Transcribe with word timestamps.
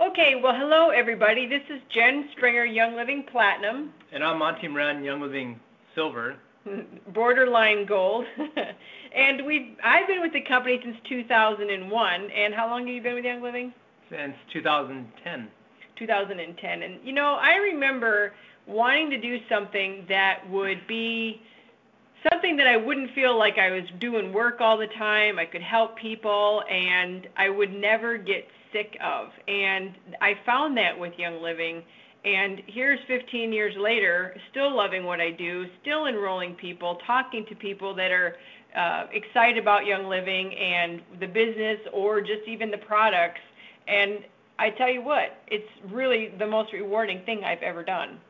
Okay, 0.00 0.32
well, 0.42 0.54
hello 0.56 0.88
everybody. 0.88 1.46
This 1.46 1.60
is 1.68 1.78
Jen 1.94 2.30
Springer, 2.34 2.64
Young 2.64 2.96
Living 2.96 3.22
Platinum. 3.30 3.92
And 4.10 4.24
I'm 4.24 4.38
Monty 4.38 4.66
Moran, 4.66 5.04
Young 5.04 5.20
Living 5.20 5.60
Silver. 5.94 6.36
Borderline 7.12 7.84
Gold. 7.84 8.24
and 9.14 9.44
we've 9.44 9.76
I've 9.84 10.06
been 10.08 10.22
with 10.22 10.32
the 10.32 10.40
company 10.40 10.80
since 10.82 10.96
2001. 11.06 12.30
And 12.30 12.54
how 12.54 12.66
long 12.66 12.86
have 12.86 12.94
you 12.94 13.02
been 13.02 13.14
with 13.14 13.26
Young 13.26 13.42
Living? 13.42 13.74
Since 14.08 14.32
2010. 14.54 15.48
2010. 15.98 16.82
And 16.82 16.98
you 17.04 17.12
know, 17.12 17.36
I 17.38 17.56
remember 17.56 18.32
wanting 18.66 19.10
to 19.10 19.20
do 19.20 19.36
something 19.50 20.06
that 20.08 20.48
would 20.48 20.86
be 20.88 21.42
something 22.32 22.56
that 22.56 22.66
I 22.66 22.78
wouldn't 22.78 23.10
feel 23.14 23.38
like 23.38 23.58
I 23.58 23.70
was 23.70 23.84
doing 24.00 24.32
work 24.32 24.62
all 24.62 24.78
the 24.78 24.88
time. 24.98 25.38
I 25.38 25.44
could 25.44 25.60
help 25.60 25.98
people 25.98 26.62
and 26.70 27.28
I 27.36 27.50
would 27.50 27.74
never 27.74 28.16
get 28.16 28.46
sick 28.72 28.96
of. 29.02 29.28
And 29.48 29.94
I 30.20 30.34
found 30.46 30.76
that 30.76 30.98
with 30.98 31.12
Young 31.18 31.42
Living. 31.42 31.82
And 32.24 32.62
here's 32.66 33.00
15 33.06 33.52
years 33.52 33.74
later, 33.78 34.36
still 34.50 34.74
loving 34.74 35.04
what 35.04 35.20
I 35.20 35.30
do, 35.30 35.66
still 35.80 36.06
enrolling 36.06 36.54
people, 36.54 36.98
talking 37.06 37.46
to 37.46 37.54
people 37.54 37.94
that 37.94 38.10
are 38.10 38.36
uh, 38.76 39.06
excited 39.12 39.58
about 39.58 39.86
Young 39.86 40.06
Living 40.06 40.54
and 40.54 41.00
the 41.18 41.26
business 41.26 41.78
or 41.92 42.20
just 42.20 42.46
even 42.46 42.70
the 42.70 42.78
products. 42.78 43.40
And 43.88 44.18
I 44.58 44.70
tell 44.70 44.90
you 44.90 45.02
what, 45.02 45.38
it's 45.46 45.68
really 45.90 46.32
the 46.38 46.46
most 46.46 46.72
rewarding 46.72 47.22
thing 47.24 47.42
I've 47.44 47.62
ever 47.62 47.82
done. 47.82 48.20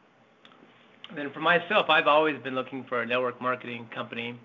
And 1.09 1.18
then 1.18 1.32
for 1.32 1.40
myself, 1.40 1.90
I've 1.90 2.06
always 2.06 2.40
been 2.42 2.54
looking 2.54 2.84
for 2.84 3.02
a 3.02 3.06
network 3.06 3.40
marketing 3.42 3.88
company. 3.92 4.38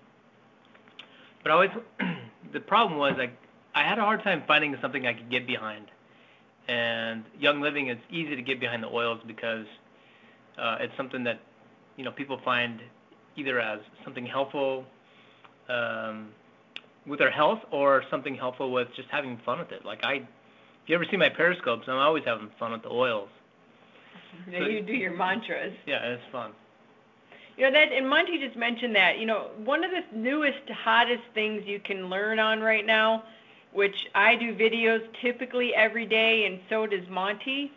But 1.44 1.52
always, 1.52 1.70
the 2.52 2.58
problem 2.58 2.98
was 2.98 3.14
like 3.16 3.36
I 3.76 3.82
had 3.82 3.98
a 3.98 4.00
hard 4.00 4.24
time 4.24 4.42
finding 4.46 4.74
something 4.80 5.06
I 5.06 5.12
could 5.12 5.30
get 5.30 5.46
behind. 5.46 5.90
And 6.66 7.24
Young 7.38 7.60
Living 7.60 7.90
is 7.90 7.98
easy 8.10 8.34
to 8.34 8.42
get 8.42 8.58
behind 8.58 8.82
the 8.82 8.88
oils 8.88 9.20
because 9.26 9.66
uh, 10.58 10.78
it's 10.80 10.96
something 10.96 11.22
that 11.24 11.38
you 11.96 12.04
know 12.04 12.10
people 12.10 12.40
find 12.42 12.80
either 13.36 13.60
as 13.60 13.80
something 14.02 14.24
helpful 14.24 14.84
um, 15.68 16.28
with 17.06 17.18
their 17.18 17.30
health 17.30 17.60
or 17.70 18.02
something 18.10 18.34
helpful 18.34 18.72
with 18.72 18.88
just 18.96 19.08
having 19.10 19.38
fun 19.44 19.58
with 19.58 19.70
it. 19.70 19.84
Like 19.84 20.02
I, 20.02 20.14
if 20.14 20.24
you 20.86 20.94
ever 20.94 21.04
see 21.10 21.18
my 21.18 21.28
periscopes, 21.28 21.86
I'm 21.86 21.98
always 21.98 22.24
having 22.24 22.48
fun 22.58 22.72
with 22.72 22.82
the 22.82 22.90
oils. 22.90 23.28
So, 24.50 24.58
you 24.58 24.80
do 24.80 24.92
your 24.92 25.14
mantras. 25.14 25.74
Yeah, 25.86 26.02
it's 26.02 26.22
fun. 26.32 26.52
You 27.56 27.64
know 27.64 27.72
that, 27.72 27.92
and 27.92 28.08
Monty 28.08 28.38
just 28.38 28.56
mentioned 28.56 28.96
that. 28.96 29.18
You 29.18 29.26
know, 29.26 29.50
one 29.64 29.84
of 29.84 29.90
the 29.90 30.02
newest, 30.16 30.68
hottest 30.70 31.22
things 31.34 31.62
you 31.66 31.80
can 31.80 32.10
learn 32.10 32.38
on 32.38 32.60
right 32.60 32.84
now, 32.84 33.22
which 33.76 34.08
I 34.14 34.36
do 34.36 34.54
videos 34.54 35.06
typically 35.20 35.74
every 35.74 36.06
day, 36.06 36.46
and 36.46 36.58
so 36.70 36.86
does 36.86 37.06
Monty, 37.10 37.70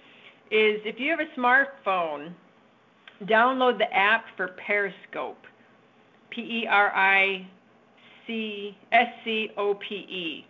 is 0.50 0.80
if 0.86 1.00
you 1.00 1.11
have 1.11 1.19
a 1.19 1.39
smartphone, 1.39 2.31
download 3.25 3.78
the 3.78 3.94
app 3.94 4.25
for 4.38 4.47
Periscope. 4.47 5.45
P 6.30 6.41
E 6.41 6.67
R 6.67 6.91
I 6.95 7.45
C 8.25 8.78
S 8.91 9.08
C 9.25 9.52
O 9.58 9.73
P 9.73 9.95
E. 9.95 10.47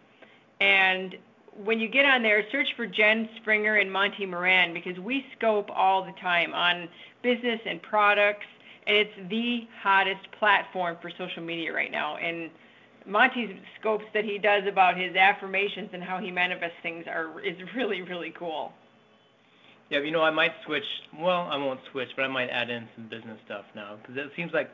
And 0.62 1.18
when 1.64 1.80
you 1.80 1.88
get 1.88 2.06
on 2.06 2.22
there, 2.22 2.44
search 2.52 2.68
for 2.76 2.86
Jen 2.86 3.30
Springer 3.38 3.78
and 3.78 3.92
Monty 3.92 4.26
Moran 4.26 4.74
because 4.74 5.00
we 5.00 5.26
scope 5.38 5.70
all 5.74 6.06
the 6.06 6.12
time 6.22 6.54
on 6.54 6.88
business 7.24 7.60
and 7.66 7.82
products 7.82 8.46
and 8.88 8.98
it's 8.98 9.30
the 9.30 9.68
hottest 9.82 10.32
platform 10.38 10.98
for 11.02 11.12
social 11.18 11.44
media 11.44 11.72
right 11.74 11.92
now. 11.92 12.18
And 12.18 12.50
Monty's 13.10 13.56
scopes 13.80 14.06
that 14.14 14.24
he 14.24 14.38
does 14.38 14.64
about 14.68 14.98
his 14.98 15.16
affirmations 15.16 15.90
and 15.94 16.04
how 16.04 16.20
he 16.20 16.32
manifests 16.32 16.78
things 16.84 17.06
are 17.08 17.40
is 17.42 17.58
really 17.76 18.02
really 18.02 18.32
cool. 18.38 18.74
Yeah, 19.90 20.00
you 20.00 20.12
know, 20.12 20.22
I 20.22 20.30
might 20.30 20.54
switch. 20.66 20.84
Well, 21.18 21.48
I 21.50 21.58
won't 21.58 21.80
switch, 21.92 22.10
but 22.16 22.24
I 22.24 22.28
might 22.28 22.50
add 22.50 22.70
in 22.70 22.88
some 22.96 23.08
business 23.08 23.40
stuff 23.46 23.66
now 23.76 23.98
because 24.02 24.18
it 24.18 24.32
seems 24.36 24.54
like 24.54 24.70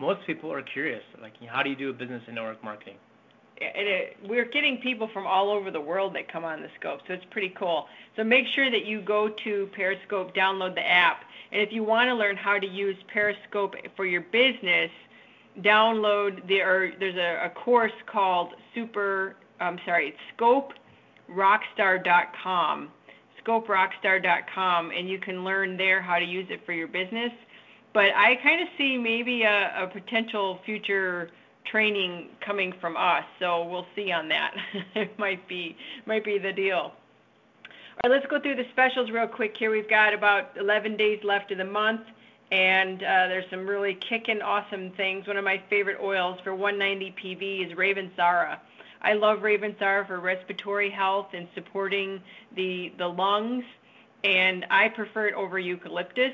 most 0.00 0.26
people 0.26 0.52
are 0.52 0.62
curious. 0.62 1.02
Like, 1.20 1.34
how 1.46 1.62
do 1.62 1.70
you 1.70 1.76
do 1.76 1.90
a 1.90 1.92
business 1.92 2.22
in 2.26 2.34
network 2.34 2.62
marketing? 2.64 2.96
And 3.60 3.86
it, 3.86 4.16
we're 4.26 4.46
getting 4.46 4.78
people 4.78 5.08
from 5.12 5.26
all 5.26 5.50
over 5.50 5.70
the 5.70 5.80
world 5.80 6.14
that 6.14 6.32
come 6.32 6.44
on 6.46 6.62
the 6.62 6.70
scope, 6.78 7.00
so 7.06 7.12
it's 7.12 7.24
pretty 7.30 7.50
cool. 7.50 7.86
So 8.16 8.24
make 8.24 8.46
sure 8.46 8.70
that 8.70 8.86
you 8.86 9.02
go 9.02 9.28
to 9.28 9.68
Periscope, 9.76 10.34
download 10.34 10.74
the 10.74 10.86
app, 10.86 11.24
and 11.52 11.60
if 11.60 11.70
you 11.70 11.84
want 11.84 12.08
to 12.08 12.14
learn 12.14 12.36
how 12.36 12.58
to 12.58 12.66
use 12.66 12.96
Periscope 13.12 13.74
for 13.96 14.06
your 14.06 14.22
business, 14.22 14.90
download 15.58 16.46
the 16.48 16.60
or 16.60 16.92
there's 16.98 17.16
a, 17.16 17.46
a 17.46 17.50
course 17.50 17.92
called 18.10 18.54
Super. 18.74 19.36
I'm 19.60 19.78
sorry, 19.84 20.08
it's 20.08 20.18
ScopeRockstar.com, 20.38 22.88
ScopeRockstar.com, 23.46 24.90
and 24.90 25.08
you 25.08 25.18
can 25.18 25.44
learn 25.44 25.76
there 25.76 26.00
how 26.00 26.18
to 26.18 26.24
use 26.24 26.46
it 26.50 26.64
for 26.64 26.72
your 26.72 26.88
business. 26.88 27.30
But 27.92 28.14
I 28.16 28.36
kind 28.42 28.62
of 28.62 28.68
see 28.78 28.96
maybe 28.96 29.42
a, 29.42 29.84
a 29.84 29.88
potential 29.88 30.60
future 30.64 31.28
training 31.70 32.28
coming 32.44 32.72
from 32.80 32.96
us, 32.96 33.24
so 33.38 33.68
we'll 33.68 33.86
see 33.94 34.10
on 34.12 34.28
that. 34.28 34.54
it 34.94 35.18
might 35.18 35.46
be 35.48 35.76
might 36.06 36.24
be 36.24 36.38
the 36.38 36.52
deal. 36.52 36.92
All 38.02 38.10
right, 38.10 38.16
let's 38.16 38.30
go 38.30 38.40
through 38.40 38.56
the 38.56 38.64
specials 38.72 39.10
real 39.10 39.26
quick 39.26 39.54
here. 39.58 39.70
We've 39.70 39.90
got 39.90 40.14
about 40.14 40.52
11 40.58 40.96
days 40.96 41.18
left 41.22 41.52
of 41.52 41.58
the 41.58 41.64
month, 41.64 42.00
and 42.50 43.02
uh, 43.02 43.28
there's 43.28 43.48
some 43.50 43.66
really 43.66 43.94
kicking 43.94 44.42
awesome 44.42 44.90
things. 44.92 45.26
One 45.26 45.36
of 45.36 45.44
my 45.44 45.62
favorite 45.70 45.98
oils 46.00 46.40
for 46.42 46.54
190 46.54 47.14
PV 47.22 47.66
is 47.66 47.78
Ravensara. 47.78 48.58
I 49.02 49.14
love 49.14 49.38
Ravensara 49.38 50.06
for 50.06 50.20
respiratory 50.20 50.90
health 50.90 51.28
and 51.32 51.48
supporting 51.54 52.20
the 52.54 52.92
the 52.98 53.06
lungs, 53.06 53.64
and 54.24 54.66
I 54.70 54.88
prefer 54.88 55.28
it 55.28 55.34
over 55.34 55.58
eucalyptus. 55.58 56.32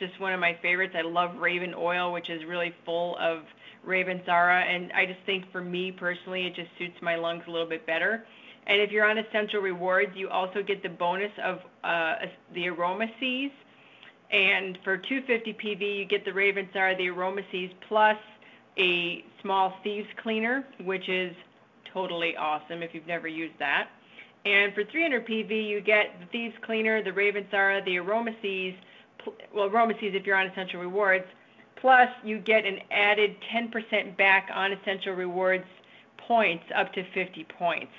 It's 0.00 0.10
just 0.10 0.20
one 0.20 0.32
of 0.32 0.40
my 0.40 0.56
favorites. 0.62 0.94
I 0.96 1.02
love 1.02 1.36
Raven 1.36 1.74
oil, 1.76 2.12
which 2.12 2.30
is 2.30 2.44
really 2.44 2.74
full 2.84 3.16
of 3.18 3.42
Ravensara, 3.86 4.64
and 4.64 4.92
I 4.92 5.06
just 5.06 5.20
think 5.26 5.50
for 5.52 5.60
me 5.60 5.92
personally, 5.92 6.46
it 6.46 6.54
just 6.54 6.70
suits 6.78 6.96
my 7.02 7.16
lungs 7.16 7.44
a 7.46 7.50
little 7.50 7.68
bit 7.68 7.84
better. 7.86 8.24
And 8.66 8.80
if 8.80 8.90
you're 8.90 9.08
on 9.08 9.18
Essential 9.18 9.60
Rewards, 9.60 10.12
you 10.14 10.28
also 10.28 10.62
get 10.62 10.82
the 10.82 10.90
bonus 10.90 11.32
of 11.42 11.60
uh, 11.82 12.16
the 12.54 12.68
Aroma 12.68 13.06
Seas. 13.18 13.50
And 14.30 14.78
for 14.84 14.96
250 14.96 15.54
PV, 15.54 15.98
you 15.98 16.04
get 16.04 16.24
the 16.24 16.30
Ravensara, 16.30 16.96
the 16.98 17.08
Aroma 17.08 17.42
plus 17.88 18.18
a 18.76 19.24
small 19.42 19.74
thieves 19.82 20.08
cleaner, 20.22 20.64
which 20.84 21.08
is 21.08 21.34
totally 21.92 22.36
awesome 22.36 22.82
if 22.82 22.94
you've 22.94 23.06
never 23.06 23.26
used 23.26 23.58
that. 23.58 23.88
And 24.44 24.72
for 24.74 24.84
300 24.84 25.26
PV, 25.26 25.68
you 25.68 25.80
get 25.80 26.20
the 26.20 26.26
thieves 26.26 26.54
cleaner, 26.62 27.02
the 27.02 27.10
Ravensara, 27.10 27.84
the 27.84 27.98
Aroma 27.98 28.32
well, 29.54 29.66
Aroma 29.66 29.94
if 30.00 30.26
you're 30.26 30.36
on 30.36 30.46
Essential 30.46 30.80
Rewards, 30.80 31.26
plus 31.76 32.08
you 32.24 32.38
get 32.38 32.64
an 32.64 32.78
added 32.90 33.36
10% 33.52 34.16
back 34.16 34.48
on 34.54 34.72
Essential 34.72 35.14
Rewards 35.14 35.66
points 36.16 36.64
up 36.74 36.92
to 36.92 37.04
50 37.12 37.44
points. 37.44 37.92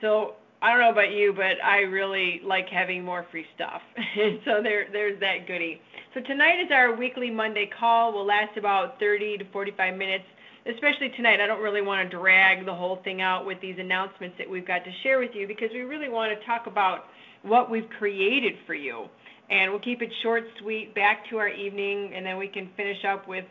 So 0.00 0.34
I 0.66 0.70
don't 0.70 0.80
know 0.80 0.90
about 0.90 1.12
you, 1.12 1.32
but 1.32 1.62
I 1.64 1.82
really 1.82 2.40
like 2.44 2.68
having 2.68 3.04
more 3.04 3.24
free 3.30 3.46
stuff. 3.54 3.82
so 4.44 4.60
there, 4.64 4.88
there's 4.90 5.20
that 5.20 5.46
goodie. 5.46 5.80
So 6.12 6.20
tonight 6.20 6.58
is 6.58 6.72
our 6.72 6.92
weekly 6.92 7.30
Monday 7.30 7.70
call. 7.78 8.12
Will 8.12 8.26
last 8.26 8.56
about 8.56 8.98
30 8.98 9.38
to 9.38 9.44
45 9.52 9.96
minutes. 9.96 10.24
Especially 10.66 11.10
tonight, 11.10 11.40
I 11.40 11.46
don't 11.46 11.62
really 11.62 11.82
want 11.82 12.10
to 12.10 12.16
drag 12.16 12.66
the 12.66 12.74
whole 12.74 12.96
thing 13.04 13.22
out 13.22 13.46
with 13.46 13.60
these 13.60 13.76
announcements 13.78 14.36
that 14.38 14.50
we've 14.50 14.66
got 14.66 14.84
to 14.84 14.90
share 15.04 15.20
with 15.20 15.36
you 15.36 15.46
because 15.46 15.70
we 15.72 15.82
really 15.82 16.08
want 16.08 16.36
to 16.36 16.44
talk 16.44 16.66
about 16.66 17.04
what 17.42 17.70
we've 17.70 17.88
created 18.00 18.54
for 18.66 18.74
you. 18.74 19.04
And 19.48 19.70
we'll 19.70 19.78
keep 19.78 20.02
it 20.02 20.10
short, 20.24 20.42
sweet, 20.58 20.96
back 20.96 21.30
to 21.30 21.38
our 21.38 21.48
evening, 21.48 22.10
and 22.12 22.26
then 22.26 22.38
we 22.38 22.48
can 22.48 22.70
finish 22.76 23.04
up 23.04 23.28
with 23.28 23.44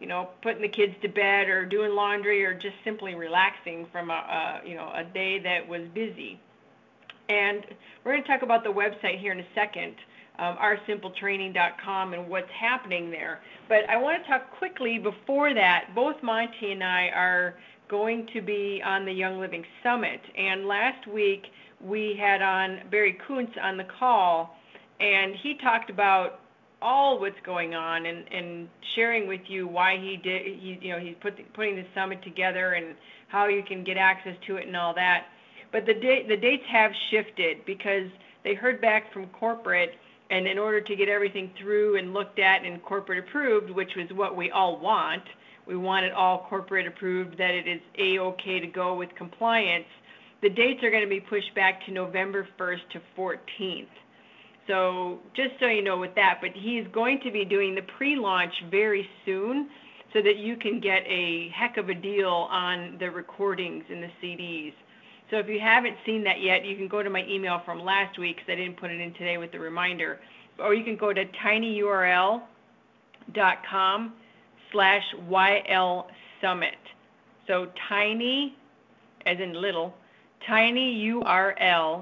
you 0.00 0.06
know, 0.06 0.28
putting 0.42 0.60
the 0.60 0.68
kids 0.68 0.92
to 1.00 1.08
bed 1.08 1.48
or 1.48 1.64
doing 1.64 1.92
laundry 1.94 2.44
or 2.44 2.52
just 2.52 2.74
simply 2.84 3.14
relaxing 3.14 3.86
from 3.90 4.10
a, 4.10 4.12
a 4.12 4.68
you 4.68 4.74
know 4.74 4.92
a 4.94 5.04
day 5.04 5.38
that 5.38 5.66
was 5.66 5.82
busy. 5.94 6.38
And 7.28 7.64
we're 8.04 8.12
going 8.12 8.22
to 8.22 8.28
talk 8.28 8.42
about 8.42 8.62
the 8.64 8.70
website 8.70 9.20
here 9.20 9.32
in 9.32 9.40
a 9.40 9.46
second, 9.54 9.94
um, 10.38 10.56
oursimpletraining.com, 10.58 12.14
and 12.14 12.28
what's 12.28 12.50
happening 12.58 13.10
there. 13.10 13.40
But 13.68 13.88
I 13.88 13.96
want 13.96 14.22
to 14.22 14.28
talk 14.28 14.50
quickly 14.58 14.98
before 14.98 15.54
that. 15.54 15.88
Both 15.94 16.22
Monty 16.22 16.72
and 16.72 16.84
I 16.84 17.08
are 17.08 17.54
going 17.88 18.28
to 18.32 18.40
be 18.40 18.82
on 18.84 19.04
the 19.04 19.12
Young 19.12 19.38
Living 19.40 19.64
Summit, 19.82 20.20
and 20.36 20.66
last 20.66 21.06
week 21.06 21.46
we 21.80 22.16
had 22.18 22.42
on 22.42 22.80
Barry 22.90 23.18
Kuntz 23.26 23.52
on 23.62 23.76
the 23.76 23.86
call, 23.98 24.56
and 25.00 25.34
he 25.42 25.54
talked 25.62 25.90
about 25.90 26.40
all 26.82 27.18
what's 27.18 27.40
going 27.44 27.74
on 27.74 28.06
and, 28.06 28.24
and 28.32 28.68
sharing 28.94 29.26
with 29.26 29.40
you 29.48 29.66
why 29.66 29.96
he 29.98 30.16
did 30.16 30.42
he 30.42 30.78
you 30.80 30.92
know 30.92 30.98
he's 30.98 31.16
put 31.20 31.34
putting 31.54 31.74
the 31.74 31.86
summit 31.94 32.22
together 32.22 32.74
and 32.74 32.94
how 33.28 33.46
you 33.46 33.62
can 33.66 33.82
get 33.82 33.96
access 33.96 34.36
to 34.46 34.56
it 34.56 34.66
and 34.66 34.76
all 34.76 34.94
that. 34.94 35.26
But 35.76 35.84
the 35.84 35.92
date 35.92 36.26
the 36.26 36.38
dates 36.38 36.64
have 36.70 36.90
shifted 37.10 37.62
because 37.66 38.08
they 38.44 38.54
heard 38.54 38.80
back 38.80 39.12
from 39.12 39.26
corporate 39.26 39.92
and 40.30 40.46
in 40.46 40.58
order 40.58 40.80
to 40.80 40.96
get 40.96 41.10
everything 41.10 41.50
through 41.60 41.98
and 41.98 42.14
looked 42.14 42.38
at 42.38 42.64
and 42.64 42.82
corporate 42.82 43.18
approved, 43.18 43.68
which 43.68 43.94
was 43.94 44.06
what 44.14 44.38
we 44.38 44.50
all 44.50 44.78
want, 44.78 45.22
we 45.66 45.76
want 45.76 46.06
it 46.06 46.14
all 46.14 46.46
corporate 46.48 46.86
approved 46.86 47.36
that 47.36 47.50
it 47.50 47.68
is 47.68 47.82
a 47.98 48.18
okay 48.20 48.58
to 48.58 48.66
go 48.66 48.94
with 48.94 49.14
compliance. 49.16 49.84
the 50.40 50.48
dates 50.48 50.82
are 50.82 50.90
going 50.90 51.04
to 51.04 51.10
be 51.10 51.20
pushed 51.20 51.54
back 51.54 51.84
to 51.84 51.92
November 51.92 52.48
1st 52.58 52.88
to 52.94 53.02
14th. 53.14 53.84
So 54.66 55.18
just 55.34 55.60
so 55.60 55.66
you 55.66 55.84
know 55.84 55.98
with 55.98 56.14
that, 56.14 56.38
but 56.40 56.52
he's 56.54 56.86
going 56.90 57.20
to 57.20 57.30
be 57.30 57.44
doing 57.44 57.74
the 57.74 57.82
pre-launch 57.98 58.54
very 58.70 59.06
soon 59.26 59.68
so 60.14 60.22
that 60.22 60.36
you 60.38 60.56
can 60.56 60.80
get 60.80 61.02
a 61.06 61.50
heck 61.50 61.76
of 61.76 61.90
a 61.90 61.94
deal 61.94 62.48
on 62.50 62.96
the 62.98 63.10
recordings 63.10 63.84
and 63.90 64.02
the 64.02 64.10
CDs. 64.22 64.72
So 65.30 65.38
if 65.38 65.48
you 65.48 65.58
haven't 65.60 65.96
seen 66.04 66.22
that 66.24 66.40
yet, 66.40 66.64
you 66.64 66.76
can 66.76 66.88
go 66.88 67.02
to 67.02 67.10
my 67.10 67.24
email 67.26 67.60
from 67.64 67.80
last 67.84 68.18
week 68.18 68.36
because 68.36 68.48
I 68.50 68.54
didn't 68.54 68.76
put 68.76 68.90
it 68.90 69.00
in 69.00 69.12
today 69.14 69.38
with 69.38 69.50
the 69.52 69.58
reminder. 69.58 70.20
Or 70.58 70.72
you 70.72 70.84
can 70.84 70.96
go 70.96 71.12
to 71.12 71.24
tinyurl.com 71.44 72.42
slash 74.72 75.02
YL 75.28 76.06
Summit. 76.40 76.78
So 77.46 77.68
tiny, 77.88 78.56
as 79.26 79.38
in 79.40 79.60
little, 79.60 79.94
tinyurl.com 80.48 81.94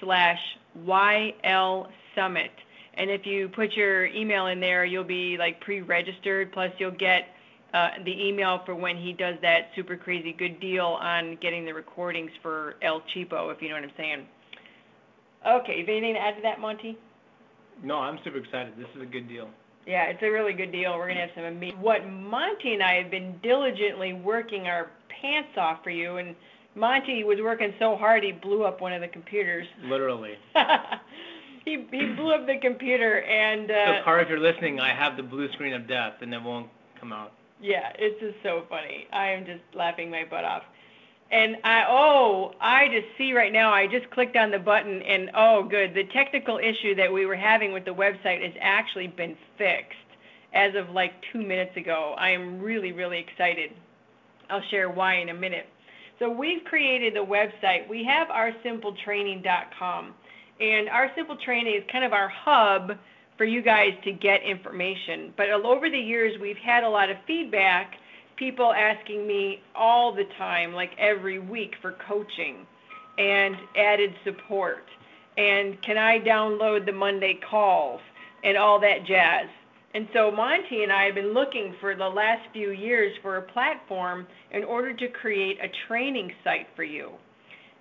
slash 0.00 0.40
YL 0.84 1.88
Summit. 2.14 2.50
And 2.94 3.10
if 3.10 3.26
you 3.26 3.48
put 3.48 3.72
your 3.72 4.06
email 4.06 4.46
in 4.46 4.60
there, 4.60 4.84
you'll 4.84 5.04
be 5.04 5.36
like 5.36 5.60
pre-registered. 5.60 6.52
Plus, 6.52 6.72
you'll 6.78 6.90
get 6.90 7.28
the 7.72 8.26
email 8.26 8.62
for 8.64 8.74
when 8.74 8.96
he 8.96 9.12
does 9.12 9.36
that 9.42 9.70
super 9.76 9.96
crazy 9.96 10.32
good 10.32 10.60
deal 10.60 10.98
on 11.00 11.36
getting 11.40 11.64
the 11.64 11.72
recordings 11.72 12.30
for 12.42 12.76
El 12.82 13.02
Cheapo, 13.14 13.54
if 13.54 13.60
you 13.60 13.68
know 13.68 13.74
what 13.74 13.84
I'm 13.84 13.92
saying. 13.96 14.26
Okay, 15.46 15.74
you 15.74 15.80
have 15.80 15.88
anything 15.88 16.14
to 16.14 16.20
add 16.20 16.36
to 16.36 16.42
that, 16.42 16.60
Monty? 16.60 16.98
No, 17.82 17.96
I'm 17.96 18.18
super 18.24 18.38
excited. 18.38 18.74
This 18.76 18.88
is 18.96 19.02
a 19.02 19.06
good 19.06 19.28
deal. 19.28 19.48
Yeah, 19.86 20.04
it's 20.04 20.22
a 20.22 20.30
really 20.30 20.52
good 20.52 20.72
deal. 20.72 20.96
We're 20.96 21.08
gonna 21.08 21.20
have 21.20 21.30
some 21.34 21.44
amazing. 21.44 21.80
What 21.80 22.06
Monty 22.06 22.74
and 22.74 22.82
I 22.82 22.94
have 22.94 23.10
been 23.10 23.38
diligently 23.42 24.12
working 24.12 24.66
our 24.66 24.90
pants 25.08 25.56
off 25.56 25.82
for 25.82 25.90
you, 25.90 26.16
and 26.16 26.34
Monty 26.74 27.24
was 27.24 27.38
working 27.40 27.72
so 27.78 27.96
hard 27.96 28.22
he 28.22 28.32
blew 28.32 28.64
up 28.64 28.80
one 28.80 28.92
of 28.92 29.00
the 29.00 29.08
computers. 29.08 29.66
Literally. 29.84 30.34
he 31.64 31.86
he 31.90 32.06
blew 32.14 32.32
up 32.32 32.46
the 32.46 32.58
computer 32.60 33.22
and. 33.22 33.70
Uh, 33.70 33.98
so, 33.98 34.04
Car, 34.04 34.20
if 34.20 34.28
you're 34.28 34.40
listening, 34.40 34.80
I 34.80 34.92
have 34.92 35.16
the 35.16 35.22
blue 35.22 35.50
screen 35.52 35.72
of 35.72 35.88
death, 35.88 36.14
and 36.20 36.34
it 36.34 36.42
won't 36.42 36.68
come 37.00 37.12
out. 37.12 37.32
Yeah, 37.60 37.92
it's 37.98 38.20
just 38.20 38.36
so 38.42 38.64
funny. 38.68 39.06
I 39.12 39.30
am 39.30 39.44
just 39.44 39.62
laughing 39.74 40.10
my 40.10 40.24
butt 40.24 40.44
off. 40.44 40.62
And 41.30 41.56
I 41.62 41.84
oh, 41.88 42.54
I 42.60 42.88
just 42.88 43.06
see 43.18 43.34
right 43.34 43.52
now. 43.52 43.70
I 43.70 43.86
just 43.86 44.08
clicked 44.10 44.36
on 44.36 44.50
the 44.50 44.58
button, 44.58 45.02
and 45.02 45.30
oh, 45.34 45.62
good. 45.62 45.92
The 45.92 46.04
technical 46.04 46.58
issue 46.58 46.94
that 46.94 47.12
we 47.12 47.26
were 47.26 47.36
having 47.36 47.72
with 47.72 47.84
the 47.84 47.94
website 47.94 48.42
has 48.42 48.54
actually 48.60 49.08
been 49.08 49.36
fixed 49.58 49.98
as 50.54 50.74
of 50.74 50.88
like 50.90 51.12
two 51.32 51.42
minutes 51.42 51.76
ago. 51.76 52.14
I 52.16 52.30
am 52.30 52.60
really, 52.60 52.92
really 52.92 53.18
excited. 53.18 53.72
I'll 54.48 54.62
share 54.70 54.88
why 54.88 55.16
in 55.16 55.28
a 55.28 55.34
minute. 55.34 55.66
So 56.18 56.30
we've 56.30 56.64
created 56.64 57.16
a 57.16 57.24
website. 57.24 57.86
We 57.88 58.04
have 58.04 58.28
oursimpletraining.com, 58.28 60.14
and 60.60 60.88
our 60.88 61.10
simple 61.14 61.36
training 61.36 61.74
is 61.74 61.82
kind 61.92 62.04
of 62.04 62.14
our 62.14 62.28
hub 62.28 62.92
for 63.38 63.44
you 63.44 63.62
guys 63.62 63.92
to 64.04 64.12
get 64.12 64.42
information. 64.42 65.32
But 65.36 65.48
over 65.50 65.88
the 65.88 65.98
years, 65.98 66.38
we've 66.40 66.58
had 66.58 66.84
a 66.84 66.88
lot 66.88 67.08
of 67.08 67.16
feedback, 67.26 67.94
people 68.36 68.72
asking 68.74 69.26
me 69.26 69.62
all 69.74 70.12
the 70.12 70.26
time, 70.36 70.74
like 70.74 70.90
every 70.98 71.38
week, 71.38 71.76
for 71.80 71.92
coaching 72.06 72.66
and 73.16 73.56
added 73.76 74.12
support. 74.24 74.84
And 75.38 75.80
can 75.82 75.96
I 75.96 76.18
download 76.18 76.84
the 76.84 76.92
Monday 76.92 77.38
calls 77.48 78.00
and 78.42 78.56
all 78.56 78.80
that 78.80 79.06
jazz? 79.06 79.46
And 79.94 80.08
so 80.12 80.30
Monty 80.30 80.82
and 80.82 80.92
I 80.92 81.04
have 81.04 81.14
been 81.14 81.32
looking 81.32 81.74
for 81.80 81.94
the 81.94 82.08
last 82.08 82.42
few 82.52 82.72
years 82.72 83.16
for 83.22 83.36
a 83.36 83.42
platform 83.42 84.26
in 84.50 84.64
order 84.64 84.92
to 84.92 85.08
create 85.08 85.58
a 85.62 85.68
training 85.86 86.32
site 86.44 86.66
for 86.76 86.84
you. 86.84 87.12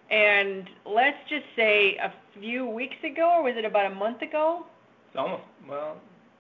And 0.10 0.70
let's 0.86 1.18
just 1.30 1.46
say 1.56 1.98
a 1.98 2.14
few 2.40 2.66
weeks 2.66 2.96
ago, 3.04 3.34
or 3.38 3.44
was 3.44 3.56
it 3.58 3.66
about 3.66 3.92
a 3.92 3.96
month 3.96 4.22
ago? 4.22 4.66
It's 5.08 5.18
almost, 5.18 5.44
well, 5.68 5.98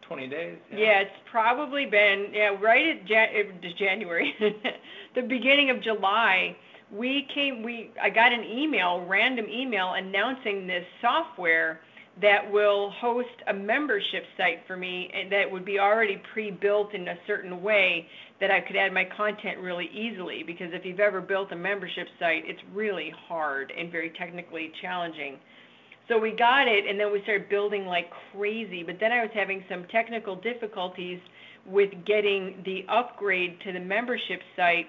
20 0.08 0.28
days. 0.28 0.58
Yeah, 0.72 0.78
yeah 0.78 1.00
it's 1.02 1.12
probably 1.30 1.86
been, 1.86 2.28
yeah, 2.34 2.56
right 2.62 2.98
at 2.98 3.06
Jan- 3.06 3.60
January, 3.78 4.34
the 5.16 5.22
beginning 5.22 5.70
of 5.70 5.82
July. 5.82 6.56
We 6.92 7.28
came, 7.34 7.64
we, 7.64 7.92
I 8.02 8.10
got 8.10 8.32
an 8.32 8.44
email, 8.44 9.06
random 9.06 9.46
email 9.50 9.94
announcing 9.96 10.68
this 10.68 10.86
software 11.02 11.82
that 12.22 12.52
will 12.52 12.92
host 12.92 13.28
a 13.48 13.54
membership 13.54 14.24
site 14.38 14.60
for 14.66 14.76
me 14.76 15.12
and 15.14 15.32
that 15.32 15.52
would 15.52 15.66
be 15.66 15.78
already 15.80 16.22
pre-built 16.34 16.94
in 16.94 17.08
a 17.10 17.16
certain 17.28 17.62
way 17.62 18.08
that 18.40 18.50
I 18.50 18.62
could 18.62 18.76
add 18.76 18.92
my 18.94 19.06
content 19.16 19.60
really 19.60 19.90
easily 19.94 20.44
because 20.46 20.70
if 20.72 20.84
you've 20.84 21.00
ever 21.00 21.22
built 21.22 21.52
a 21.52 21.56
membership 21.56 22.08
site, 22.20 22.44
it's 22.46 22.62
really 22.74 23.14
hard 23.28 23.72
and 23.78 23.92
very 23.92 24.12
technically 24.18 24.72
challenging. 24.82 25.38
So 26.08 26.18
we 26.18 26.32
got 26.32 26.68
it 26.68 26.86
and 26.88 27.00
then 27.00 27.12
we 27.12 27.22
started 27.24 27.50
building 27.50 27.86
like 27.86 28.10
crazy, 28.32 28.84
but 28.84 28.98
then 29.00 29.12
I 29.12 29.22
was 29.22 29.32
having 29.34 29.64
some 29.70 29.86
technical 29.92 30.36
difficulties 30.36 31.20
with 31.66 31.90
getting 32.06 32.62
the 32.66 32.86
upgrade 32.90 33.60
to 33.62 33.74
the 33.74 33.80
membership 33.80 34.40
site 34.56 34.88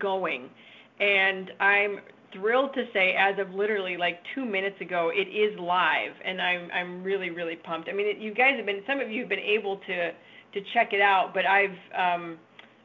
going. 0.00 0.50
And 0.98 1.52
I'm 1.60 2.00
thrilled 2.32 2.74
to 2.74 2.84
say, 2.92 3.14
as 3.18 3.38
of 3.38 3.54
literally 3.54 3.96
like 3.96 4.18
two 4.34 4.44
minutes 4.44 4.80
ago, 4.80 5.10
it 5.14 5.28
is 5.28 5.58
live, 5.58 6.12
and 6.24 6.40
I'm 6.40 6.68
I'm 6.72 7.02
really 7.04 7.30
really 7.30 7.56
pumped. 7.56 7.88
I 7.88 7.92
mean, 7.92 8.08
it, 8.08 8.18
you 8.18 8.34
guys 8.34 8.54
have 8.56 8.66
been 8.66 8.82
some 8.86 9.00
of 9.00 9.10
you 9.10 9.20
have 9.20 9.28
been 9.28 9.38
able 9.38 9.76
to 9.86 10.10
to 10.10 10.60
check 10.74 10.92
it 10.92 11.00
out, 11.00 11.32
but 11.32 11.46
I've 11.46 11.78
um, 11.96 12.38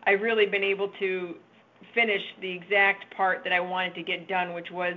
I've 0.06 0.22
really 0.22 0.46
been 0.46 0.64
able 0.64 0.92
to 1.00 1.36
finish 1.94 2.22
the 2.42 2.52
exact 2.52 3.16
part 3.16 3.44
that 3.44 3.54
I 3.54 3.60
wanted 3.60 3.96
to 3.96 4.04
get 4.04 4.28
done, 4.28 4.54
which 4.54 4.68
was 4.72 4.96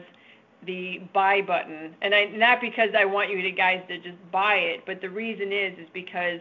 the 0.66 1.00
buy 1.14 1.40
button. 1.42 1.94
And 2.02 2.14
I 2.14 2.24
not 2.26 2.60
because 2.60 2.90
I 2.98 3.04
want 3.04 3.30
you 3.30 3.40
to 3.42 3.50
guys 3.50 3.82
to 3.88 3.98
just 3.98 4.18
buy 4.30 4.56
it, 4.56 4.80
but 4.86 5.00
the 5.00 5.10
reason 5.10 5.52
is 5.52 5.78
is 5.78 5.88
because 5.92 6.40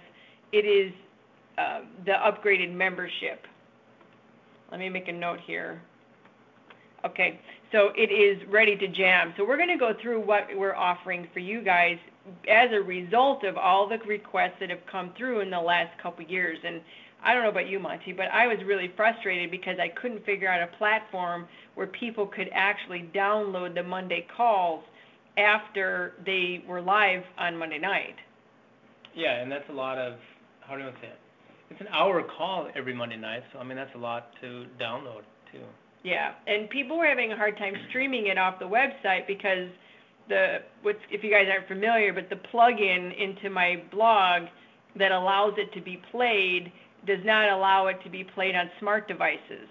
it 0.52 0.66
is 0.66 0.92
uh, 1.58 1.82
the 2.06 2.12
upgraded 2.12 2.74
membership. 2.74 3.46
Let 4.72 4.80
me 4.80 4.90
make 4.90 5.08
a 5.08 5.14
note 5.14 5.40
here. 5.46 5.82
Okay, 7.06 7.40
so 7.72 7.92
it 7.96 8.12
is 8.12 8.42
ready 8.50 8.76
to 8.78 8.88
jam. 8.88 9.34
So 9.38 9.46
we're 9.46 9.58
going 9.58 9.70
to 9.70 9.78
go 9.78 9.94
through 10.02 10.22
what 10.22 10.48
we're 10.56 10.76
offering 10.76 11.28
for 11.34 11.40
you 11.40 11.62
guys 11.62 11.98
as 12.50 12.72
a 12.72 12.82
result 12.82 13.44
of 13.44 13.58
all 13.58 13.88
the 13.88 14.00
requests 14.08 14.56
that 14.60 14.72
have 14.72 14.84
come 14.92 15.14
through 15.16 15.42
in 15.42 15.52
the 15.52 15.60
last 15.60 15.96
couple 16.02 16.26
years. 16.26 16.58
And 16.66 16.82
I 17.24 17.34
don't 17.34 17.44
know 17.44 17.50
about 17.50 17.70
you, 17.70 17.80
Monty, 17.80 18.12
but 18.12 18.26
I 18.32 18.48
was 18.48 18.58
really 18.66 18.92
frustrated 18.96 19.52
because 19.52 19.78
I 19.80 19.90
couldn't 19.90 20.26
figure 20.26 20.48
out 20.48 20.62
a 20.62 20.78
platform 20.78 21.48
where 21.76 21.88
people 21.88 22.26
could 22.26 22.50
actually 22.54 23.10
download 23.14 23.76
the 23.76 23.84
Monday 23.84 24.26
calls 24.36 24.84
after 25.38 26.14
they 26.26 26.64
were 26.68 26.82
live 26.82 27.24
on 27.38 27.58
Monday 27.58 27.78
night. 27.78 28.16
Yeah, 29.14 29.42
and 29.42 29.52
that's 29.52 29.70
a 29.70 29.74
lot 29.74 29.98
of 29.98 30.16
how 30.62 30.76
do 30.76 30.84
I 30.84 30.92
say 31.02 31.08
it? 31.08 31.20
It's 31.70 31.82
an 31.82 31.88
hour 31.88 32.22
call 32.24 32.70
every 32.76 32.94
Monday 32.94 33.18
night, 33.18 33.44
so 33.54 33.60
I 33.60 33.64
mean 33.64 33.78
that's 33.78 33.94
a 33.96 34.00
lot 34.00 34.30
to 34.42 34.66
download 34.80 35.22
too. 35.52 35.60
Yeah, 36.04 36.34
and 36.48 36.70
people 36.70 36.98
were 36.98 37.08
having 37.08 37.32
a 37.32 37.38
hard 37.38 37.58
time 37.58 37.74
streaming 37.90 38.28
it 38.28 38.38
off 38.38 38.60
the 38.60 38.66
website 38.66 39.28
because 39.28 39.70
the 40.30 40.58
what's 40.82 41.00
if 41.12 41.24
you 41.24 41.32
guys 41.32 41.48
aren't 41.52 41.68
familiar, 41.68 42.14
but 42.14 42.30
the 42.30 42.40
plugin 42.54 43.12
into 43.18 43.50
my 43.50 43.82
blog 43.92 44.44
that 44.98 45.12
allows 45.12 45.54
it 45.58 45.74
to 45.74 45.82
be 45.82 46.02
played 46.12 46.72
does 47.06 47.20
not 47.24 47.50
allow 47.50 47.88
it 47.88 47.98
to 48.04 48.10
be 48.10 48.24
played 48.24 48.56
on 48.56 48.70
smart 48.80 49.08
devices. 49.08 49.68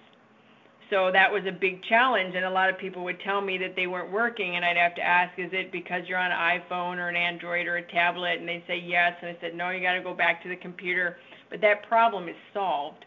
So 0.91 1.11
that 1.12 1.33
was 1.33 1.45
a 1.47 1.53
big 1.53 1.83
challenge, 1.85 2.35
and 2.35 2.45
a 2.45 2.50
lot 2.50 2.69
of 2.69 2.76
people 2.79 3.05
would 3.05 3.19
tell 3.21 3.41
me 3.41 3.57
that 3.59 3.75
they 3.75 3.87
weren't 3.87 4.12
working, 4.12 4.57
and 4.57 4.64
I'd 4.64 4.76
have 4.76 4.95
to 4.97 5.03
ask, 5.03 5.38
is 5.38 5.50
it 5.53 5.73
because 5.73 6.03
you're 6.07 6.19
on 6.19 6.31
an 6.31 6.61
iPhone 6.61 6.99
or 6.99 7.09
an 7.09 7.17
Android 7.17 7.67
or 7.67 7.76
a 7.76 7.83
tablet? 7.91 8.38
And 8.38 8.47
they'd 8.49 8.62
say 8.67 8.79
yes, 8.79 9.14
and 9.23 9.31
I 9.31 9.37
said, 9.41 9.55
no, 9.55 9.71
you 9.71 9.81
got 9.81 9.95
to 9.95 10.03
go 10.03 10.12
back 10.14 10.43
to 10.43 10.49
the 10.49 10.57
computer. 10.57 11.17
But 11.50 11.61
that 11.62 11.88
problem 11.88 12.29
is 12.29 12.37
solved. 12.53 13.07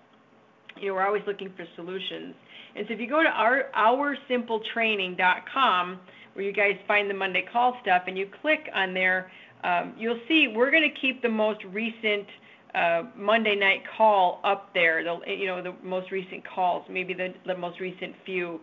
You 0.80 0.90
know, 0.90 0.96
we're 0.96 1.06
always 1.06 1.24
looking 1.28 1.54
for 1.56 1.66
solutions. 1.76 2.34
And 2.76 2.86
so 2.88 2.94
if 2.94 3.00
you 3.00 3.08
go 3.08 3.22
to 3.24 3.30
our 3.30 3.70
oursimpletraining.com, 3.76 6.00
where 6.34 6.46
you 6.46 6.54
guys 6.54 6.76
find 6.88 7.10
the 7.10 7.16
Monday 7.16 7.46
call 7.52 7.78
stuff, 7.82 8.04
and 8.08 8.18
you 8.18 8.30
click 8.42 8.70
on 8.74 8.94
there, 8.94 9.32
um, 9.64 9.94
you'll 9.98 10.20
see 10.28 10.48
we're 10.48 10.72
going 10.72 10.84
to 10.84 10.94
keep 11.00 11.22
the 11.22 11.30
most 11.30 11.64
recent 11.66 12.28
uh, 12.78 13.04
Monday 13.16 13.56
night 13.56 13.82
call 13.98 14.40
up 14.44 14.74
there. 14.74 15.04
The 15.04 15.20
you 15.28 15.48
know 15.48 15.64
the 15.64 15.74
most 15.84 16.12
recent 16.12 16.44
calls, 16.48 16.86
maybe 16.90 17.14
the 17.14 17.34
the 17.46 17.58
most 17.58 17.80
recent 17.80 18.16
few. 18.26 18.60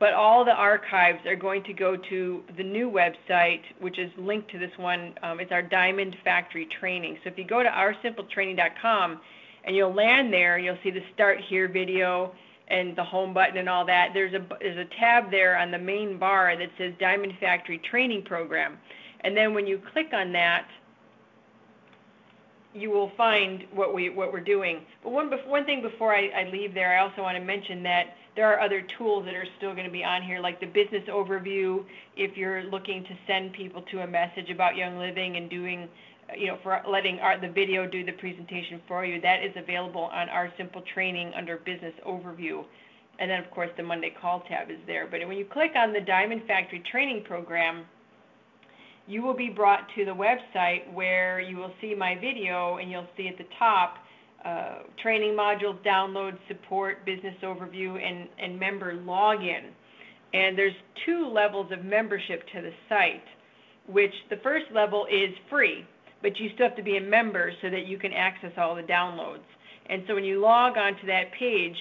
But 0.00 0.12
all 0.12 0.44
the 0.44 0.52
archives 0.52 1.24
are 1.24 1.36
going 1.36 1.62
to 1.64 1.72
go 1.72 1.96
to 1.96 2.42
the 2.56 2.64
new 2.64 2.90
website, 2.90 3.62
which 3.80 3.98
is 3.98 4.10
linked 4.18 4.50
to 4.50 4.58
this 4.58 4.72
one. 4.76 5.14
Um, 5.22 5.38
it's 5.40 5.52
our 5.52 5.62
Diamond 5.62 6.16
Factory 6.24 6.68
training. 6.80 7.16
So 7.22 7.30
if 7.30 7.38
you 7.38 7.44
go 7.44 7.62
to 7.62 7.68
oursimpletraining.com 7.68 9.20
and 9.64 9.76
you'll 9.76 9.94
land 9.94 10.32
there, 10.32 10.58
you'll 10.58 10.78
see 10.82 10.90
the 10.90 11.04
Start 11.14 11.38
Here 11.48 11.68
video 11.68 12.32
and 12.68 12.96
the 12.96 13.04
home 13.04 13.32
button 13.32 13.58
and 13.58 13.68
all 13.68 13.86
that. 13.86 14.08
There's 14.12 14.34
a 14.34 14.44
there's 14.60 14.78
a 14.78 15.00
tab 15.00 15.30
there 15.30 15.56
on 15.56 15.70
the 15.70 15.78
main 15.78 16.18
bar 16.18 16.56
that 16.58 16.68
says 16.76 16.92
Diamond 16.98 17.34
Factory 17.40 17.80
Training 17.90 18.24
Program, 18.24 18.76
and 19.20 19.36
then 19.36 19.54
when 19.54 19.66
you 19.66 19.80
click 19.92 20.08
on 20.12 20.32
that, 20.32 20.66
you 22.74 22.90
will 22.90 23.12
find 23.16 23.64
what 23.72 23.94
we 23.94 24.10
what 24.10 24.32
we're 24.32 24.40
doing. 24.40 24.80
But 25.02 25.10
one 25.10 25.30
one 25.46 25.64
thing 25.64 25.80
before 25.80 26.14
I, 26.14 26.28
I 26.28 26.50
leave 26.50 26.74
there, 26.74 26.98
I 26.98 27.02
also 27.02 27.22
want 27.22 27.38
to 27.38 27.44
mention 27.44 27.82
that 27.84 28.16
there 28.36 28.52
are 28.52 28.60
other 28.60 28.84
tools 28.98 29.24
that 29.26 29.34
are 29.34 29.46
still 29.58 29.72
going 29.74 29.86
to 29.86 29.92
be 29.92 30.02
on 30.02 30.22
here, 30.22 30.40
like 30.40 30.58
the 30.60 30.66
business 30.66 31.04
overview. 31.08 31.84
If 32.16 32.36
you're 32.36 32.64
looking 32.64 33.04
to 33.04 33.16
send 33.26 33.52
people 33.52 33.82
to 33.92 34.00
a 34.00 34.06
message 34.06 34.50
about 34.50 34.76
Young 34.76 34.98
Living 34.98 35.36
and 35.36 35.48
doing, 35.48 35.88
you 36.36 36.48
know, 36.48 36.58
for 36.62 36.82
letting 36.90 37.20
our, 37.20 37.40
the 37.40 37.48
video 37.48 37.86
do 37.86 38.04
the 38.04 38.12
presentation 38.12 38.80
for 38.88 39.04
you, 39.04 39.20
that 39.20 39.44
is 39.44 39.52
available 39.56 40.10
on 40.12 40.28
our 40.28 40.52
simple 40.56 40.82
training 40.92 41.32
under 41.36 41.58
business 41.58 41.94
overview. 42.04 42.64
And 43.20 43.30
then, 43.30 43.38
of 43.42 43.48
course, 43.52 43.70
the 43.76 43.84
Monday 43.84 44.12
call 44.20 44.40
tab 44.48 44.68
is 44.68 44.78
there. 44.88 45.06
But 45.08 45.20
when 45.28 45.36
you 45.36 45.44
click 45.44 45.72
on 45.76 45.92
the 45.92 46.00
Diamond 46.00 46.42
Factory 46.48 46.82
training 46.90 47.22
program, 47.22 47.84
you 49.06 49.22
will 49.22 49.34
be 49.34 49.50
brought 49.50 49.86
to 49.96 50.04
the 50.04 50.14
website 50.14 50.92
where 50.92 51.40
you 51.40 51.56
will 51.56 51.72
see 51.80 51.94
my 51.94 52.14
video 52.14 52.76
and 52.78 52.90
you'll 52.90 53.08
see 53.16 53.28
at 53.28 53.38
the 53.38 53.46
top 53.58 53.96
uh, 54.44 54.80
training 55.02 55.32
modules, 55.32 55.82
download, 55.84 56.36
support, 56.48 57.04
business 57.06 57.34
overview, 57.42 57.96
and, 58.02 58.28
and 58.38 58.58
member 58.58 58.94
login. 58.94 59.70
And 60.32 60.58
there's 60.58 60.74
two 61.06 61.28
levels 61.28 61.70
of 61.72 61.84
membership 61.84 62.42
to 62.54 62.60
the 62.60 62.72
site, 62.88 63.22
which 63.88 64.12
the 64.30 64.36
first 64.42 64.66
level 64.74 65.06
is 65.06 65.30
free, 65.48 65.86
but 66.22 66.36
you 66.38 66.50
still 66.54 66.68
have 66.68 66.76
to 66.76 66.82
be 66.82 66.96
a 66.96 67.00
member 67.00 67.52
so 67.62 67.70
that 67.70 67.86
you 67.86 67.98
can 67.98 68.12
access 68.12 68.50
all 68.58 68.74
the 68.74 68.82
downloads. 68.82 69.44
And 69.88 70.02
so 70.06 70.14
when 70.14 70.24
you 70.24 70.40
log 70.40 70.76
onto 70.76 71.06
that 71.06 71.32
page 71.38 71.76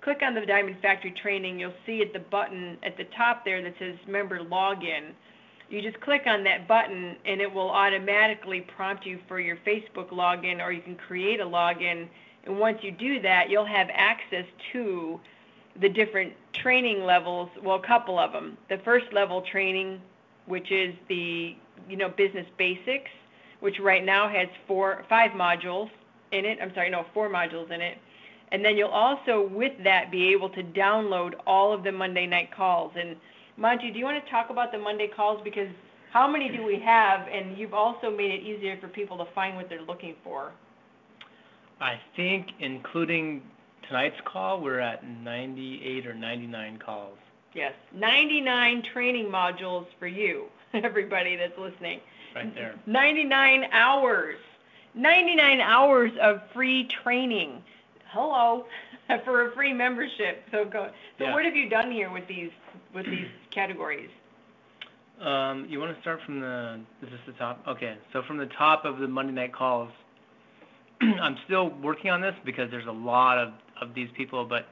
Click 0.00 0.20
on 0.22 0.34
the 0.34 0.46
Diamond 0.46 0.76
Factory 0.80 1.12
Training. 1.20 1.58
You'll 1.58 1.74
see 1.84 2.00
at 2.02 2.12
the 2.12 2.20
button 2.20 2.78
at 2.82 2.96
the 2.96 3.04
top 3.16 3.44
there 3.44 3.60
that 3.62 3.74
says 3.78 3.96
Member 4.06 4.38
Login. 4.40 5.12
You 5.68 5.82
just 5.82 6.00
click 6.00 6.22
on 6.26 6.44
that 6.44 6.66
button 6.66 7.16
and 7.26 7.40
it 7.40 7.52
will 7.52 7.70
automatically 7.70 8.62
prompt 8.62 9.04
you 9.04 9.18
for 9.28 9.38
your 9.38 9.56
Facebook 9.66 10.10
login 10.10 10.64
or 10.64 10.72
you 10.72 10.80
can 10.80 10.96
create 10.96 11.40
a 11.40 11.44
login. 11.44 12.08
And 12.44 12.58
once 12.58 12.78
you 12.82 12.90
do 12.90 13.20
that, 13.20 13.50
you'll 13.50 13.66
have 13.66 13.88
access 13.92 14.46
to 14.72 15.20
the 15.80 15.88
different 15.88 16.32
training 16.54 17.04
levels, 17.04 17.50
well, 17.62 17.76
a 17.76 17.86
couple 17.86 18.18
of 18.18 18.32
them. 18.32 18.56
The 18.70 18.78
first 18.78 19.12
level 19.12 19.42
training 19.42 20.00
which 20.48 20.72
is 20.72 20.94
the 21.08 21.54
you 21.88 21.96
know 21.96 22.08
business 22.08 22.46
basics, 22.56 23.10
which 23.60 23.78
right 23.80 24.04
now 24.04 24.28
has 24.28 24.48
four 24.66 25.04
five 25.08 25.32
modules 25.32 25.90
in 26.32 26.44
it. 26.44 26.58
I'm 26.60 26.72
sorry, 26.74 26.90
no, 26.90 27.06
four 27.14 27.28
modules 27.28 27.70
in 27.70 27.80
it. 27.80 27.98
And 28.50 28.64
then 28.64 28.76
you'll 28.76 28.88
also 28.88 29.48
with 29.52 29.72
that 29.84 30.10
be 30.10 30.32
able 30.32 30.48
to 30.50 30.62
download 30.62 31.34
all 31.46 31.72
of 31.72 31.84
the 31.84 31.92
Monday 31.92 32.26
night 32.26 32.54
calls. 32.54 32.92
And 32.96 33.16
Monty, 33.56 33.90
do 33.90 33.98
you 33.98 34.04
want 34.04 34.24
to 34.24 34.30
talk 34.30 34.50
about 34.50 34.72
the 34.72 34.78
Monday 34.78 35.08
calls 35.14 35.40
because 35.44 35.68
how 36.12 36.26
many 36.26 36.48
do 36.48 36.64
we 36.64 36.80
have? 36.84 37.26
And 37.28 37.58
you've 37.58 37.74
also 37.74 38.10
made 38.10 38.30
it 38.30 38.42
easier 38.42 38.78
for 38.80 38.88
people 38.88 39.18
to 39.18 39.26
find 39.34 39.56
what 39.56 39.68
they're 39.68 39.82
looking 39.82 40.14
for. 40.24 40.52
I 41.80 42.00
think 42.16 42.48
including 42.60 43.42
tonight's 43.86 44.16
call, 44.24 44.60
we're 44.60 44.80
at 44.80 45.06
98 45.06 46.06
or 46.06 46.14
99 46.14 46.78
calls. 46.78 47.18
Yes, 47.58 47.72
99 47.92 48.84
training 48.92 49.26
modules 49.26 49.86
for 49.98 50.06
you, 50.06 50.44
everybody 50.74 51.34
that's 51.34 51.58
listening. 51.58 51.98
Right 52.32 52.54
there. 52.54 52.76
99 52.86 53.64
hours. 53.72 54.36
99 54.94 55.60
hours 55.60 56.12
of 56.22 56.40
free 56.54 56.86
training. 57.02 57.60
Hello, 58.10 58.66
for 59.24 59.48
a 59.48 59.54
free 59.56 59.72
membership. 59.72 60.44
So 60.52 60.66
go. 60.66 60.90
So 61.18 61.24
yeah. 61.24 61.32
what 61.32 61.44
have 61.44 61.56
you 61.56 61.68
done 61.68 61.90
here 61.90 62.12
with 62.12 62.28
these 62.28 62.52
with 62.94 63.06
these 63.06 63.26
categories? 63.50 64.10
Um, 65.20 65.66
you 65.68 65.80
want 65.80 65.96
to 65.96 66.00
start 66.00 66.20
from 66.24 66.38
the 66.38 66.78
is 67.02 67.10
this 67.10 67.20
the 67.26 67.32
top? 67.32 67.64
Okay, 67.66 67.96
so 68.12 68.22
from 68.22 68.36
the 68.36 68.46
top 68.46 68.84
of 68.84 68.98
the 68.98 69.08
Monday 69.08 69.32
night 69.32 69.52
calls, 69.52 69.90
I'm 71.00 71.36
still 71.44 71.70
working 71.82 72.12
on 72.12 72.20
this 72.20 72.36
because 72.44 72.70
there's 72.70 72.86
a 72.86 72.92
lot 72.92 73.36
of 73.36 73.52
of 73.80 73.94
these 73.94 74.10
people, 74.16 74.44
but 74.44 74.68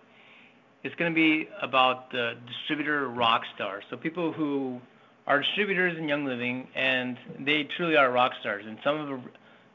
it's 0.87 0.95
going 0.95 1.11
to 1.11 1.15
be 1.15 1.49
about 1.61 2.13
the 2.13 2.35
distributor 2.47 3.09
rock 3.09 3.43
stars. 3.57 3.83
So 3.91 3.97
people 3.97 4.33
who 4.33 4.81
are 5.27 5.41
distributors 5.41 5.99
in 5.99 6.09
Young 6.09 6.25
Living, 6.25 6.69
and 6.77 7.19
they 7.41 7.65
truly 7.77 7.97
are 7.97 8.11
rock 8.13 8.33
stars. 8.41 8.65
And 8.67 8.79
some 8.85 8.99
have 8.99 9.21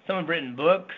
some 0.07 0.15
have 0.15 0.29
written 0.29 0.55
books, 0.55 0.95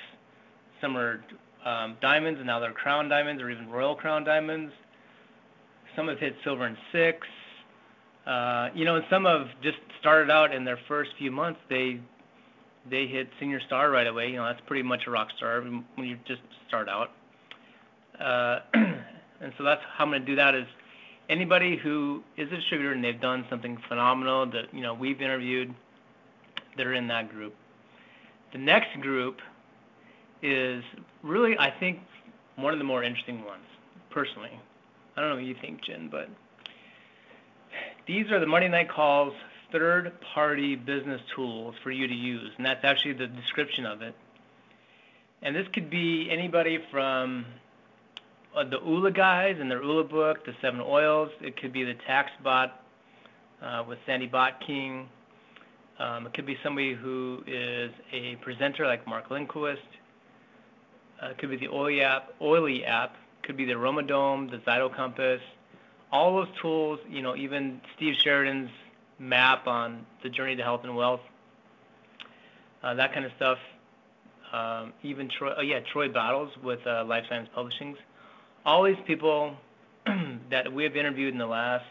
some 0.82 0.96
are 0.96 1.24
um, 1.66 1.98
diamonds, 2.00 2.40
and 2.40 2.46
now 2.46 2.60
they're 2.60 2.74
crown 2.74 3.10
diamonds 3.10 3.42
or 3.42 3.50
even 3.50 3.70
royal 3.70 3.96
crown 3.96 4.24
diamonds. 4.24 4.72
Some 5.96 6.08
have 6.08 6.20
hit 6.20 6.36
silver 6.44 6.66
and 6.66 6.78
six. 6.92 7.26
Uh, 8.28 8.70
you 8.76 8.86
know, 8.86 8.98
and 8.98 9.06
some 9.10 9.26
have 9.26 9.48
just 9.64 9.80
started 10.00 10.30
out 10.30 10.54
in 10.54 10.64
their 10.64 10.80
first 10.88 11.10
few 11.18 11.32
months. 11.32 11.60
They 11.70 12.00
they 12.88 13.08
hit 13.08 13.30
senior 13.40 13.62
star 13.66 13.90
right 13.90 14.08
away. 14.08 14.30
You 14.30 14.38
know, 14.38 14.46
that's 14.46 14.62
pretty 14.68 14.84
much 14.84 15.08
a 15.08 15.12
rock 15.12 15.30
star 15.38 15.60
when 15.62 16.08
you 16.08 16.20
just 16.28 16.42
start 16.68 16.88
out. 16.88 17.10
Uh, 18.20 18.60
and 19.44 19.54
so 19.58 19.64
that's 19.64 19.82
how 19.96 20.06
I'm 20.06 20.10
going 20.10 20.22
to 20.22 20.26
do 20.26 20.36
that 20.38 20.56
is 20.56 20.66
anybody 21.30 21.78
who 21.78 22.24
is 22.38 22.52
a 22.52 22.56
distributor 22.56 22.94
and 22.94 23.04
they've 23.04 23.20
done 23.20 23.46
something 23.50 23.78
phenomenal 23.88 24.46
that 24.48 24.74
you 24.74 24.82
know 24.82 24.94
we've 24.94 25.22
interviewed 25.22 25.74
that 26.78 26.88
are 26.88 26.94
in 26.94 27.08
that 27.08 27.30
group. 27.30 27.54
The 28.54 28.58
next 28.58 29.00
group 29.02 29.40
is 30.42 30.84
really 31.22 31.58
I 31.58 31.72
think 31.72 32.00
one 32.56 32.74
of 32.74 32.80
the 32.80 32.86
more 32.86 33.04
interesting 33.04 33.44
ones 33.44 33.66
personally. 34.10 34.60
I 35.16 35.22
don't 35.22 35.30
know 35.30 35.36
what 35.36 35.44
you 35.44 35.56
think, 35.60 35.84
Jen, 35.84 36.08
but 36.10 36.30
these 38.08 38.32
are 38.32 38.40
the 38.40 38.48
Monday 38.48 38.70
night 38.70 38.90
calls 38.90 39.34
third 39.72 40.14
party 40.34 40.76
business 40.76 41.22
tools 41.36 41.76
for 41.84 41.92
you 41.92 42.08
to 42.08 42.14
use 42.14 42.52
and 42.58 42.66
that's 42.66 42.84
actually 42.84 43.14
the 43.14 43.28
description 43.28 43.86
of 43.86 44.02
it. 44.02 44.16
And 45.42 45.54
this 45.54 45.68
could 45.74 45.90
be 45.90 46.30
anybody 46.32 46.80
from 46.90 47.46
uh, 48.56 48.64
the 48.64 48.80
ULA 48.80 49.12
guys 49.12 49.58
and 49.60 49.70
their 49.70 49.82
ULA 49.82 50.04
book, 50.04 50.46
the 50.46 50.54
seven 50.62 50.82
oils. 50.82 51.30
It 51.42 51.60
could 51.60 51.74
be 51.74 51.84
the 51.84 51.96
tax 52.06 52.32
bot 52.44 52.82
uh, 53.62 53.84
with 53.88 54.00
Sandy 54.06 54.28
Botkin. 54.28 55.06
Um, 56.00 56.28
it 56.28 56.34
could 56.34 56.46
be 56.46 56.58
somebody 56.64 56.94
who 56.94 57.44
is 57.48 57.92
a 58.12 58.36
presenter 58.38 58.86
like 58.86 59.08
Mark 59.08 59.30
Lindquist. 59.30 59.82
Uh, 61.22 61.30
it 61.30 61.38
could 61.38 61.50
be 61.50 61.58
the 61.58 61.70
Oily 61.70 62.02
app. 62.02 62.34
Oily 62.42 62.84
app. 62.86 63.16
Could 63.44 63.58
be 63.58 63.66
the 63.66 63.74
Aromadome, 63.74 64.50
the 64.50 64.58
Zyto 64.58 64.94
Compass. 64.94 65.42
All 66.12 66.36
those 66.36 66.48
tools, 66.62 67.00
you 67.10 67.22
know, 67.22 67.36
even 67.36 67.82
Steve 67.96 68.16
Sheridan's 68.24 68.70
map 69.20 69.68
on 69.68 70.06
the 70.22 70.30
journey 70.30 70.56
to 70.56 70.64
health 70.64 70.82
and 70.84 70.96
wealth. 70.96 71.22
Uh, 72.82 72.94
that 72.96 73.14
kind 73.14 73.26
of 73.26 73.32
stuff. 73.36 73.58
Um, 74.52 74.94
even 75.02 75.30
Troy, 75.30 75.54
oh 75.58 75.62
yeah, 75.62 75.80
Troy 75.92 76.10
Battles 76.10 76.52
with 76.64 76.86
uh, 76.86 77.04
Life 77.06 77.26
Science 77.28 77.50
Publishings 77.56 77.98
all 78.66 78.84
these 78.84 78.98
people 79.06 79.56
that 80.50 80.72
we 80.72 80.84
have 80.84 80.96
interviewed 80.96 81.34
in 81.34 81.40
the 81.40 81.46
last, 81.46 81.86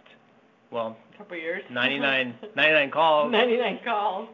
well, 0.71 0.97
couple 1.19 1.37
years, 1.37 1.63
99, 1.71 2.35
99 2.57 2.91
calls. 2.91 3.33
99 3.33 3.81
calls. 3.85 4.29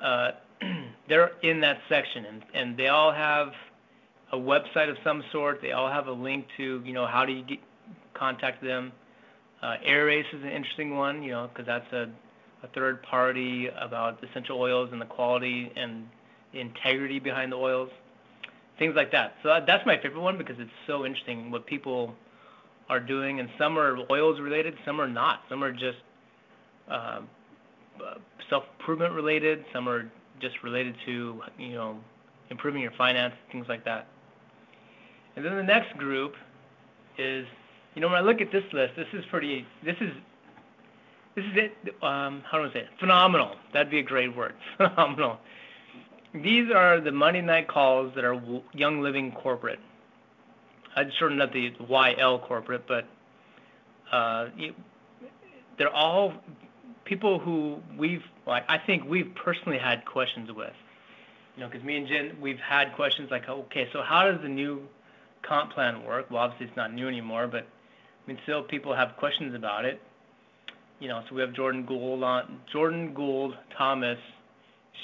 Uh, 0.00 0.30
they're 1.08 1.32
in 1.42 1.60
that 1.60 1.78
section, 1.88 2.24
and 2.26 2.42
and 2.54 2.76
they 2.76 2.88
all 2.88 3.12
have 3.12 3.52
a 4.32 4.36
website 4.36 4.90
of 4.90 4.96
some 5.02 5.22
sort. 5.32 5.60
They 5.62 5.72
all 5.72 5.90
have 5.90 6.06
a 6.06 6.12
link 6.12 6.46
to, 6.58 6.82
you 6.84 6.92
know, 6.92 7.06
how 7.06 7.24
do 7.24 7.32
you 7.32 7.42
get, 7.42 7.58
contact 8.14 8.62
them. 8.62 8.92
Uh, 9.62 9.76
Air-Ace 9.82 10.26
is 10.32 10.42
an 10.42 10.50
interesting 10.50 10.96
one, 10.96 11.22
you 11.22 11.32
know, 11.32 11.48
because 11.48 11.66
that's 11.66 11.92
a, 11.92 12.10
a 12.62 12.68
third 12.74 13.02
party 13.02 13.68
about 13.68 14.22
essential 14.22 14.60
oils 14.60 14.90
and 14.92 15.00
the 15.00 15.06
quality 15.06 15.72
and 15.76 16.08
integrity 16.52 17.18
behind 17.18 17.52
the 17.52 17.56
oils 17.56 17.90
things 18.78 18.94
like 18.94 19.12
that. 19.12 19.34
So 19.42 19.60
that's 19.66 19.84
my 19.86 19.96
favorite 19.96 20.20
one 20.20 20.38
because 20.38 20.56
it's 20.58 20.70
so 20.86 21.04
interesting 21.04 21.50
what 21.50 21.66
people 21.66 22.14
are 22.88 23.00
doing, 23.00 23.40
and 23.40 23.48
some 23.58 23.78
are 23.78 23.98
oils 24.10 24.40
related, 24.40 24.74
some 24.84 25.00
are 25.00 25.08
not. 25.08 25.42
Some 25.48 25.62
are 25.62 25.72
just 25.72 25.98
uh, 26.88 27.20
self 28.48 28.64
improvement 28.78 29.12
related. 29.12 29.64
Some 29.72 29.88
are 29.88 30.10
just 30.40 30.62
related 30.62 30.94
to 31.06 31.42
you 31.58 31.74
know 31.74 31.98
improving 32.50 32.82
your 32.82 32.92
finance, 32.92 33.34
things 33.52 33.66
like 33.68 33.84
that. 33.84 34.06
And 35.36 35.44
then 35.44 35.56
the 35.56 35.62
next 35.62 35.96
group 35.96 36.34
is, 37.18 37.46
you 37.94 38.00
know, 38.00 38.08
when 38.08 38.16
I 38.16 38.20
look 38.20 38.40
at 38.40 38.50
this 38.50 38.64
list, 38.72 38.94
this 38.96 39.06
is 39.12 39.24
pretty. 39.30 39.66
This 39.84 39.96
is 40.00 40.10
this 41.34 41.44
is 41.44 41.52
it. 41.56 41.94
Um, 42.02 42.42
how 42.50 42.58
do 42.58 42.68
I 42.68 42.72
say 42.72 42.80
it? 42.80 42.88
Phenomenal. 42.98 43.54
That'd 43.72 43.90
be 43.90 43.98
a 44.00 44.02
great 44.02 44.34
word. 44.34 44.54
Phenomenal. 44.76 45.38
These 46.34 46.70
are 46.74 47.00
the 47.00 47.12
Monday 47.12 47.40
night 47.40 47.68
calls 47.68 48.14
that 48.14 48.24
are 48.24 48.40
Young 48.72 49.00
Living 49.00 49.32
corporate. 49.32 49.78
I'd 50.94 51.12
shorten 51.18 51.40
up 51.40 51.52
the 51.52 51.70
YL 51.80 52.42
corporate, 52.42 52.86
but 52.86 53.06
uh, 54.12 54.48
they're 55.78 55.94
all 55.94 56.34
people 57.04 57.38
who 57.38 57.78
we've, 57.96 58.22
like, 58.46 58.64
I 58.68 58.78
think 58.78 59.04
we've 59.04 59.32
personally 59.34 59.78
had 59.78 60.04
questions 60.04 60.50
with. 60.52 60.72
You 61.56 61.62
know, 61.62 61.70
because 61.70 61.84
me 61.84 61.96
and 61.96 62.06
Jen, 62.06 62.36
we've 62.40 62.58
had 62.58 62.94
questions 62.94 63.30
like, 63.30 63.48
okay, 63.48 63.88
so 63.92 64.02
how 64.02 64.30
does 64.30 64.40
the 64.42 64.48
new 64.48 64.82
comp 65.42 65.72
plan 65.72 66.04
work? 66.04 66.30
Well, 66.30 66.42
obviously 66.42 66.66
it's 66.66 66.76
not 66.76 66.92
new 66.92 67.08
anymore, 67.08 67.48
but 67.48 67.62
I 67.64 68.28
mean, 68.28 68.38
still 68.42 68.62
people 68.62 68.94
have 68.94 69.16
questions 69.16 69.54
about 69.54 69.84
it. 69.84 70.00
You 71.00 71.08
know, 71.08 71.22
so 71.28 71.34
we 71.34 71.40
have 71.40 71.52
Jordan 71.54 71.86
Gould 71.86 72.22
Jordan 72.72 73.14
Gould 73.14 73.56
Thomas. 73.76 74.18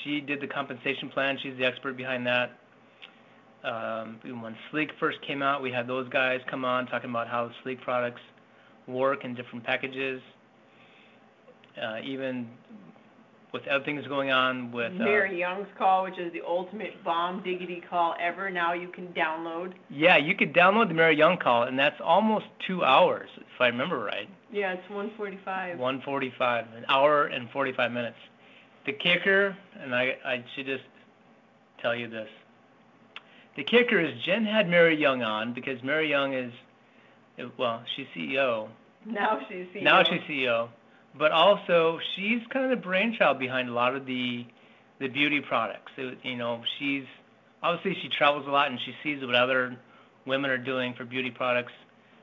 She 0.02 0.20
did 0.20 0.40
the 0.40 0.46
compensation 0.46 1.08
plan. 1.10 1.38
She's 1.42 1.56
the 1.56 1.64
expert 1.64 1.96
behind 1.96 2.26
that. 2.26 2.58
Um, 3.64 4.20
when 4.22 4.56
Slique 4.70 4.90
first 5.00 5.18
came 5.26 5.42
out, 5.42 5.62
we 5.62 5.70
had 5.70 5.86
those 5.86 6.08
guys 6.10 6.40
come 6.50 6.64
on 6.64 6.86
talking 6.86 7.10
about 7.10 7.28
how 7.28 7.50
Slique 7.62 7.80
products 7.80 8.20
work 8.86 9.24
in 9.24 9.34
different 9.34 9.64
packages. 9.64 10.20
Uh, 11.80 11.96
even 12.04 12.48
with 13.54 13.66
other 13.68 13.84
things 13.84 14.04
going 14.08 14.32
on 14.32 14.72
with 14.72 14.92
uh, 14.92 15.04
Mary 15.04 15.38
Young's 15.38 15.68
call, 15.78 16.02
which 16.02 16.18
is 16.18 16.32
the 16.32 16.42
ultimate 16.46 17.02
bomb 17.04 17.42
diggity 17.42 17.80
call 17.88 18.14
ever. 18.20 18.50
Now 18.50 18.74
you 18.74 18.88
can 18.88 19.06
download. 19.08 19.72
Yeah, 19.88 20.16
you 20.16 20.34
could 20.34 20.52
download 20.52 20.88
the 20.88 20.94
Mary 20.94 21.16
Young 21.16 21.38
call, 21.38 21.62
and 21.62 21.78
that's 21.78 22.00
almost 22.04 22.46
two 22.66 22.84
hours, 22.84 23.30
if 23.38 23.60
I 23.60 23.68
remember 23.68 24.00
right. 24.00 24.28
Yeah, 24.52 24.72
it's 24.72 24.88
145. 24.90 25.78
145, 25.78 26.66
an 26.76 26.84
hour 26.88 27.26
and 27.26 27.48
45 27.50 27.92
minutes. 27.92 28.16
The 28.86 28.92
kicker, 28.92 29.56
and 29.80 29.94
I, 29.94 30.16
I 30.24 30.44
should 30.54 30.66
just 30.66 30.84
tell 31.80 31.94
you 31.94 32.08
this. 32.08 32.28
The 33.56 33.64
kicker 33.64 34.00
is 34.00 34.20
Jen 34.24 34.44
had 34.44 34.68
Mary 34.68 34.96
Young 34.96 35.22
on 35.22 35.54
because 35.54 35.82
Mary 35.82 36.10
Young 36.10 36.34
is, 36.34 36.52
well, 37.56 37.82
she's 37.94 38.06
CEO. 38.14 38.68
Now 39.06 39.40
she's 39.48 39.66
CEO. 39.68 39.82
Now 39.82 40.02
she's 40.02 40.20
CEO 40.22 40.68
but 41.16 41.32
also 41.32 41.98
she's 42.14 42.40
kind 42.50 42.64
of 42.64 42.70
the 42.70 42.82
brainchild 42.82 43.38
behind 43.38 43.68
a 43.68 43.72
lot 43.72 43.94
of 43.94 44.06
the 44.06 44.44
the 44.98 45.08
beauty 45.08 45.40
products. 45.40 45.92
It, 45.96 46.18
you 46.22 46.36
know, 46.36 46.62
she's 46.78 47.04
obviously 47.62 48.00
she 48.02 48.08
travels 48.08 48.46
a 48.46 48.50
lot 48.50 48.70
and 48.70 48.78
she 48.80 48.94
sees 49.02 49.24
what 49.24 49.34
other 49.34 49.76
women 50.26 50.50
are 50.50 50.58
doing 50.58 50.94
for 50.94 51.04
beauty 51.04 51.30
products. 51.30 51.72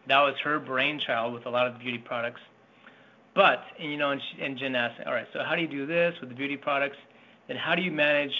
That 0.08 0.22
was 0.22 0.36
her 0.44 0.60
brainchild 0.60 1.34
with 1.34 1.46
a 1.46 1.50
lot 1.50 1.68
of 1.68 1.74
the 1.74 1.80
beauty 1.80 2.00
products. 2.00 2.42
But 3.34 3.64
and, 3.80 3.92
you 3.92 3.98
know, 3.98 4.12
and, 4.12 4.22
she, 4.22 4.42
and 4.44 4.58
Jen 4.58 4.76
asked, 4.76 5.02
all 5.06 5.14
right, 5.14 5.28
so 5.34 5.40
how 5.44 5.56
do 5.56 5.62
you 5.62 5.68
do 5.68 5.86
this 5.86 6.14
with 6.20 6.30
the 6.30 6.36
beauty 6.36 6.58
products? 6.58 6.98
Then 7.48 7.58
how 7.58 7.76
do 7.76 7.82
you 7.82 7.92
manage 7.92 8.34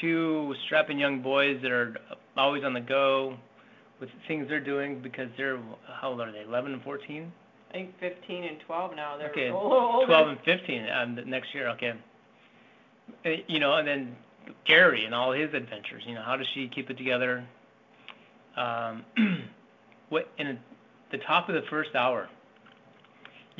two 0.00 0.54
strapping 0.66 0.98
young 0.98 1.22
boys 1.22 1.60
that 1.62 1.70
are 1.70 1.96
always 2.36 2.64
on 2.64 2.74
the 2.74 2.80
go 2.80 3.36
with 3.98 4.08
things 4.28 4.46
they're 4.48 4.60
doing 4.60 5.00
because 5.00 5.28
they're 5.36 5.58
how 6.00 6.10
old 6.10 6.20
are 6.20 6.32
they? 6.32 6.42
11 6.42 6.72
and 6.72 6.82
14. 6.82 7.32
I 7.70 7.72
think 7.72 8.00
15 8.00 8.44
and 8.44 8.56
12 8.66 8.96
now. 8.96 9.16
They're 9.16 9.30
okay, 9.30 9.50
older. 9.50 10.06
12 10.06 10.28
and 10.28 10.38
15 10.44 10.88
um, 10.90 11.18
next 11.26 11.54
year. 11.54 11.68
Okay. 11.70 11.92
Uh, 13.24 13.30
you 13.46 13.58
know, 13.58 13.74
and 13.74 13.86
then 13.86 14.16
Gary 14.64 15.04
and 15.04 15.14
all 15.14 15.32
his 15.32 15.52
adventures. 15.54 16.02
You 16.06 16.14
know, 16.14 16.22
how 16.22 16.36
does 16.36 16.46
she 16.54 16.68
keep 16.68 16.90
it 16.90 16.98
together? 16.98 17.44
Um, 18.56 19.04
what 20.08 20.28
in 20.38 20.58
the 21.12 21.18
top 21.18 21.48
of 21.48 21.54
the 21.54 21.62
first 21.70 21.94
hour, 21.94 22.28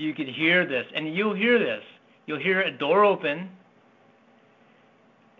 you 0.01 0.15
could 0.15 0.29
hear 0.29 0.67
this, 0.67 0.87
and 0.95 1.15
you'll 1.15 1.35
hear 1.35 1.59
this. 1.59 1.83
You'll 2.27 2.39
hear 2.39 2.61
a 2.61 2.71
door 2.71 3.05
open 3.05 3.51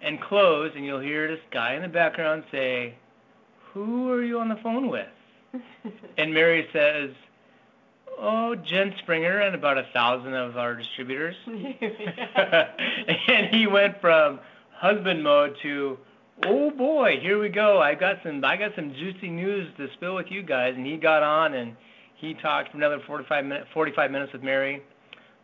and 0.03 0.21
close, 0.21 0.73
and 0.75 0.85
you'll 0.85 1.01
hear 1.01 1.29
this 1.29 1.45
guy 1.51 1.75
in 1.75 1.83
the 1.83 1.89
background 1.89 2.45
say, 2.51 2.95
"Who 3.73 4.11
are 4.11 4.23
you 4.23 4.39
on 4.39 4.49
the 4.49 4.57
phone 4.57 4.89
with?" 4.89 5.09
and 6.19 6.33
Mary 6.33 6.69
says 6.73 7.11
Oh, 8.23 8.55
Jen 8.55 8.95
Springer 8.99 9.41
and 9.41 9.55
about 9.55 9.79
a 9.79 9.87
thousand 9.95 10.35
of 10.35 10.59
our 10.59 10.75
distributors. 10.75 11.37
and 13.27 13.47
he 13.51 13.67
went 13.67 13.99
from 14.03 14.41
husband 14.73 15.25
mode 15.25 15.57
to, 15.63 15.99
oh 16.45 16.71
boy, 16.71 17.19
here 17.21 17.39
we 17.39 17.49
go. 17.49 17.81
I 17.81 17.95
got 17.95 18.19
some, 18.23 18.45
I 18.45 18.57
got 18.57 18.75
some 18.77 18.93
juicy 18.93 19.31
news 19.31 19.73
to 19.79 19.91
spill 19.95 20.17
with 20.17 20.31
you 20.31 20.43
guys. 20.43 20.75
And 20.77 20.85
he 20.85 20.99
got 20.99 21.23
on 21.23 21.55
and 21.55 21.75
he 22.21 22.35
talked 22.35 22.71
for 22.71 22.77
another 22.77 23.01
45 23.07 23.45
minutes, 23.45 23.69
45 23.73 24.11
minutes 24.11 24.33
with 24.33 24.43
Mary. 24.43 24.83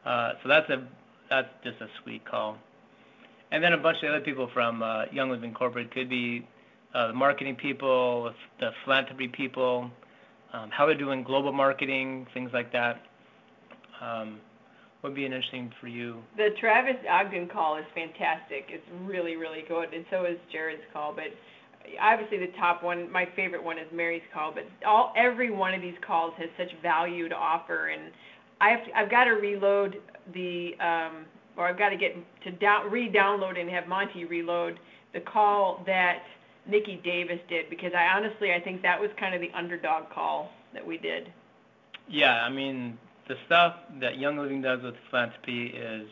Uh, 0.04 0.33
so 0.42 0.49
that's 0.49 0.68
a, 0.71 0.87
that's 1.30 1.49
just 1.64 1.80
a 1.80 1.88
sweet 2.02 2.25
call. 2.25 2.59
And 3.50 3.62
then 3.62 3.73
a 3.73 3.78
bunch 3.78 3.99
of 4.02 4.11
other 4.11 4.21
people 4.21 4.50
from 4.52 4.83
uh, 4.83 5.04
Young 5.12 5.30
Living 5.30 5.54
Corporate 5.54 5.92
could 5.92 6.09
be 6.09 6.47
uh, 6.95 7.08
the 7.08 7.12
marketing 7.15 7.56
people, 7.56 8.32
the 8.60 8.71
philanthropy 8.84 9.28
people 9.28 9.91
um, 10.56 10.71
how 10.71 10.86
they're 10.86 10.97
doing 10.97 11.23
global 11.23 11.52
marketing, 11.52 12.26
things 12.32 12.50
like 12.52 12.73
that. 12.73 13.02
Um, 14.00 14.41
would 15.02 15.15
be 15.15 15.25
interesting 15.25 15.73
for 15.80 15.86
you. 15.86 16.17
The 16.36 16.49
Travis 16.58 16.97
Ogden 17.08 17.49
call 17.49 17.76
is 17.76 17.84
fantastic. 17.95 18.67
It's 18.69 18.86
really, 19.04 19.36
really 19.36 19.62
good, 19.69 19.95
and 19.95 20.04
so 20.10 20.25
is 20.25 20.39
Jared's 20.50 20.82
call. 20.93 21.12
But 21.15 21.26
obviously, 22.00 22.38
the 22.38 22.52
top 22.58 22.82
one, 22.82 23.10
my 23.10 23.28
favorite 23.36 23.62
one, 23.62 23.78
is 23.78 23.86
Mary's 23.92 24.22
call. 24.32 24.52
But 24.52 24.64
all 24.86 25.12
every 25.16 25.50
one 25.50 25.75
of 25.75 25.80
these 25.80 25.96
calls 26.06 26.34
has 26.38 26.49
such 26.56 26.70
value 26.82 27.28
to 27.28 27.34
offer, 27.34 27.88
and 27.88 28.12
I 28.60 28.70
have 28.70 28.84
to, 28.84 28.99
I've 28.99 29.10
got 29.10 29.25
to 29.25 29.32
reload 29.32 29.96
the, 30.34 30.75
um, 30.80 31.26
or 31.56 31.66
I've 31.66 31.78
got 31.78 31.90
to 31.90 31.96
get 31.96 32.16
to 32.44 32.50
down, 32.52 32.90
re-download 32.90 33.58
and 33.58 33.68
have 33.70 33.86
Monty 33.86 34.25
reload 34.25 34.78
the 35.12 35.20
call 35.20 35.82
that 35.86 36.22
Nikki 36.68 37.00
Davis 37.02 37.40
did 37.49 37.70
because 37.70 37.92
I 37.96 38.16
honestly 38.16 38.52
I 38.52 38.60
think 38.60 38.82
that 38.82 39.00
was 39.00 39.10
kind 39.18 39.34
of 39.34 39.40
the 39.40 39.50
underdog 39.54 40.10
call 40.10 40.50
that 40.75 40.86
we 40.86 40.99
did. 40.99 41.32
Yeah, 42.08 42.42
I 42.42 42.50
mean 42.50 42.99
the 43.28 43.36
stuff 43.46 43.76
that 44.00 44.18
Young 44.18 44.36
Living 44.36 44.62
does 44.62 44.82
with 44.82 44.94
philanthropy 45.10 45.68
is 45.68 46.08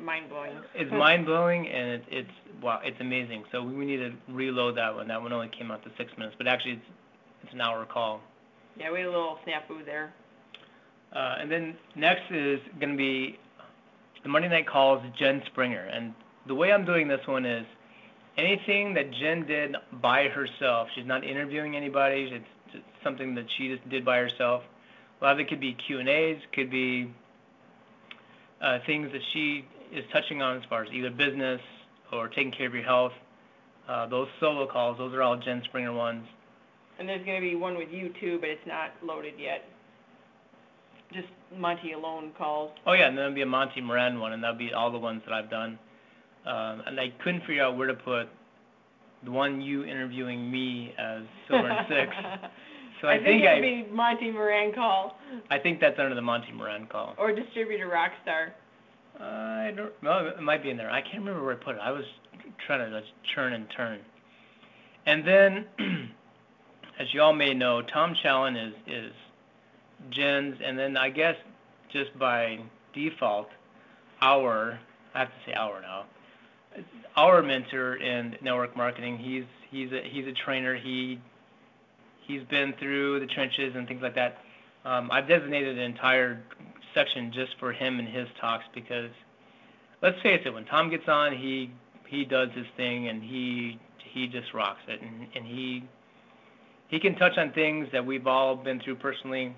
mind 0.00 0.28
blowing. 0.28 0.52
It's 0.74 0.90
mind 0.90 1.26
blowing 1.26 1.68
and 1.68 1.90
it, 1.90 2.04
it's 2.10 2.30
wow, 2.62 2.80
it's 2.82 3.00
amazing. 3.00 3.44
So 3.52 3.62
we 3.62 3.84
need 3.84 3.98
to 3.98 4.12
reload 4.28 4.76
that 4.76 4.94
one. 4.94 5.08
That 5.08 5.22
one 5.22 5.32
only 5.32 5.48
came 5.48 5.70
out 5.70 5.82
to 5.84 5.90
six 5.96 6.12
minutes, 6.16 6.34
but 6.38 6.46
actually 6.46 6.72
it's 6.72 6.86
it's 7.44 7.52
an 7.52 7.60
hour 7.60 7.84
call. 7.84 8.20
Yeah, 8.78 8.92
we 8.92 9.00
had 9.00 9.08
a 9.08 9.10
little 9.10 9.38
snafu 9.46 9.84
there. 9.84 10.12
Uh, 11.12 11.36
and 11.40 11.50
then 11.50 11.76
next 11.96 12.30
is 12.30 12.60
going 12.78 12.92
to 12.92 12.96
be 12.96 13.38
the 14.22 14.28
Monday 14.28 14.48
night 14.48 14.66
calls 14.66 15.02
Jen 15.18 15.42
Springer, 15.46 15.82
and 15.82 16.14
the 16.46 16.54
way 16.54 16.72
I'm 16.72 16.84
doing 16.84 17.08
this 17.08 17.26
one 17.26 17.44
is 17.44 17.66
anything 18.36 18.94
that 18.94 19.10
Jen 19.10 19.46
did 19.46 19.76
by 20.00 20.28
herself. 20.28 20.88
She's 20.94 21.06
not 21.06 21.24
interviewing 21.24 21.76
anybody. 21.76 22.30
It's 22.32 22.84
something 23.02 23.34
that 23.34 23.46
she 23.56 23.68
just 23.74 23.88
did 23.88 24.04
by 24.04 24.18
herself. 24.18 24.62
A 25.20 25.24
lot 25.24 25.32
of 25.32 25.40
it 25.40 25.48
could 25.48 25.60
be 25.60 25.74
Q 25.74 25.98
and 25.98 26.08
A's, 26.08 26.38
could 26.52 26.70
be 26.70 27.12
uh, 28.60 28.78
things 28.86 29.10
that 29.12 29.22
she 29.32 29.64
is 29.92 30.04
touching 30.12 30.42
on 30.42 30.56
as 30.56 30.62
far 30.68 30.84
as 30.84 30.90
either 30.92 31.10
business 31.10 31.60
or 32.12 32.28
taking 32.28 32.52
care 32.52 32.66
of 32.66 32.74
your 32.74 32.84
health. 32.84 33.12
Uh, 33.88 34.06
those 34.06 34.28
solo 34.38 34.66
calls, 34.66 34.98
those 34.98 35.12
are 35.14 35.22
all 35.22 35.36
Jen 35.36 35.62
Springer 35.64 35.92
ones. 35.92 36.26
And 36.98 37.08
there's 37.08 37.24
going 37.24 37.40
to 37.40 37.46
be 37.46 37.56
one 37.56 37.76
with 37.76 37.88
you 37.90 38.12
too, 38.20 38.38
but 38.40 38.48
it's 38.50 38.66
not 38.66 38.92
loaded 39.02 39.34
yet. 39.38 39.64
Just 41.12 41.28
Monty 41.56 41.92
alone 41.92 42.30
calls. 42.38 42.70
Oh 42.86 42.92
yeah, 42.92 43.08
and 43.08 43.16
then 43.18 43.22
there'll 43.22 43.34
be 43.34 43.42
a 43.42 43.46
Monty 43.46 43.80
Moran 43.80 44.20
one, 44.20 44.32
and 44.32 44.42
that'll 44.42 44.56
be 44.56 44.72
all 44.72 44.92
the 44.92 44.98
ones 44.98 45.22
that 45.26 45.32
I've 45.32 45.50
done 45.50 45.78
um, 46.46 46.82
and 46.86 46.98
I 46.98 47.12
couldn't 47.22 47.40
figure 47.40 47.62
out 47.62 47.76
where 47.76 47.86
to 47.86 47.94
put 47.94 48.28
the 49.24 49.30
one 49.30 49.60
you 49.60 49.84
interviewing 49.84 50.50
me 50.50 50.94
as 50.98 51.22
Silver 51.48 51.68
and 51.68 51.86
Six. 51.88 52.12
So 53.00 53.08
I, 53.08 53.12
I 53.12 53.16
think, 53.16 53.42
think 53.42 53.44
it 53.44 53.54
would 53.54 53.88
be 53.88 53.96
Monty 53.96 54.30
Moran 54.30 54.74
call. 54.74 55.16
I 55.50 55.58
think 55.58 55.80
that's 55.80 55.98
under 55.98 56.14
the 56.14 56.20
Monty 56.20 56.52
Moran 56.52 56.84
call. 56.84 57.14
Or 57.16 57.34
distributor 57.34 57.88
Rockstar. 57.88 58.50
I 59.20 59.72
don't. 59.76 59.92
Well, 60.02 60.26
it 60.26 60.40
might 60.40 60.62
be 60.62 60.70
in 60.70 60.76
there. 60.76 60.90
I 60.90 61.02
can't 61.02 61.18
remember 61.18 61.44
where 61.44 61.54
I 61.54 61.56
put 61.56 61.76
it. 61.76 61.80
I 61.82 61.90
was 61.90 62.04
trying 62.66 62.90
to 62.90 63.00
just 63.00 63.12
churn 63.34 63.52
and 63.52 63.66
turn. 63.76 64.00
And 65.06 65.26
then, 65.26 65.66
as 66.98 67.12
you 67.12 67.20
all 67.20 67.32
may 67.32 67.54
know, 67.54 67.82
Tom 67.82 68.14
Challen 68.22 68.56
is 68.56 68.74
is 68.86 69.12
Jen's, 70.10 70.56
and 70.64 70.78
then 70.78 70.96
I 70.96 71.10
guess 71.10 71.36
just 71.92 72.18
by 72.18 72.60
default, 72.94 73.48
our 74.22 74.78
I 75.14 75.18
have 75.20 75.28
to 75.28 75.34
say 75.46 75.52
our 75.54 75.80
now 75.82 76.04
our 77.16 77.42
mentor 77.42 77.96
in 77.96 78.36
network 78.42 78.76
marketing. 78.76 79.18
He's 79.18 79.44
he's 79.70 79.92
a 79.92 80.02
he's 80.08 80.26
a 80.26 80.32
trainer. 80.32 80.76
He 80.76 81.20
he's 82.26 82.42
been 82.44 82.74
through 82.78 83.20
the 83.20 83.26
trenches 83.26 83.74
and 83.74 83.86
things 83.86 84.02
like 84.02 84.14
that. 84.14 84.38
Um, 84.84 85.10
I've 85.10 85.28
designated 85.28 85.76
an 85.76 85.84
entire 85.84 86.42
section 86.94 87.32
just 87.32 87.58
for 87.58 87.72
him 87.72 87.98
and 87.98 88.08
his 88.08 88.28
talks 88.40 88.64
because 88.74 89.10
let's 90.02 90.20
face 90.22 90.42
it, 90.44 90.52
when 90.52 90.64
Tom 90.64 90.90
gets 90.90 91.08
on, 91.08 91.36
he 91.36 91.70
he 92.06 92.24
does 92.24 92.50
his 92.54 92.66
thing 92.76 93.08
and 93.08 93.22
he 93.22 93.78
he 93.98 94.26
just 94.26 94.52
rocks 94.52 94.82
it 94.88 95.00
and, 95.00 95.28
and 95.34 95.46
he 95.46 95.84
he 96.88 96.98
can 96.98 97.14
touch 97.14 97.38
on 97.38 97.52
things 97.52 97.88
that 97.92 98.04
we've 98.04 98.26
all 98.26 98.56
been 98.56 98.80
through 98.80 98.96
personally 98.96 99.54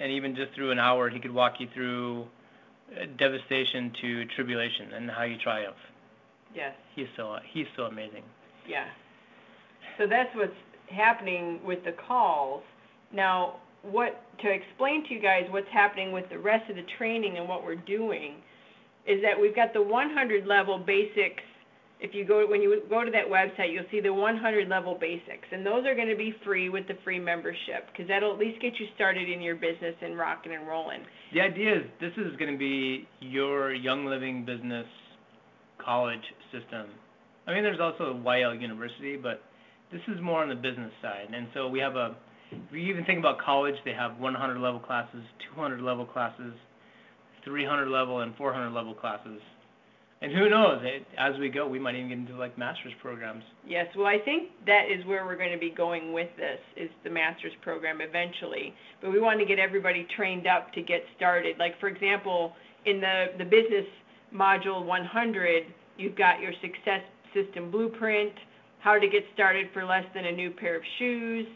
and 0.00 0.10
even 0.10 0.34
just 0.34 0.52
through 0.54 0.72
an 0.72 0.78
hour 0.78 1.08
he 1.08 1.20
could 1.20 1.32
walk 1.32 1.60
you 1.60 1.68
through 1.72 2.26
devastation 3.16 3.92
to 4.00 4.24
tribulation 4.26 4.92
and 4.92 5.10
how 5.10 5.22
you 5.22 5.38
triumph. 5.38 5.76
Yes. 6.54 6.74
He's 6.96 7.06
so 7.16 7.38
he's 7.44 7.66
so 7.76 7.84
amazing. 7.84 8.24
Yeah. 8.68 8.86
So 9.98 10.06
that's 10.06 10.34
what's 10.34 10.56
happening 10.88 11.60
with 11.64 11.84
the 11.84 11.92
calls. 11.92 12.62
Now, 13.12 13.56
what 13.82 14.22
to 14.42 14.50
explain 14.50 15.06
to 15.08 15.14
you 15.14 15.20
guys 15.20 15.44
what's 15.50 15.68
happening 15.72 16.12
with 16.12 16.28
the 16.28 16.38
rest 16.38 16.68
of 16.70 16.76
the 16.76 16.84
training 16.98 17.38
and 17.38 17.48
what 17.48 17.64
we're 17.64 17.76
doing 17.76 18.36
is 19.06 19.22
that 19.22 19.40
we've 19.40 19.56
got 19.56 19.72
the 19.72 19.82
100 19.82 20.46
level 20.46 20.78
basics 20.78 21.42
if 22.00 22.14
you 22.14 22.24
go 22.24 22.46
when 22.46 22.62
you 22.62 22.82
go 22.88 23.04
to 23.04 23.10
that 23.10 23.26
website, 23.28 23.72
you'll 23.72 23.84
see 23.90 24.00
the 24.00 24.12
100 24.12 24.68
level 24.68 24.96
basics, 24.98 25.46
and 25.52 25.64
those 25.64 25.84
are 25.86 25.94
going 25.94 26.08
to 26.08 26.16
be 26.16 26.34
free 26.44 26.68
with 26.68 26.88
the 26.88 26.94
free 27.04 27.18
membership 27.18 27.88
because 27.92 28.08
that'll 28.08 28.32
at 28.32 28.38
least 28.38 28.60
get 28.60 28.78
you 28.80 28.86
started 28.94 29.28
in 29.28 29.42
your 29.42 29.54
business 29.54 29.94
and 30.00 30.18
rocking 30.18 30.52
and 30.52 30.66
rolling. 30.66 31.02
The 31.34 31.40
idea 31.40 31.76
is 31.76 31.82
this 32.00 32.12
is 32.16 32.36
going 32.38 32.52
to 32.52 32.58
be 32.58 33.06
your 33.20 33.74
Young 33.74 34.06
Living 34.06 34.44
business 34.44 34.86
college 35.78 36.24
system. 36.52 36.86
I 37.46 37.54
mean, 37.54 37.62
there's 37.62 37.80
also 37.80 38.14
YL 38.24 38.60
University, 38.60 39.16
but 39.16 39.42
this 39.92 40.00
is 40.08 40.20
more 40.22 40.42
on 40.42 40.48
the 40.48 40.54
business 40.54 40.92
side. 41.02 41.28
And 41.34 41.48
so 41.52 41.68
we 41.68 41.80
have 41.80 41.96
a, 41.96 42.16
if 42.50 42.72
you 42.72 42.80
even 42.80 43.04
think 43.04 43.18
about 43.18 43.38
college, 43.38 43.76
they 43.84 43.92
have 43.92 44.18
100 44.18 44.58
level 44.58 44.80
classes, 44.80 45.22
200 45.54 45.80
level 45.80 46.04
classes, 46.04 46.52
300 47.44 47.88
level, 47.88 48.20
and 48.20 48.34
400 48.36 48.70
level 48.70 48.94
classes. 48.94 49.40
And 50.22 50.32
who 50.32 50.50
knows? 50.50 50.80
It, 50.82 51.06
as 51.16 51.38
we 51.38 51.48
go, 51.48 51.66
we 51.66 51.78
might 51.78 51.94
even 51.94 52.08
get 52.08 52.18
into 52.18 52.36
like 52.36 52.58
master's 52.58 52.92
programs. 53.00 53.42
Yes, 53.66 53.86
well, 53.96 54.06
I 54.06 54.18
think 54.18 54.50
that 54.66 54.84
is 54.90 55.04
where 55.06 55.24
we're 55.24 55.36
going 55.36 55.52
to 55.52 55.58
be 55.58 55.70
going 55.70 56.12
with 56.12 56.28
this 56.36 56.58
is 56.76 56.90
the 57.04 57.10
master's 57.10 57.54
program 57.62 58.00
eventually. 58.02 58.74
But 59.00 59.12
we 59.12 59.20
want 59.20 59.40
to 59.40 59.46
get 59.46 59.58
everybody 59.58 60.06
trained 60.14 60.46
up 60.46 60.74
to 60.74 60.82
get 60.82 61.02
started. 61.16 61.56
Like 61.58 61.80
for 61.80 61.88
example, 61.88 62.52
in 62.84 63.00
the 63.00 63.26
the 63.38 63.44
business 63.44 63.86
module 64.34 64.84
100, 64.84 65.64
you've 65.96 66.16
got 66.16 66.40
your 66.40 66.52
success 66.60 67.02
system 67.32 67.70
blueprint, 67.70 68.32
how 68.80 68.98
to 68.98 69.08
get 69.08 69.24
started 69.32 69.68
for 69.72 69.86
less 69.86 70.04
than 70.14 70.26
a 70.26 70.32
new 70.32 70.50
pair 70.50 70.76
of 70.76 70.82
shoes, 70.98 71.46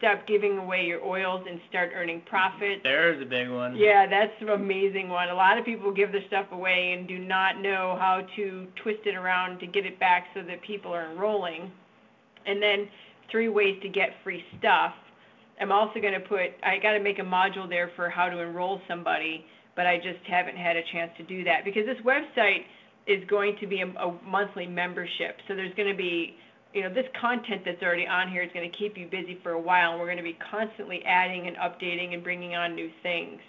stop 0.00 0.26
giving 0.26 0.56
away 0.56 0.84
your 0.86 1.04
oils 1.04 1.44
and 1.48 1.60
start 1.68 1.90
earning 1.94 2.22
profit. 2.22 2.80
There's 2.82 3.20
a 3.20 3.26
big 3.26 3.50
one. 3.50 3.76
Yeah, 3.76 4.06
that's 4.08 4.32
an 4.40 4.48
amazing 4.48 5.10
one. 5.10 5.28
A 5.28 5.34
lot 5.34 5.58
of 5.58 5.64
people 5.66 5.92
give 5.92 6.10
their 6.10 6.26
stuff 6.26 6.46
away 6.52 6.96
and 6.96 7.06
do 7.06 7.18
not 7.18 7.60
know 7.60 7.96
how 8.00 8.22
to 8.36 8.66
twist 8.82 9.00
it 9.04 9.14
around 9.14 9.60
to 9.60 9.66
get 9.66 9.84
it 9.84 10.00
back 10.00 10.24
so 10.34 10.40
that 10.42 10.62
people 10.62 10.92
are 10.92 11.12
enrolling. 11.12 11.70
And 12.46 12.62
then 12.62 12.88
three 13.30 13.50
ways 13.50 13.78
to 13.82 13.90
get 13.90 14.10
free 14.24 14.42
stuff. 14.58 14.94
I'm 15.60 15.70
also 15.70 16.00
going 16.00 16.14
to 16.14 16.20
put, 16.20 16.56
I 16.62 16.78
got 16.82 16.92
to 16.92 17.00
make 17.00 17.18
a 17.18 17.22
module 17.22 17.68
there 17.68 17.90
for 17.94 18.08
how 18.08 18.30
to 18.30 18.38
enroll 18.38 18.80
somebody, 18.88 19.44
but 19.76 19.86
I 19.86 19.98
just 19.98 20.24
haven't 20.26 20.56
had 20.56 20.76
a 20.76 20.82
chance 20.90 21.10
to 21.18 21.22
do 21.24 21.44
that 21.44 21.66
because 21.66 21.84
this 21.84 21.98
website 22.02 22.64
is 23.06 23.22
going 23.28 23.56
to 23.60 23.66
be 23.66 23.82
a, 23.82 23.86
a 23.86 24.18
monthly 24.24 24.66
membership. 24.66 25.36
So 25.46 25.54
there's 25.54 25.74
going 25.74 25.90
to 25.90 25.96
be 25.96 26.36
you 26.72 26.82
know, 26.82 26.92
this 26.92 27.06
content 27.20 27.62
that's 27.64 27.82
already 27.82 28.06
on 28.06 28.30
here 28.30 28.42
is 28.42 28.50
going 28.54 28.70
to 28.70 28.76
keep 28.76 28.96
you 28.96 29.06
busy 29.06 29.38
for 29.42 29.52
a 29.52 29.60
while, 29.60 29.92
and 29.92 30.00
we're 30.00 30.06
going 30.06 30.18
to 30.18 30.22
be 30.22 30.38
constantly 30.50 31.04
adding 31.04 31.46
and 31.48 31.56
updating 31.56 32.14
and 32.14 32.22
bringing 32.22 32.54
on 32.54 32.74
new 32.74 32.90
things. 33.02 33.40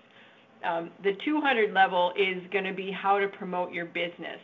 Um, 0.63 0.91
the 1.03 1.13
200 1.23 1.73
level 1.73 2.13
is 2.17 2.41
going 2.51 2.65
to 2.65 2.73
be 2.73 2.91
how 2.91 3.19
to 3.19 3.27
promote 3.27 3.71
your 3.71 3.85
business. 3.85 4.39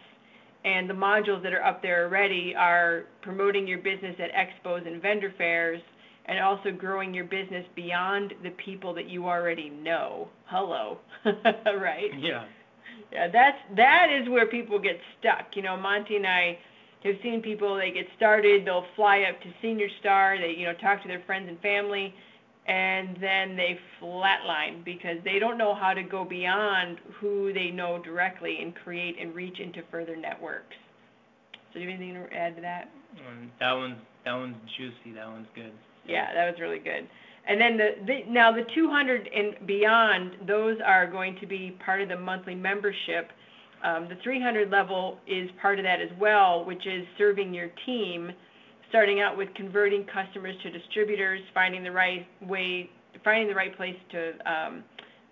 And 0.66 0.90
the 0.90 0.94
modules 0.94 1.42
that 1.44 1.54
are 1.54 1.64
up 1.64 1.82
there 1.82 2.06
already 2.06 2.56
are 2.56 3.06
promoting 3.22 3.68
your 3.68 3.78
business 3.80 4.16
at 4.20 4.32
expos 4.34 4.86
and 4.86 5.02
vendor 5.02 5.34
fairs, 5.38 5.82
and 6.26 6.40
also 6.40 6.72
growing 6.72 7.14
your 7.14 7.24
business 7.24 7.66
beyond 7.76 8.34
the 8.44 8.50
people 8.52 8.94
that 8.96 9.08
you 9.10 9.28
already 9.28 9.70
know. 9.70 10.28
Hello, 10.46 10.98
right? 11.26 12.12
Yeah. 12.20 12.46
Yeah, 13.12 13.30
that's 13.30 13.58
that 13.78 14.10
is 14.12 14.28
where 14.28 14.46
people 14.48 14.80
get 14.80 15.00
stuck. 15.20 15.56
You 15.56 15.62
know, 15.62 15.78
Monty 15.78 16.18
and 16.18 16.28
I 16.28 16.60
have 17.08 17.18
seen 17.24 17.42
people 17.42 17.76
they 17.76 17.92
get 17.92 18.06
started, 18.16 18.66
they'll 18.66 18.86
fly 18.96 19.24
up 19.30 19.42
to 19.42 19.48
senior 19.62 19.88
star, 20.00 20.38
they 20.38 20.54
you 20.58 20.66
know 20.66 20.74
talk 20.74 21.02
to 21.02 21.08
their 21.08 21.22
friends 21.26 21.48
and 21.50 21.60
family, 21.62 22.14
and 22.68 23.18
then 23.22 23.56
they 23.56 23.80
flatline 24.02 24.84
because 24.84 25.18
they 25.24 25.40
don't 25.40 25.58
know 25.58 25.74
how 25.74 25.94
to 25.94 26.04
go 26.04 26.26
beyond 26.26 26.98
who 27.20 27.54
they 27.54 27.70
know 27.70 28.02
directly 28.04 28.60
and 28.62 28.76
create 28.76 29.16
and 29.20 29.34
reach 29.34 29.60
into 29.60 29.82
further 29.90 30.16
networks. 30.16 30.76
So 31.74 31.80
do 31.80 31.82
you 31.82 31.92
have 31.92 32.00
anything 32.00 32.16
to 32.16 32.36
add 32.36 32.56
to 32.56 32.62
that? 32.62 32.90
Um, 33.28 33.52
that 33.60 33.74
one's 33.74 33.98
that 34.26 34.34
one's 34.34 34.56
juicy. 34.78 35.16
That 35.16 35.28
one's 35.28 35.48
good. 35.56 35.72
Yeah, 36.06 36.34
that 36.34 36.52
was 36.52 36.60
really 36.60 36.80
good. 36.80 37.08
And 37.48 37.62
then 37.62 37.78
the, 37.78 37.90
the 38.06 38.32
now 38.32 38.52
the 38.52 38.66
200 38.76 39.30
and 39.34 39.66
beyond, 39.66 40.32
those 40.46 40.78
are 40.86 41.10
going 41.10 41.38
to 41.40 41.48
be 41.48 41.78
part 41.84 42.02
of 42.02 42.10
the 42.10 42.18
monthly 42.18 42.56
membership 42.56 43.32
um, 43.84 44.08
the 44.10 44.16
300 44.24 44.70
level 44.70 45.20
is 45.28 45.50
part 45.62 45.80
of 45.80 45.84
that 45.84 46.02
as 46.02 46.10
well, 46.20 46.66
which 46.66 46.86
is 46.88 47.06
serving 47.18 47.54
your 47.54 47.70
team, 47.86 48.32
starting 48.90 49.20
out 49.20 49.38
with 49.38 49.54
converting 49.56 50.06
customers 50.06 50.56
to 50.64 50.72
distributors, 50.72 51.42
finding 51.54 51.84
the 51.84 51.92
right 51.92 52.28
way, 52.42 52.90
finding 53.24 53.48
the 53.48 53.56
right 53.56 53.76
place 53.76 53.98
to 54.12 54.32
um, 54.52 54.84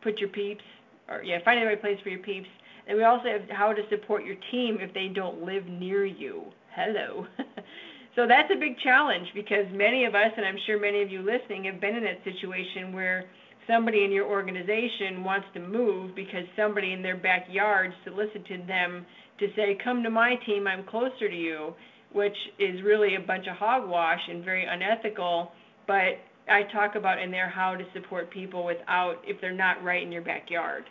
put 0.03 0.19
your 0.19 0.29
peeps, 0.29 0.63
or 1.09 1.23
yeah, 1.23 1.39
finding 1.43 1.63
the 1.63 1.69
right 1.69 1.81
place 1.81 1.97
for 2.03 2.09
your 2.09 2.19
peeps. 2.19 2.47
And 2.87 2.97
we 2.97 3.03
also 3.03 3.25
have 3.25 3.49
how 3.49 3.73
to 3.73 3.81
support 3.89 4.25
your 4.25 4.35
team 4.51 4.77
if 4.79 4.93
they 4.93 5.07
don't 5.07 5.43
live 5.43 5.65
near 5.65 6.05
you. 6.05 6.43
Hello. 6.75 7.25
so 8.15 8.27
that's 8.27 8.51
a 8.51 8.59
big 8.59 8.77
challenge 8.79 9.27
because 9.33 9.65
many 9.71 10.05
of 10.05 10.13
us, 10.13 10.31
and 10.37 10.45
I'm 10.45 10.59
sure 10.67 10.79
many 10.79 11.01
of 11.01 11.09
you 11.09 11.21
listening, 11.21 11.63
have 11.63 11.81
been 11.81 11.95
in 11.95 12.03
that 12.03 12.23
situation 12.23 12.93
where 12.93 13.25
somebody 13.67 14.03
in 14.03 14.11
your 14.11 14.25
organization 14.25 15.23
wants 15.23 15.47
to 15.53 15.59
move 15.59 16.15
because 16.15 16.43
somebody 16.55 16.93
in 16.93 17.01
their 17.01 17.17
backyard 17.17 17.93
solicited 18.03 18.67
them 18.67 19.05
to 19.39 19.47
say, 19.55 19.77
Come 19.83 20.03
to 20.03 20.09
my 20.09 20.35
team, 20.45 20.67
I'm 20.67 20.85
closer 20.85 21.29
to 21.29 21.35
you, 21.35 21.73
which 22.13 22.35
is 22.59 22.81
really 22.83 23.15
a 23.15 23.19
bunch 23.19 23.47
of 23.47 23.55
hogwash 23.57 24.21
and 24.29 24.43
very 24.43 24.65
unethical. 24.65 25.51
But 25.87 26.19
I 26.49 26.63
talk 26.71 26.95
about 26.95 27.21
in 27.21 27.31
there 27.31 27.49
how 27.49 27.75
to 27.75 27.83
support 27.93 28.29
people 28.29 28.65
without, 28.65 29.15
if 29.25 29.39
they're 29.41 29.51
not 29.51 29.83
right 29.83 30.01
in 30.01 30.11
your 30.11 30.21
backyard. 30.21 30.83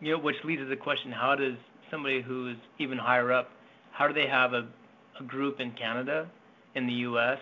You 0.00 0.12
know, 0.12 0.18
which 0.18 0.36
leads 0.44 0.60
to 0.62 0.66
the 0.66 0.76
question 0.76 1.12
how 1.12 1.34
does 1.34 1.54
somebody 1.90 2.20
who's 2.20 2.56
even 2.78 2.98
higher 2.98 3.32
up, 3.32 3.50
how 3.92 4.08
do 4.08 4.14
they 4.14 4.26
have 4.26 4.52
a, 4.52 4.66
a 5.18 5.24
group 5.24 5.60
in 5.60 5.70
Canada, 5.72 6.28
in 6.74 6.86
the 6.86 6.92
US, 6.92 7.38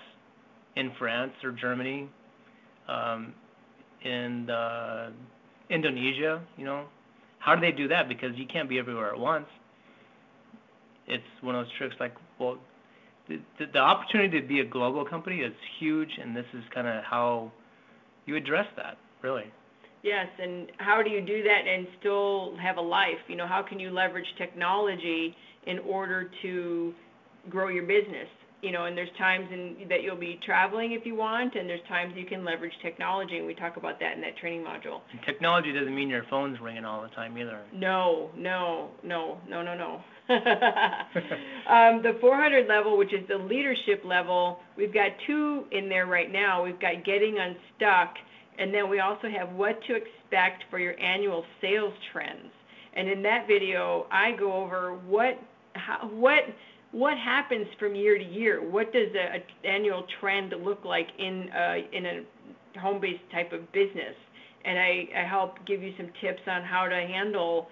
in 0.77 0.93
France 0.99 1.33
or 1.43 1.53
Germany? 1.53 2.09
Um, 2.89 3.35
in 4.05 4.51
uh, 4.51 5.11
Indonesia, 5.71 6.43
you 6.57 6.65
know, 6.65 6.85
how 7.39 7.55
do 7.55 7.61
they 7.61 7.73
do 7.73 7.89
that? 7.89 8.09
Because 8.09 8.31
you 8.37 8.47
can't 8.47 8.69
be 8.69 8.79
everywhere 8.79 9.13
at 9.13 9.19
once. 9.19 9.47
It's 11.07 11.25
one 11.41 11.55
of 11.55 11.65
those 11.67 11.75
tricks. 11.77 11.97
Like, 11.99 12.15
well, 12.39 12.59
the, 13.29 13.41
the 13.73 13.79
opportunity 13.79 14.41
to 14.41 14.47
be 14.47 14.61
a 14.61 14.65
global 14.65 15.05
company 15.05 15.41
is 15.41 15.53
huge, 15.79 16.11
and 16.21 16.37
this 16.37 16.47
is 16.55 16.63
kind 16.75 16.87
of 16.87 17.03
how 17.05 17.51
you 18.27 18.37
address 18.37 18.67
that, 18.77 18.97
really. 19.23 19.47
Yes, 20.03 20.27
and 20.41 20.71
how 20.79 21.03
do 21.03 21.11
you 21.11 21.21
do 21.21 21.43
that 21.45 21.67
and 21.67 21.87
still 22.01 22.57
have 22.61 22.77
a 22.77 22.81
life? 22.81 23.19
You 23.29 23.37
know, 23.37 23.47
how 23.47 23.63
can 23.63 23.79
you 23.79 23.91
leverage 23.91 24.27
technology 24.37 25.37
in 25.67 25.79
order 25.81 26.31
to 26.43 26.93
grow 27.49 27.69
your 27.69 27.85
business? 27.85 28.29
You 28.63 28.71
know, 28.71 28.85
and 28.85 28.97
there's 28.97 29.11
times 29.19 29.49
in, 29.53 29.89
that 29.89 30.03
you'll 30.03 30.17
be 30.17 30.39
traveling 30.47 30.93
if 30.93 31.05
you 31.05 31.17
want, 31.17 31.57
and 31.57 31.69
there's 31.69 31.87
times 31.89 32.15
you 32.17 32.25
can 32.25 32.45
leverage 32.45 32.73
technology, 32.81 33.39
and 33.39 33.47
we 33.47 33.55
talk 33.55 33.77
about 33.77 33.99
that 33.99 34.15
in 34.15 34.21
that 34.21 34.37
training 34.39 34.63
module. 34.63 35.01
And 35.11 35.21
technology 35.27 35.73
doesn't 35.73 35.95
mean 35.95 36.09
your 36.09 36.25
phone's 36.31 36.61
ringing 36.61 36.85
all 36.85 37.03
the 37.03 37.09
time 37.09 37.37
either. 37.37 37.61
No, 37.75 38.31
no, 38.37 38.91
no, 39.03 39.39
no, 39.49 39.63
no, 39.63 39.75
no. 39.75 40.01
um, 41.69 42.03
the 42.03 42.17
400 42.21 42.69
level, 42.69 42.97
which 42.97 43.13
is 43.13 43.27
the 43.29 43.37
leadership 43.37 44.03
level, 44.05 44.61
we've 44.77 44.95
got 44.95 45.11
two 45.27 45.65
in 45.73 45.89
there 45.89 46.07
right 46.07 46.31
now. 46.31 46.63
We've 46.63 46.81
got 46.81 47.05
getting 47.05 47.39
unstuck, 47.39 48.15
and 48.59 48.73
then 48.73 48.89
we 48.89 49.01
also 49.01 49.29
have 49.29 49.51
what 49.53 49.81
to 49.89 49.97
expect 49.97 50.65
for 50.71 50.79
your 50.79 50.99
annual 51.01 51.45
sales 51.61 51.95
trends. 52.13 52.53
And 52.95 53.09
in 53.09 53.23
that 53.23 53.49
video, 53.49 54.07
I 54.13 54.33
go 54.39 54.53
over 54.53 54.95
what 55.07 55.37
how, 55.75 56.09
what 56.13 56.43
what 56.93 57.17
happens 57.17 57.67
from 57.79 57.95
year 57.95 58.19
to 58.19 58.25
year? 58.25 58.63
What 58.63 58.93
does 58.93 59.09
an 59.15 59.43
annual 59.65 60.07
trend 60.21 60.55
look 60.63 60.85
like 60.85 61.09
in 61.19 61.51
uh, 61.51 61.79
in 61.93 62.07
a 62.07 62.79
home-based 62.79 63.31
type 63.33 63.53
of 63.53 63.71
business? 63.73 64.15
And 64.65 64.79
I, 64.79 65.09
I 65.17 65.27
help 65.27 65.57
give 65.67 65.83
you 65.83 65.93
some 65.97 66.09
tips 66.21 66.43
on 66.47 66.63
how 66.63 66.87
to 66.87 66.95
handle 66.95 67.69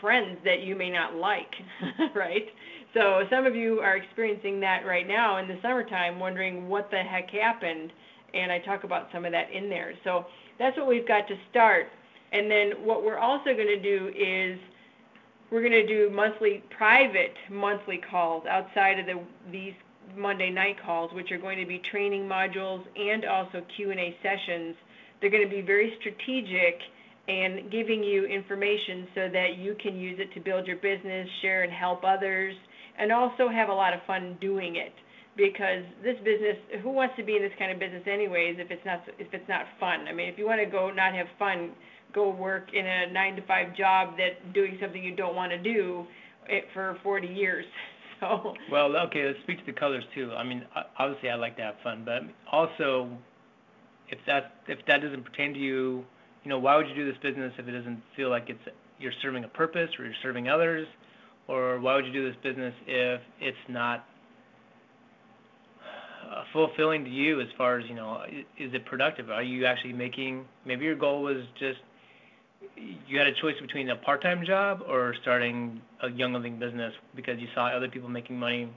trends 0.00 0.38
that 0.44 0.60
you 0.62 0.76
may 0.76 0.90
not 0.90 1.14
like, 1.14 1.54
right? 2.14 2.46
So 2.92 3.22
some 3.30 3.46
of 3.46 3.56
you 3.56 3.80
are 3.80 3.96
experiencing 3.96 4.60
that 4.60 4.84
right 4.84 5.08
now 5.08 5.38
in 5.38 5.48
the 5.48 5.58
summertime, 5.62 6.18
wondering 6.18 6.68
what 6.68 6.90
the 6.90 6.98
heck 6.98 7.30
happened, 7.30 7.92
and 8.34 8.52
I 8.52 8.58
talk 8.58 8.84
about 8.84 9.08
some 9.12 9.24
of 9.24 9.32
that 9.32 9.50
in 9.50 9.70
there. 9.70 9.94
So 10.04 10.26
that's 10.58 10.76
what 10.76 10.86
we've 10.86 11.08
got 11.08 11.26
to 11.28 11.36
start. 11.50 11.86
And 12.32 12.50
then 12.50 12.84
what 12.84 13.04
we're 13.04 13.18
also 13.18 13.54
going 13.54 13.66
to 13.66 13.80
do 13.80 14.08
is 14.08 14.58
we're 15.52 15.60
going 15.60 15.72
to 15.72 15.86
do 15.86 16.08
monthly 16.08 16.64
private 16.70 17.36
monthly 17.50 17.98
calls 17.98 18.46
outside 18.46 18.98
of 18.98 19.06
the 19.06 19.20
these 19.52 19.74
Monday 20.16 20.50
night 20.50 20.76
calls, 20.82 21.12
which 21.12 21.30
are 21.30 21.38
going 21.38 21.58
to 21.58 21.66
be 21.66 21.78
training 21.78 22.26
modules 22.26 22.82
and 22.96 23.24
also 23.24 23.62
Q&A 23.76 24.16
sessions. 24.22 24.74
They're 25.20 25.30
going 25.30 25.48
to 25.48 25.54
be 25.54 25.62
very 25.62 25.94
strategic 26.00 26.80
and 27.28 27.70
giving 27.70 28.02
you 28.02 28.24
information 28.24 29.06
so 29.14 29.28
that 29.28 29.58
you 29.58 29.76
can 29.80 29.98
use 29.98 30.18
it 30.18 30.32
to 30.34 30.40
build 30.40 30.66
your 30.66 30.76
business, 30.76 31.28
share 31.40 31.62
and 31.62 31.72
help 31.72 32.02
others, 32.04 32.54
and 32.98 33.12
also 33.12 33.48
have 33.48 33.68
a 33.68 33.72
lot 33.72 33.94
of 33.94 34.02
fun 34.06 34.36
doing 34.40 34.76
it. 34.76 34.92
Because 35.36 35.84
this 36.02 36.16
business, 36.24 36.56
who 36.82 36.90
wants 36.90 37.14
to 37.16 37.22
be 37.22 37.36
in 37.36 37.42
this 37.42 37.52
kind 37.58 37.70
of 37.70 37.78
business 37.78 38.02
anyways 38.06 38.56
if 38.58 38.70
it's 38.70 38.84
not 38.84 39.02
if 39.18 39.32
it's 39.32 39.48
not 39.48 39.66
fun? 39.80 40.06
I 40.08 40.12
mean, 40.12 40.28
if 40.28 40.38
you 40.38 40.46
want 40.46 40.60
to 40.60 40.66
go 40.66 40.90
not 40.90 41.14
have 41.14 41.28
fun, 41.38 41.70
go 42.14 42.30
work 42.30 42.68
in 42.72 42.86
a 42.86 43.12
nine 43.12 43.36
to 43.36 43.42
five 43.42 43.76
job 43.76 44.16
that 44.16 44.52
doing 44.52 44.78
something 44.80 45.02
you 45.02 45.14
don't 45.14 45.34
want 45.34 45.52
to 45.52 45.58
do 45.58 46.06
it 46.48 46.64
for 46.72 46.98
40 47.02 47.28
years. 47.28 47.64
So. 48.20 48.54
Well, 48.70 48.96
okay, 49.08 49.26
let's 49.26 49.40
speak 49.42 49.58
to 49.58 49.66
the 49.66 49.76
colors 49.76 50.04
too. 50.14 50.30
I 50.30 50.44
mean, 50.44 50.64
obviously 50.96 51.28
I 51.28 51.34
like 51.34 51.56
to 51.56 51.62
have 51.62 51.74
fun, 51.82 52.04
but 52.04 52.22
also 52.52 53.10
if 54.10 54.18
that 54.28 54.62
if 54.68 54.78
that 54.86 55.02
doesn't 55.02 55.24
pertain 55.24 55.52
to 55.54 55.58
you, 55.58 56.04
you 56.44 56.48
know, 56.48 56.56
why 56.60 56.76
would 56.76 56.86
you 56.86 56.94
do 56.94 57.04
this 57.04 57.20
business 57.20 57.52
if 57.58 57.66
it 57.66 57.72
doesn't 57.72 58.00
feel 58.14 58.30
like 58.30 58.44
it's 58.48 58.60
you're 59.00 59.10
serving 59.22 59.42
a 59.42 59.48
purpose 59.48 59.90
or 59.98 60.04
you're 60.04 60.14
serving 60.22 60.48
others, 60.48 60.86
or 61.48 61.80
why 61.80 61.96
would 61.96 62.06
you 62.06 62.12
do 62.12 62.28
this 62.28 62.36
business 62.44 62.72
if 62.86 63.20
it's 63.40 63.56
not 63.68 64.04
uh, 66.32 66.44
fulfilling 66.52 67.04
to 67.04 67.10
you 67.10 67.40
as 67.40 67.48
far 67.58 67.78
as 67.78 67.88
you 67.88 67.94
know 67.96 68.22
is 68.56 68.72
it 68.72 68.86
productive 68.86 69.30
are 69.30 69.42
you 69.42 69.66
actually 69.66 69.92
making 69.92 70.44
maybe 70.64 70.84
your 70.84 70.94
goal 70.94 71.22
was 71.22 71.42
just 71.58 71.80
you 72.76 73.18
had 73.18 73.26
a 73.26 73.34
choice 73.40 73.54
between 73.60 73.90
a 73.90 73.96
part-time 73.96 74.44
job 74.44 74.82
or 74.88 75.14
starting 75.22 75.80
a 76.02 76.10
young 76.10 76.32
living 76.32 76.58
business 76.58 76.92
because 77.14 77.38
you 77.38 77.48
saw 77.54 77.68
other 77.68 77.88
people 77.88 78.08
making 78.08 78.38
money? 78.38 78.68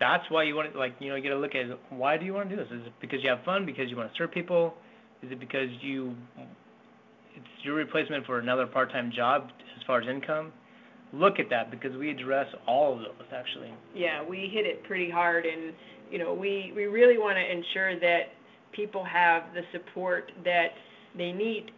That's 0.00 0.24
why 0.30 0.44
you 0.44 0.54
want 0.54 0.72
to 0.72 0.78
like 0.78 0.94
you 1.00 1.08
know 1.10 1.16
you 1.16 1.22
got 1.22 1.30
to 1.30 1.40
look 1.40 1.54
at 1.54 1.66
why 1.90 2.16
do 2.16 2.24
you 2.24 2.32
want 2.32 2.48
to 2.50 2.56
do 2.56 2.62
this? 2.62 2.70
Is 2.72 2.86
it 2.86 2.92
because 3.00 3.22
you 3.22 3.30
have 3.30 3.42
fun 3.44 3.66
because 3.66 3.90
you 3.90 3.96
want 3.96 4.12
to 4.12 4.16
serve 4.16 4.30
people? 4.30 4.74
Is 5.22 5.32
it 5.32 5.40
because 5.40 5.68
you 5.80 6.14
it's 7.34 7.46
your 7.64 7.74
replacement 7.74 8.24
for 8.26 8.38
another 8.38 8.66
part-time 8.66 9.12
job 9.14 9.48
as 9.76 9.82
far 9.86 10.00
as 10.00 10.08
income? 10.08 10.52
Look 11.12 11.40
at 11.40 11.50
that 11.50 11.70
because 11.70 11.96
we 11.96 12.10
address 12.10 12.46
all 12.66 12.94
of 12.94 13.00
those 13.00 13.28
actually. 13.32 13.72
Yeah 13.94 14.24
we 14.24 14.50
hit 14.52 14.66
it 14.66 14.84
pretty 14.84 15.10
hard 15.10 15.46
and 15.46 15.74
you 16.10 16.18
know, 16.18 16.32
we, 16.34 16.72
we 16.74 16.86
really 16.86 17.18
want 17.18 17.36
to 17.36 17.52
ensure 17.52 17.98
that 18.00 18.32
people 18.72 19.04
have 19.04 19.44
the 19.54 19.62
support 19.72 20.32
that 20.44 20.68
they 21.16 21.32
need. 21.32 21.70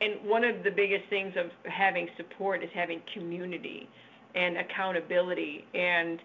And 0.00 0.28
one 0.28 0.44
of 0.44 0.62
the 0.62 0.70
biggest 0.70 1.08
things 1.08 1.34
of 1.36 1.46
having 1.70 2.08
support 2.16 2.62
is 2.62 2.70
having 2.74 3.00
community 3.14 3.88
and 4.34 4.58
accountability. 4.58 5.64
And 5.74 6.20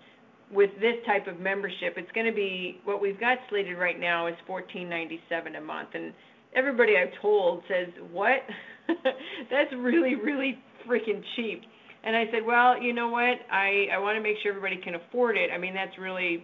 with 0.52 0.72
this 0.82 0.96
type 1.06 1.28
of 1.28 1.40
membership, 1.40 1.94
it's 1.96 2.12
going 2.12 2.26
to 2.26 2.34
be 2.34 2.82
what 2.84 3.02
we've 3.02 3.20
got 3.20 3.38
slated 3.50 3.78
right 3.78 4.00
now 4.00 4.28
is 4.28 4.36
$14.97 4.48 5.58
a 5.58 5.62
month. 5.62 5.90
And 5.94 6.14
everybody 6.54 6.94
I've 6.98 7.20
told 7.22 7.64
says, 7.70 7.88
"What? 8.12 8.42
That's 9.50 9.72
really, 9.74 10.16
really 10.16 10.60
freaking 10.88 11.24
cheap." 11.36 11.62
And 12.04 12.16
I 12.16 12.26
said, 12.32 12.46
"Well, 12.46 12.82
you 12.82 12.94
know 12.94 13.10
what? 13.10 13.38
I 13.52 13.88
I 13.94 14.00
want 14.00 14.18
to 14.18 14.22
make 14.22 14.38
sure 14.44 14.52
everybody 14.52 14.78
can 14.84 14.96
afford 14.96 15.38
it. 15.38 15.50
I 15.54 15.58
mean, 15.58 15.74
that's 15.74 15.98
really 16.00 16.44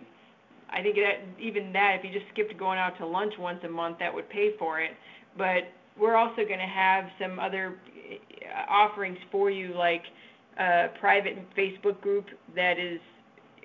I 0.69 0.81
think 0.81 0.95
that 0.95 1.41
even 1.41 1.71
that, 1.73 1.97
if 1.99 2.05
you 2.05 2.11
just 2.11 2.31
skipped 2.33 2.57
going 2.57 2.77
out 2.77 2.97
to 2.97 3.05
lunch 3.05 3.33
once 3.39 3.59
a 3.63 3.69
month, 3.69 3.99
that 3.99 4.13
would 4.13 4.29
pay 4.29 4.51
for 4.57 4.81
it. 4.81 4.91
But 5.37 5.63
we're 5.99 6.15
also 6.15 6.37
going 6.37 6.59
to 6.59 6.65
have 6.65 7.05
some 7.19 7.39
other 7.39 7.75
uh, 7.77 8.71
offerings 8.71 9.17
for 9.31 9.49
you, 9.49 9.73
like 9.73 10.03
a 10.59 10.87
private 10.99 11.37
Facebook 11.55 12.01
group 12.01 12.25
that 12.55 12.77
is 12.79 12.99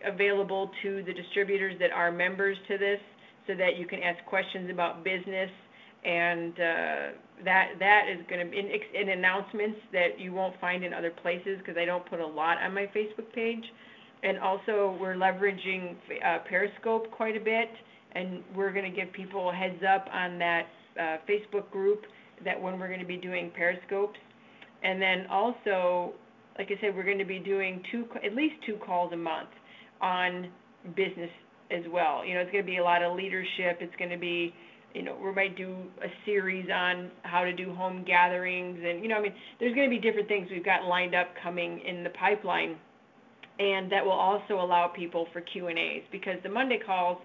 available 0.04 0.70
to 0.82 1.02
the 1.04 1.12
distributors 1.12 1.76
that 1.78 1.90
are 1.90 2.10
members 2.10 2.56
to 2.68 2.78
this, 2.78 3.00
so 3.46 3.54
that 3.54 3.76
you 3.76 3.86
can 3.86 4.02
ask 4.02 4.24
questions 4.26 4.70
about 4.70 5.02
business, 5.02 5.50
and 6.04 6.52
uh, 6.54 6.96
that 7.44 7.72
that 7.78 8.06
is 8.08 8.24
going 8.28 8.44
to 8.44 8.50
be 8.50 8.58
in, 8.58 8.68
in 8.94 9.08
announcements 9.10 9.78
that 9.92 10.18
you 10.18 10.32
won't 10.32 10.58
find 10.60 10.84
in 10.84 10.92
other 10.92 11.10
places 11.10 11.58
because 11.58 11.76
I 11.76 11.84
don't 11.84 12.08
put 12.08 12.20
a 12.20 12.26
lot 12.26 12.58
on 12.58 12.74
my 12.74 12.88
Facebook 12.94 13.32
page 13.34 13.64
and 14.22 14.38
also 14.38 14.96
we're 15.00 15.14
leveraging 15.14 15.96
uh, 16.24 16.38
Periscope 16.48 17.11
quite 17.11 17.37
a 17.37 17.40
bit, 17.40 17.68
and 18.12 18.42
we're 18.54 18.72
going 18.72 18.90
to 18.90 18.96
give 18.96 19.12
people 19.12 19.50
a 19.50 19.54
heads 19.54 19.82
up 19.88 20.06
on 20.12 20.38
that 20.38 20.66
uh, 20.98 21.16
Facebook 21.28 21.70
group 21.70 22.02
that 22.44 22.61
when 22.61 22.78
we're 22.78 22.88
going 22.88 23.00
to 23.00 23.06
be 23.06 23.16
doing 23.16 23.50
Periscopes, 23.56 24.18
and 24.82 25.00
then 25.00 25.26
also, 25.30 26.12
like 26.58 26.68
I 26.68 26.80
said, 26.80 26.94
we're 26.94 27.04
going 27.04 27.18
to 27.18 27.24
be 27.24 27.38
doing 27.38 27.82
two, 27.90 28.06
at 28.24 28.35
least 28.35 28.54
two 28.66 28.76
calls 28.85 29.12
a 29.12 29.16
month 29.16 29.50
on 30.00 30.50
business 30.96 31.30
as 31.70 31.85
well. 31.90 32.24
You 32.24 32.35
know, 32.35 32.40
it's 32.40 32.50
going 32.52 32.64
to 32.64 32.70
be 32.70 32.78
a 32.78 32.85
lot 32.85 33.02
of 33.02 33.16
leadership. 33.16 33.78
It's 33.80 33.94
going 33.96 34.11
to 34.11 34.18
be 34.18 34.54
you 34.94 35.02
know, 35.02 35.16
we 35.24 35.32
might 35.32 35.56
do 35.56 35.74
a 36.04 36.08
series 36.26 36.68
on 36.70 37.11
how 37.22 37.44
to 37.44 37.52
do 37.54 37.74
home 37.74 38.04
gatherings 38.06 38.78
and 38.87 39.02
you 39.02 39.08
know, 39.08 39.16
I 39.16 39.22
mean, 39.22 39.32
there's 39.58 39.74
going 39.74 39.88
to 39.88 39.96
be 39.96 39.98
different 39.98 40.28
things 40.28 40.48
we've 40.50 40.62
got 40.62 40.85
lined 40.85 41.14
up 41.14 41.28
coming 41.42 41.80
in 41.80 42.04
the 42.04 42.11
pipeline 42.11 42.76
and 43.62 43.90
that 43.92 44.05
will 44.05 44.12
also 44.12 44.55
allow 44.55 44.88
people 44.88 45.29
for 45.33 45.40
Q&As 45.40 46.03
because 46.11 46.37
the 46.42 46.48
Monday 46.48 46.81
calls 46.85 47.18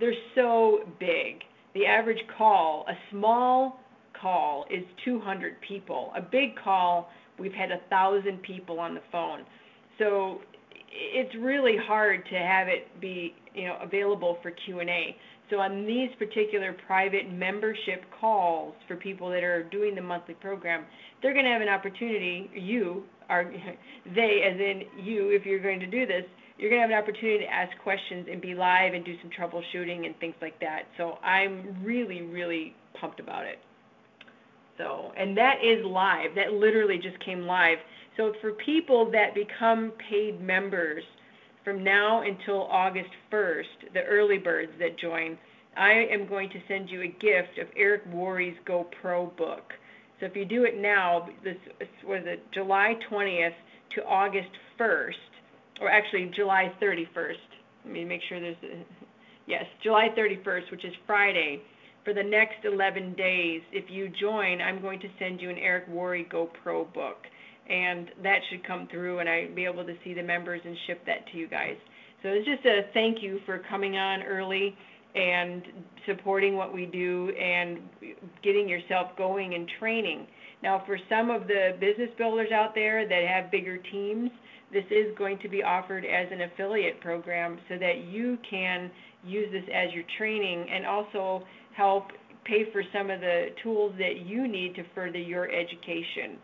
they're 0.00 0.12
so 0.34 0.80
big. 0.98 1.44
The 1.74 1.86
average 1.86 2.22
call, 2.36 2.84
a 2.88 2.94
small 3.12 3.78
call 4.20 4.64
is 4.68 4.82
200 5.04 5.60
people. 5.60 6.12
A 6.16 6.20
big 6.20 6.56
call, 6.56 7.10
we've 7.38 7.52
had 7.52 7.70
a 7.70 7.78
thousand 7.90 8.42
people 8.42 8.80
on 8.80 8.94
the 8.94 9.02
phone. 9.12 9.44
So 9.98 10.40
it's 10.90 11.34
really 11.36 11.76
hard 11.76 12.24
to 12.30 12.36
have 12.36 12.66
it 12.66 13.00
be, 13.00 13.34
you 13.54 13.68
know, 13.68 13.78
available 13.80 14.38
for 14.42 14.50
Q&A. 14.50 15.16
So 15.50 15.60
on 15.60 15.86
these 15.86 16.10
particular 16.18 16.72
private 16.86 17.30
membership 17.30 18.04
calls 18.20 18.74
for 18.88 18.96
people 18.96 19.30
that 19.30 19.44
are 19.44 19.62
doing 19.62 19.94
the 19.94 20.02
monthly 20.02 20.34
program, 20.34 20.84
they're 21.24 21.32
going 21.32 21.46
to 21.46 21.50
have 21.50 21.62
an 21.62 21.70
opportunity, 21.70 22.50
you 22.54 23.02
are 23.30 23.50
they 24.14 24.42
as 24.42 24.60
in 24.60 24.84
you 25.02 25.30
if 25.30 25.46
you're 25.46 25.62
going 25.62 25.80
to 25.80 25.86
do 25.86 26.04
this 26.06 26.24
you're 26.58 26.70
going 26.70 26.82
to 26.82 26.82
have 26.86 26.90
an 26.90 27.02
opportunity 27.02 27.38
to 27.38 27.52
ask 27.52 27.76
questions 27.78 28.28
and 28.30 28.40
be 28.40 28.54
live 28.54 28.92
and 28.94 29.04
do 29.04 29.16
some 29.20 29.30
troubleshooting 29.30 30.06
and 30.06 30.16
things 30.20 30.34
like 30.40 30.60
that. 30.60 30.82
So 30.98 31.18
i'm 31.24 31.76
really 31.82 32.22
really 32.22 32.76
pumped 33.00 33.20
about 33.20 33.46
it. 33.46 33.58
So 34.76 35.12
and 35.16 35.36
that 35.38 35.64
is 35.64 35.84
live. 35.86 36.34
That 36.34 36.52
literally 36.52 36.98
just 36.98 37.18
came 37.20 37.40
live. 37.46 37.78
So 38.18 38.34
for 38.42 38.52
people 38.52 39.10
that 39.10 39.34
become 39.34 39.92
paid 40.10 40.40
members 40.40 41.02
from 41.64 41.82
now 41.82 42.20
until 42.20 42.64
august 42.64 43.10
1st 43.32 43.94
the 43.94 44.02
early 44.02 44.36
birds 44.36 44.70
that 44.78 44.98
join 44.98 45.38
i 45.78 45.90
am 45.90 46.26
going 46.28 46.50
to 46.50 46.60
send 46.68 46.90
you 46.90 47.00
a 47.00 47.08
gift 47.08 47.58
of 47.58 47.66
eric 47.74 48.02
worre's 48.12 48.54
go 48.66 48.86
pro 49.00 49.26
book 49.26 49.72
so 50.24 50.30
if 50.30 50.36
you 50.36 50.46
do 50.46 50.64
it 50.64 50.80
now, 50.80 51.28
this 51.44 51.56
was 52.02 52.22
it 52.24 52.42
July 52.54 52.94
20th 53.12 53.52
to 53.94 54.04
August 54.04 54.48
1st, 54.80 55.10
or 55.82 55.90
actually 55.90 56.30
July 56.34 56.72
31st. 56.82 57.34
Let 57.84 57.92
me 57.92 58.06
make 58.06 58.22
sure 58.26 58.40
there's 58.40 58.56
a, 58.62 58.84
yes, 59.46 59.64
July 59.82 60.08
31st, 60.16 60.70
which 60.70 60.82
is 60.82 60.94
Friday. 61.06 61.60
For 62.06 62.14
the 62.14 62.22
next 62.22 62.64
11 62.64 63.14
days, 63.16 63.60
if 63.70 63.90
you 63.90 64.10
join, 64.18 64.62
I'm 64.62 64.80
going 64.80 64.98
to 65.00 65.08
send 65.18 65.42
you 65.42 65.50
an 65.50 65.58
Eric 65.58 65.88
Worre 65.90 66.24
GoPro 66.26 66.90
book, 66.94 67.18
and 67.68 68.10
that 68.22 68.38
should 68.48 68.66
come 68.66 68.88
through, 68.90 69.18
and 69.18 69.28
I'll 69.28 69.54
be 69.54 69.66
able 69.66 69.84
to 69.84 69.94
see 70.04 70.14
the 70.14 70.22
members 70.22 70.62
and 70.64 70.74
ship 70.86 71.02
that 71.04 71.26
to 71.32 71.38
you 71.38 71.48
guys. 71.48 71.76
So 72.22 72.30
it's 72.30 72.46
just 72.46 72.64
a 72.64 72.90
thank 72.94 73.22
you 73.22 73.40
for 73.44 73.60
coming 73.68 73.98
on 73.98 74.22
early 74.22 74.74
and 75.14 75.62
supporting 76.06 76.56
what 76.56 76.74
we 76.74 76.86
do 76.86 77.30
and 77.30 77.78
getting 78.42 78.68
yourself 78.68 79.10
going 79.16 79.54
and 79.54 79.70
training. 79.78 80.26
Now, 80.62 80.82
for 80.86 80.98
some 81.08 81.30
of 81.30 81.46
the 81.46 81.76
business 81.78 82.10
builders 82.18 82.50
out 82.50 82.74
there 82.74 83.06
that 83.08 83.24
have 83.24 83.50
bigger 83.50 83.78
teams, 83.78 84.30
this 84.72 84.84
is 84.90 85.16
going 85.16 85.38
to 85.38 85.48
be 85.48 85.62
offered 85.62 86.04
as 86.04 86.26
an 86.32 86.42
affiliate 86.42 87.00
program 87.00 87.58
so 87.68 87.78
that 87.78 88.04
you 88.04 88.38
can 88.48 88.90
use 89.24 89.50
this 89.52 89.64
as 89.72 89.92
your 89.92 90.04
training 90.18 90.66
and 90.68 90.84
also 90.84 91.44
help 91.76 92.08
pay 92.44 92.70
for 92.72 92.82
some 92.92 93.10
of 93.10 93.20
the 93.20 93.48
tools 93.62 93.94
that 93.98 94.26
you 94.26 94.48
need 94.48 94.74
to 94.74 94.82
further 94.94 95.18
your 95.18 95.50
education. 95.50 96.38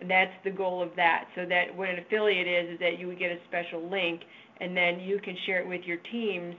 And 0.00 0.10
that's 0.10 0.32
the 0.44 0.50
goal 0.50 0.82
of 0.82 0.90
that. 0.96 1.26
So 1.34 1.46
that 1.46 1.74
what 1.74 1.88
an 1.88 1.98
affiliate 1.98 2.46
is 2.46 2.74
is 2.74 2.80
that 2.80 2.98
you 2.98 3.06
would 3.08 3.18
get 3.18 3.30
a 3.30 3.38
special 3.48 3.88
link 3.88 4.22
and 4.60 4.76
then 4.76 5.00
you 5.00 5.18
can 5.20 5.36
share 5.44 5.60
it 5.60 5.68
with 5.68 5.82
your 5.84 5.98
teams 6.10 6.54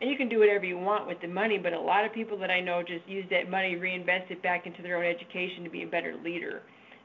and 0.00 0.10
you 0.10 0.16
can 0.16 0.28
do 0.28 0.38
whatever 0.38 0.64
you 0.64 0.78
want 0.78 1.06
with 1.06 1.20
the 1.20 1.28
money, 1.28 1.58
but 1.58 1.72
a 1.72 1.80
lot 1.80 2.04
of 2.04 2.12
people 2.12 2.38
that 2.38 2.50
I 2.50 2.60
know 2.60 2.82
just 2.82 3.06
use 3.06 3.26
that 3.30 3.50
money, 3.50 3.76
reinvest 3.76 4.30
it 4.30 4.42
back 4.42 4.66
into 4.66 4.82
their 4.82 4.96
own 4.96 5.04
education 5.04 5.62
to 5.64 5.70
be 5.70 5.82
a 5.82 5.86
better 5.86 6.16
leader. 6.24 6.62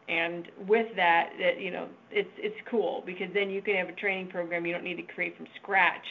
And 0.07 0.47
with 0.67 0.87
that, 0.95 1.31
that 1.39 1.59
you 1.59 1.71
know, 1.71 1.87
it's 2.11 2.29
it's 2.37 2.55
cool 2.69 3.03
because 3.05 3.27
then 3.33 3.49
you 3.49 3.61
can 3.61 3.75
have 3.75 3.89
a 3.89 3.93
training 3.93 4.27
program 4.27 4.65
you 4.65 4.71
don't 4.71 4.83
need 4.83 4.97
to 4.97 5.13
create 5.13 5.35
from 5.35 5.47
scratch. 5.61 6.05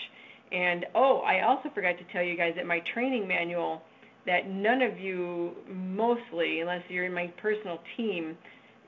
And 0.52 0.84
oh, 0.94 1.18
I 1.18 1.42
also 1.42 1.70
forgot 1.74 1.96
to 1.98 2.12
tell 2.12 2.22
you 2.22 2.36
guys 2.36 2.52
that 2.56 2.66
my 2.66 2.80
training 2.92 3.26
manual 3.26 3.82
that 4.26 4.48
none 4.48 4.82
of 4.82 4.98
you 4.98 5.52
mostly 5.68 6.60
unless 6.60 6.82
you're 6.88 7.04
in 7.04 7.14
my 7.14 7.32
personal 7.40 7.78
team, 7.96 8.36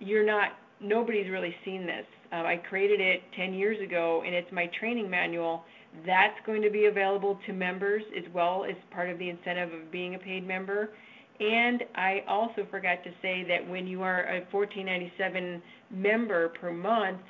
you're 0.00 0.26
not 0.26 0.50
nobody's 0.80 1.30
really 1.30 1.54
seen 1.64 1.86
this. 1.86 2.04
Uh, 2.32 2.36
I 2.36 2.60
created 2.68 3.00
it 3.00 3.22
10 3.36 3.54
years 3.54 3.80
ago 3.80 4.22
and 4.26 4.34
it's 4.34 4.50
my 4.52 4.68
training 4.78 5.08
manual 5.08 5.62
that's 6.04 6.38
going 6.44 6.62
to 6.62 6.70
be 6.70 6.86
available 6.86 7.38
to 7.46 7.52
members 7.52 8.02
as 8.16 8.24
well 8.34 8.64
as 8.68 8.76
part 8.90 9.08
of 9.08 9.18
the 9.18 9.28
incentive 9.30 9.72
of 9.72 9.90
being 9.90 10.14
a 10.14 10.18
paid 10.18 10.46
member. 10.46 10.90
And 11.38 11.84
I 11.94 12.24
also 12.28 12.66
forgot 12.70 13.04
to 13.04 13.10
say 13.20 13.44
that 13.48 13.68
when 13.68 13.86
you 13.86 14.02
are 14.02 14.22
a 14.24 14.46
1497 14.50 15.62
member 15.90 16.48
per 16.48 16.72
month, 16.72 17.20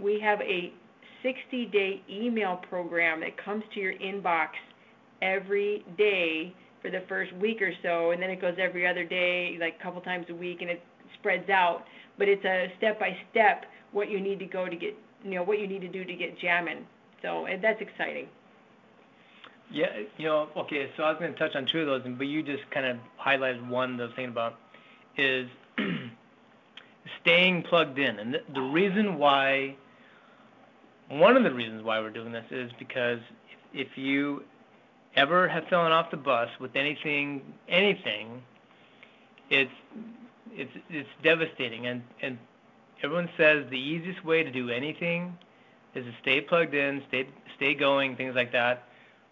we 0.00 0.20
have 0.20 0.40
a 0.40 0.72
60 1.22 1.66
day 1.66 2.02
email 2.10 2.60
program 2.68 3.20
that 3.20 3.42
comes 3.42 3.62
to 3.74 3.80
your 3.80 3.94
inbox 3.94 4.48
every 5.20 5.84
day 5.96 6.54
for 6.80 6.90
the 6.90 7.02
first 7.08 7.32
week 7.36 7.62
or 7.62 7.72
so, 7.82 8.10
and 8.10 8.20
then 8.20 8.30
it 8.30 8.40
goes 8.40 8.56
every 8.58 8.86
other 8.86 9.04
day, 9.04 9.56
like 9.60 9.76
a 9.78 9.82
couple 9.82 10.00
times 10.00 10.26
a 10.30 10.34
week, 10.34 10.58
and 10.60 10.70
it 10.70 10.82
spreads 11.18 11.48
out. 11.48 11.84
But 12.18 12.28
it's 12.28 12.44
a 12.44 12.72
step 12.78 12.98
by 12.98 13.16
step 13.30 13.64
what 13.92 14.10
you 14.10 14.20
need 14.20 14.38
to 14.40 14.46
go 14.46 14.68
to 14.68 14.76
get, 14.76 14.96
you 15.24 15.34
know, 15.34 15.44
what 15.44 15.60
you 15.60 15.66
need 15.66 15.80
to 15.80 15.88
do 15.88 16.04
to 16.04 16.14
get 16.14 16.38
jamming. 16.38 16.84
So 17.22 17.46
eh, 17.46 17.56
that's 17.60 17.80
exciting. 17.80 18.28
Yeah, 19.70 19.86
you 20.18 20.26
know, 20.26 20.48
okay, 20.54 20.90
so 20.96 21.04
I 21.04 21.10
was 21.10 21.18
going 21.18 21.32
to 21.32 21.38
touch 21.38 21.56
on 21.56 21.64
two 21.64 21.80
of 21.80 21.86
those, 21.86 22.02
but 22.18 22.26
you 22.26 22.42
just 22.42 22.68
kind 22.70 22.84
of 22.84 22.98
highlighted 23.18 23.66
one 23.66 23.96
that 23.96 24.02
I 24.02 24.06
was 24.06 24.14
thinking 24.14 24.32
about 24.32 24.58
is 25.16 25.48
staying 27.22 27.62
plugged 27.62 27.98
in. 27.98 28.18
And 28.18 28.38
the, 28.52 28.60
reason 28.60 29.18
why, 29.18 29.76
one 31.08 31.38
of 31.38 31.42
the 31.42 31.54
reasons 31.54 31.82
why 31.82 32.00
we're 32.00 32.10
doing 32.10 32.32
this 32.32 32.44
is 32.50 32.70
because 32.78 33.20
if 33.72 33.96
you 33.96 34.44
ever 35.16 35.48
have 35.48 35.64
fallen 35.68 35.90
off 35.90 36.10
the 36.10 36.18
bus 36.18 36.50
with 36.60 36.76
anything, 36.76 37.40
anything, 37.68 38.42
it's 39.48 39.72
it's 40.54 40.72
it's 40.90 41.08
devastating. 41.22 41.86
And 41.86 42.02
and 42.20 42.36
everyone 43.02 43.30
says 43.38 43.64
the 43.70 43.78
easiest 43.78 44.22
way 44.22 44.42
to 44.42 44.50
do 44.50 44.68
anything 44.68 45.38
is 45.94 46.04
to 46.04 46.12
stay 46.22 46.40
plugged 46.40 46.74
in, 46.74 47.02
stay 47.08 47.26
stay 47.56 47.74
going, 47.74 48.16
things 48.16 48.34
like 48.34 48.52
that. 48.52 48.84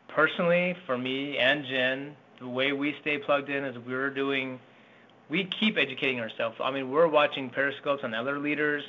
Personally, 0.08 0.76
for 0.86 0.98
me 0.98 1.38
and 1.38 1.64
Jen, 1.64 2.16
the 2.38 2.48
way 2.48 2.72
we 2.72 2.96
stay 3.00 3.18
plugged 3.18 3.48
in 3.48 3.64
is 3.64 3.76
we're 3.86 4.10
doing 4.10 4.58
we 5.28 5.44
keep 5.44 5.78
educating 5.78 6.20
ourselves. 6.20 6.56
I 6.62 6.70
mean, 6.70 6.90
we're 6.90 7.06
watching 7.06 7.50
periscopes 7.50 8.02
on 8.02 8.14
other 8.14 8.38
leaders, 8.38 8.82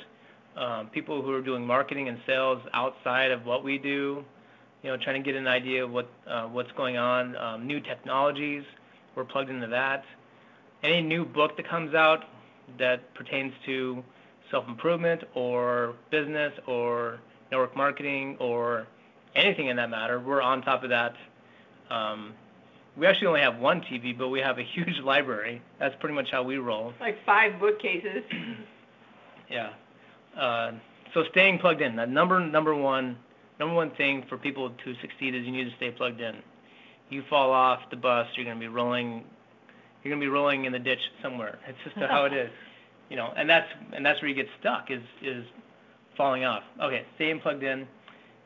um, 0.56 0.88
people 0.88 1.22
who 1.22 1.32
are 1.32 1.40
doing 1.40 1.64
marketing 1.64 2.08
and 2.08 2.18
sales 2.26 2.60
outside 2.74 3.30
of 3.30 3.46
what 3.46 3.62
we 3.62 3.78
do. 3.78 4.24
You 4.82 4.90
know, 4.90 4.96
trying 4.96 5.22
to 5.22 5.24
get 5.24 5.38
an 5.38 5.46
idea 5.46 5.84
of 5.84 5.92
what 5.92 6.08
uh, 6.26 6.46
what's 6.46 6.72
going 6.72 6.96
on, 6.96 7.36
um, 7.36 7.66
new 7.66 7.80
technologies. 7.80 8.64
We're 9.14 9.24
plugged 9.24 9.50
into 9.50 9.68
that. 9.68 10.04
Any 10.82 11.00
new 11.00 11.24
book 11.24 11.56
that 11.56 11.68
comes 11.68 11.94
out 11.94 12.24
that 12.78 13.14
pertains 13.14 13.52
to 13.66 14.02
self-improvement 14.50 15.22
or 15.34 15.94
business 16.10 16.52
or 16.66 17.20
network 17.52 17.76
marketing 17.76 18.36
or 18.40 18.86
anything 19.36 19.68
in 19.68 19.76
that 19.76 19.90
matter, 19.90 20.18
we're 20.18 20.40
on 20.40 20.62
top 20.62 20.82
of 20.82 20.90
that. 20.90 21.14
Um, 21.90 22.32
we 22.96 23.06
actually 23.06 23.28
only 23.28 23.42
have 23.42 23.58
one 23.58 23.82
TV, 23.82 24.16
but 24.16 24.28
we 24.28 24.40
have 24.40 24.58
a 24.58 24.62
huge 24.62 24.98
library. 25.04 25.62
That's 25.78 25.94
pretty 26.00 26.14
much 26.14 26.30
how 26.32 26.42
we 26.42 26.56
roll. 26.56 26.92
Like 26.98 27.24
five 27.24 27.60
bookcases. 27.60 28.24
yeah. 29.50 29.70
Uh, 30.36 30.72
so 31.14 31.24
staying 31.30 31.58
plugged 31.58 31.82
in. 31.82 31.94
The 31.94 32.06
number 32.06 32.40
number 32.40 32.74
one 32.74 33.18
number 33.60 33.74
one 33.74 33.90
thing 33.92 34.24
for 34.28 34.38
people 34.38 34.70
to 34.70 34.94
succeed 35.02 35.34
is 35.34 35.44
you 35.44 35.52
need 35.52 35.64
to 35.64 35.76
stay 35.76 35.90
plugged 35.90 36.20
in. 36.20 36.36
You 37.10 37.22
fall 37.28 37.52
off 37.52 37.80
the 37.90 37.96
bus, 37.96 38.26
you're 38.34 38.46
going 38.46 38.56
to 38.56 38.60
be 38.60 38.68
rolling. 38.68 39.24
You're 40.02 40.10
going 40.10 40.20
to 40.20 40.24
be 40.24 40.30
rolling 40.30 40.64
in 40.64 40.72
the 40.72 40.78
ditch 40.78 41.00
somewhere. 41.22 41.58
It's 41.68 41.78
just 41.84 41.96
how 41.96 42.24
it 42.24 42.32
is, 42.32 42.50
you 43.10 43.16
know. 43.16 43.32
And 43.36 43.48
that's 43.48 43.68
and 43.92 44.04
that's 44.04 44.22
where 44.22 44.28
you 44.30 44.34
get 44.34 44.48
stuck 44.58 44.90
is 44.90 45.02
is 45.20 45.44
falling 46.16 46.44
off. 46.44 46.62
Okay, 46.82 47.02
staying 47.16 47.40
plugged 47.40 47.62
in. 47.62 47.86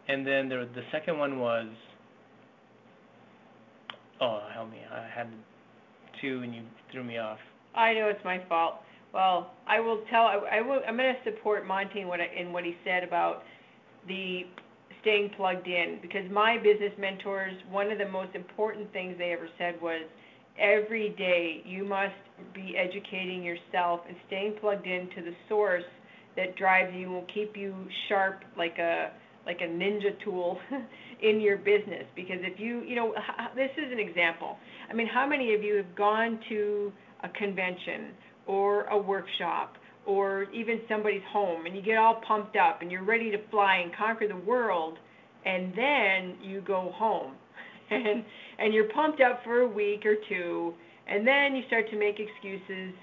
And 0.08 0.26
then 0.26 0.48
there, 0.48 0.64
the 0.64 0.82
second 0.92 1.18
one 1.18 1.40
was 1.40 1.66
Oh, 4.20 4.40
help 4.52 4.70
me. 4.70 4.78
I 4.90 5.06
had 5.14 5.28
two 6.20 6.40
and 6.42 6.54
you 6.54 6.62
threw 6.90 7.04
me 7.04 7.18
off. 7.18 7.38
I 7.74 7.92
know 7.92 8.08
it's 8.08 8.24
my 8.24 8.42
fault. 8.48 8.76
Well, 9.12 9.52
I 9.66 9.80
will 9.80 10.02
tell. 10.10 10.22
I, 10.22 10.40
I 10.52 10.60
will. 10.60 10.80
I'm 10.86 10.96
going 10.96 11.14
to 11.14 11.30
support 11.30 11.66
Monty 11.66 12.00
in 12.00 12.08
what, 12.08 12.20
I, 12.20 12.28
in 12.38 12.52
what 12.52 12.64
he 12.64 12.76
said 12.84 13.02
about 13.02 13.42
the 14.08 14.42
staying 15.02 15.30
plugged 15.36 15.66
in 15.66 15.98
because 16.02 16.30
my 16.30 16.56
business 16.56 16.92
mentors, 16.98 17.54
one 17.70 17.90
of 17.92 17.98
the 17.98 18.08
most 18.08 18.34
important 18.34 18.90
things 18.92 19.16
they 19.18 19.32
ever 19.32 19.48
said 19.58 19.80
was 19.80 20.02
every 20.58 21.10
day 21.10 21.62
you 21.64 21.84
must 21.84 22.14
be 22.54 22.76
educating 22.76 23.42
yourself 23.42 24.00
and 24.08 24.16
staying 24.26 24.54
plugged 24.60 24.86
in 24.86 25.08
to 25.14 25.22
the 25.22 25.32
source 25.48 25.84
that 26.36 26.56
drives 26.56 26.94
you 26.94 27.08
will 27.10 27.26
keep 27.32 27.56
you 27.56 27.74
sharp 28.08 28.42
like 28.56 28.78
a 28.78 29.10
like 29.46 29.60
a 29.60 29.68
ninja 29.68 30.12
tool 30.24 30.58
in 31.22 31.40
your 31.40 31.56
business. 31.56 32.04
Because 32.14 32.38
if 32.40 32.58
you 32.60 32.82
you 32.82 32.96
know 32.96 33.14
this 33.54 33.70
is 33.76 33.92
an 33.92 33.98
example. 33.98 34.56
I 34.90 34.94
mean 34.94 35.06
how 35.06 35.26
many 35.26 35.54
of 35.54 35.62
you 35.62 35.76
have 35.76 35.96
gone 35.96 36.38
to 36.48 36.92
a 37.22 37.28
convention 37.30 38.12
or 38.46 38.84
a 38.84 38.98
workshop 38.98 39.76
or 40.06 40.44
even 40.52 40.80
somebody's 40.88 41.22
home 41.30 41.66
and 41.66 41.74
you 41.74 41.82
get 41.82 41.96
all 41.98 42.20
pumped 42.26 42.56
up 42.56 42.80
and 42.80 42.90
you're 42.90 43.04
ready 43.04 43.30
to 43.30 43.38
fly 43.50 43.76
and 43.84 43.94
conquer 43.96 44.28
the 44.28 44.36
world 44.36 44.98
and 45.44 45.72
then 45.74 46.36
you 46.42 46.60
go 46.60 46.92
home 46.94 47.34
and 47.90 48.24
and 48.58 48.72
you're 48.72 48.88
pumped 48.90 49.20
up 49.20 49.42
for 49.44 49.60
a 49.60 49.68
week 49.68 50.04
or 50.06 50.14
two 50.28 50.72
and 51.08 51.26
then 51.26 51.54
you 51.54 51.62
start 51.66 51.88
to 51.90 51.98
make 51.98 52.16
excuses 52.18 52.94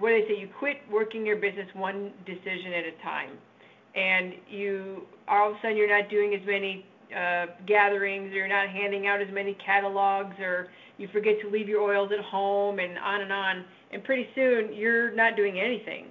do 0.00 0.22
they 0.22 0.26
say 0.28 0.40
you 0.40 0.48
quit 0.58 0.78
working 0.90 1.24
your 1.26 1.36
business 1.36 1.68
one 1.74 2.12
decision 2.26 2.72
at 2.72 2.84
a 2.84 3.02
time 3.02 3.30
and 3.94 4.34
you 4.48 5.02
all 5.28 5.50
of 5.50 5.56
a 5.56 5.58
sudden 5.60 5.76
you're 5.76 5.88
not 5.88 6.08
doing 6.08 6.34
as 6.34 6.46
many 6.46 6.84
uh, 7.16 7.46
gatherings, 7.66 8.32
or 8.32 8.36
you're 8.36 8.48
not 8.48 8.68
handing 8.68 9.06
out 9.06 9.20
as 9.20 9.28
many 9.32 9.54
catalogs, 9.54 10.38
or 10.40 10.68
you 10.98 11.08
forget 11.08 11.40
to 11.42 11.50
leave 11.50 11.68
your 11.68 11.82
oils 11.82 12.10
at 12.16 12.24
home, 12.24 12.78
and 12.78 12.98
on 12.98 13.20
and 13.20 13.32
on. 13.32 13.64
And 13.92 14.02
pretty 14.02 14.28
soon 14.34 14.72
you're 14.72 15.12
not 15.12 15.36
doing 15.36 15.60
anything. 15.60 16.06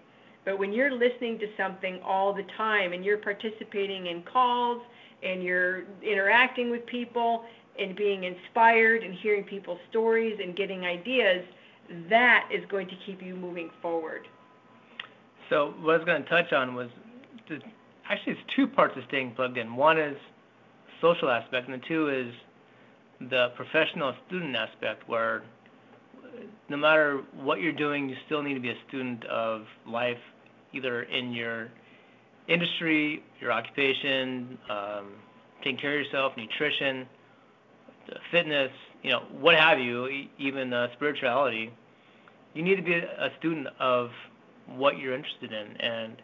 But 0.45 0.59
when 0.59 0.73
you're 0.73 0.91
listening 0.91 1.39
to 1.39 1.47
something 1.57 1.99
all 2.03 2.33
the 2.33 2.45
time, 2.57 2.93
and 2.93 3.03
you're 3.03 3.17
participating 3.17 4.07
in 4.07 4.23
calls, 4.23 4.81
and 5.23 5.43
you're 5.43 5.83
interacting 6.03 6.69
with 6.69 6.85
people, 6.85 7.43
and 7.79 7.95
being 7.95 8.25
inspired, 8.25 9.03
and 9.03 9.13
hearing 9.13 9.43
people's 9.43 9.79
stories, 9.89 10.39
and 10.41 10.55
getting 10.55 10.85
ideas, 10.85 11.43
that 12.09 12.49
is 12.53 12.63
going 12.69 12.87
to 12.87 12.95
keep 13.05 13.21
you 13.21 13.35
moving 13.35 13.69
forward. 13.81 14.27
So 15.49 15.73
what 15.81 15.95
I 15.95 15.97
was 15.97 16.05
going 16.05 16.23
to 16.23 16.29
touch 16.29 16.53
on 16.53 16.75
was 16.75 16.89
the, 17.49 17.59
actually 18.09 18.33
it's 18.33 18.41
two 18.55 18.67
parts 18.67 18.95
of 18.97 19.03
staying 19.07 19.33
plugged 19.35 19.57
in. 19.57 19.75
One 19.75 19.99
is 19.99 20.15
social 21.01 21.29
aspect, 21.29 21.67
and 21.67 21.81
the 21.81 21.85
two 21.87 22.09
is 22.09 22.33
the 23.29 23.49
professional 23.55 24.13
student 24.27 24.55
aspect, 24.55 25.07
where 25.09 25.43
no 26.69 26.77
matter 26.77 27.21
what 27.35 27.59
you're 27.59 27.73
doing, 27.73 28.07
you 28.07 28.15
still 28.25 28.41
need 28.41 28.53
to 28.53 28.59
be 28.59 28.69
a 28.69 28.77
student 28.87 29.25
of 29.25 29.63
life, 29.85 30.17
either 30.73 31.03
in 31.03 31.33
your 31.33 31.69
industry, 32.47 33.23
your 33.39 33.51
occupation, 33.51 34.57
um, 34.69 35.11
taking 35.63 35.77
care 35.77 35.99
of 35.99 36.05
yourself, 36.05 36.33
nutrition, 36.37 37.05
fitness, 38.31 38.71
you 39.03 39.09
know, 39.11 39.23
what 39.39 39.55
have 39.55 39.79
you, 39.79 40.27
even 40.37 40.73
uh, 40.73 40.87
spirituality. 40.93 41.71
You 42.53 42.63
need 42.63 42.75
to 42.75 42.81
be 42.81 42.93
a 42.93 43.31
student 43.39 43.67
of 43.79 44.11
what 44.67 44.97
you're 44.97 45.13
interested 45.13 45.51
in, 45.53 45.77
and 45.77 46.21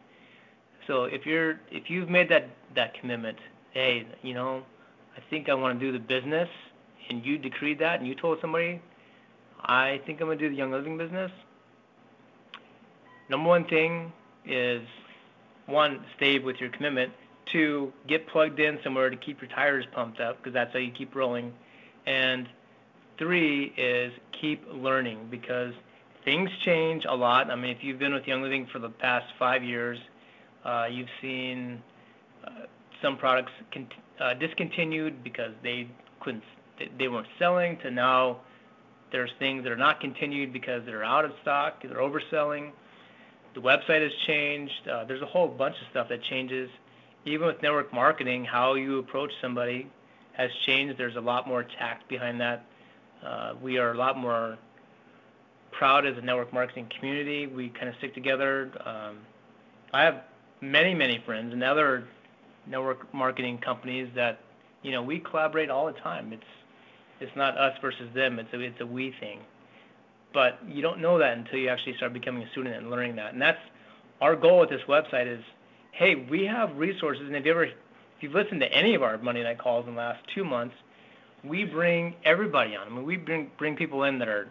so 0.85 1.05
if 1.05 1.25
you're 1.25 1.59
if 1.71 1.89
you've 1.89 2.09
made 2.09 2.29
that 2.29 2.49
that 2.75 2.93
commitment, 2.99 3.37
hey, 3.71 4.05
you 4.21 4.33
know, 4.33 4.63
I 5.15 5.21
think 5.29 5.49
I 5.49 5.53
want 5.53 5.79
to 5.79 5.85
do 5.85 5.91
the 5.91 5.99
business, 5.99 6.49
and 7.09 7.25
you 7.25 7.37
decreed 7.37 7.79
that, 7.79 7.99
and 7.99 8.07
you 8.07 8.13
told 8.13 8.39
somebody, 8.41 8.81
I 9.61 10.01
think 10.05 10.21
I'm 10.21 10.27
gonna 10.27 10.39
do 10.39 10.49
the 10.49 10.55
Young 10.55 10.71
Living 10.71 10.97
business. 10.97 11.31
Number 13.29 13.47
one 13.49 13.65
thing 13.65 14.11
is 14.45 14.81
one, 15.65 16.03
stay 16.15 16.39
with 16.39 16.59
your 16.59 16.69
commitment. 16.69 17.11
Two, 17.45 17.93
get 18.07 18.27
plugged 18.27 18.59
in 18.59 18.79
somewhere 18.83 19.09
to 19.09 19.15
keep 19.15 19.41
your 19.41 19.49
tires 19.49 19.85
pumped 19.93 20.19
up 20.19 20.37
because 20.37 20.53
that's 20.53 20.73
how 20.73 20.79
you 20.79 20.91
keep 20.91 21.15
rolling. 21.15 21.53
And 22.05 22.47
three 23.17 23.73
is 23.77 24.11
keep 24.39 24.63
learning 24.71 25.27
because 25.29 25.73
things 26.23 26.49
change 26.63 27.05
a 27.05 27.15
lot. 27.15 27.49
I 27.49 27.55
mean, 27.55 27.75
if 27.75 27.83
you've 27.83 27.99
been 27.99 28.13
with 28.13 28.27
Young 28.27 28.41
Living 28.41 28.67
for 28.71 28.79
the 28.79 28.89
past 28.89 29.25
five 29.39 29.63
years, 29.63 29.97
uh, 30.65 30.87
you've 30.91 31.09
seen 31.21 31.81
uh, 32.43 32.49
some 33.01 33.17
products 33.17 33.51
uh, 34.19 34.33
discontinued 34.33 35.23
because 35.23 35.53
they 35.63 35.87
couldn't, 36.19 36.43
they 36.97 37.07
weren't 37.07 37.27
selling. 37.39 37.77
To 37.79 37.91
now, 37.91 38.41
there's 39.11 39.31
things 39.39 39.63
that 39.63 39.71
are 39.71 39.77
not 39.77 40.01
continued 40.01 40.51
because 40.51 40.85
they're 40.85 41.03
out 41.03 41.25
of 41.25 41.31
stock, 41.41 41.81
they're 41.81 41.97
overselling. 41.97 42.71
The 43.55 43.61
website 43.61 44.03
has 44.03 44.11
changed. 44.27 44.73
There's 45.07 45.21
a 45.21 45.25
whole 45.25 45.47
bunch 45.47 45.75
of 45.81 45.87
stuff 45.89 46.09
that 46.09 46.21
changes. 46.23 46.69
Even 47.25 47.47
with 47.47 47.61
network 47.61 47.91
marketing, 47.91 48.45
how 48.45 48.75
you 48.75 48.99
approach 48.99 49.31
somebody 49.41 49.89
has 50.33 50.51
changed. 50.65 50.97
There's 50.97 51.15
a 51.15 51.21
lot 51.21 51.47
more 51.47 51.63
tact 51.63 52.07
behind 52.07 52.39
that. 52.41 52.65
We 53.61 53.77
are 53.77 53.91
a 53.91 53.97
lot 53.97 54.17
more 54.17 54.57
proud 55.71 56.05
as 56.05 56.17
a 56.17 56.21
network 56.21 56.53
marketing 56.53 56.89
community. 56.97 57.47
We 57.47 57.69
kind 57.69 57.89
of 57.89 57.95
stick 57.97 58.13
together. 58.13 58.71
Um, 58.85 59.17
I 59.93 60.03
have 60.03 60.23
many, 60.61 60.93
many 60.93 61.21
friends 61.25 61.53
and 61.53 61.63
other 61.63 62.07
network 62.65 63.13
marketing 63.13 63.59
companies 63.59 64.09
that, 64.15 64.39
you 64.81 64.91
know, 64.91 65.01
we 65.01 65.19
collaborate 65.19 65.69
all 65.69 65.85
the 65.85 65.99
time. 65.99 66.33
It's 66.33 66.43
it's 67.19 67.35
not 67.35 67.57
us 67.57 67.75
versus 67.81 68.09
them. 68.13 68.37
It's 68.39 68.53
a 68.53 68.59
it's 68.59 68.81
a 68.81 68.85
we 68.85 69.13
thing. 69.19 69.39
But 70.33 70.59
you 70.67 70.81
don't 70.81 70.99
know 70.99 71.17
that 71.17 71.37
until 71.37 71.57
you 71.59 71.69
actually 71.69 71.95
start 71.97 72.13
becoming 72.13 72.43
a 72.43 72.49
student 72.51 72.75
and 72.75 72.91
learning 72.91 73.15
that. 73.15 73.33
And 73.33 73.41
that's 73.41 73.59
our 74.21 74.35
goal 74.35 74.59
with 74.59 74.69
this 74.69 74.81
website 74.87 75.27
is, 75.27 75.43
hey, 75.91 76.15
we 76.15 76.45
have 76.45 76.75
resources. 76.77 77.25
And 77.25 77.35
if 77.35 77.45
you 77.45 77.51
ever 77.51 77.63
if 77.63 77.73
you've 78.21 78.33
listened 78.33 78.61
to 78.61 78.71
any 78.71 78.95
of 78.95 79.03
our 79.03 79.17
Monday 79.17 79.43
night 79.43 79.57
calls 79.57 79.87
in 79.87 79.93
the 79.93 79.99
last 79.99 80.19
two 80.33 80.43
months, 80.43 80.75
we 81.47 81.63
bring 81.65 82.15
everybody 82.23 82.75
on. 82.75 82.87
I 82.87 82.89
mean, 82.89 83.05
we 83.05 83.17
bring 83.17 83.51
bring 83.57 83.75
people 83.75 84.03
in 84.03 84.19
that 84.19 84.27
are 84.27 84.47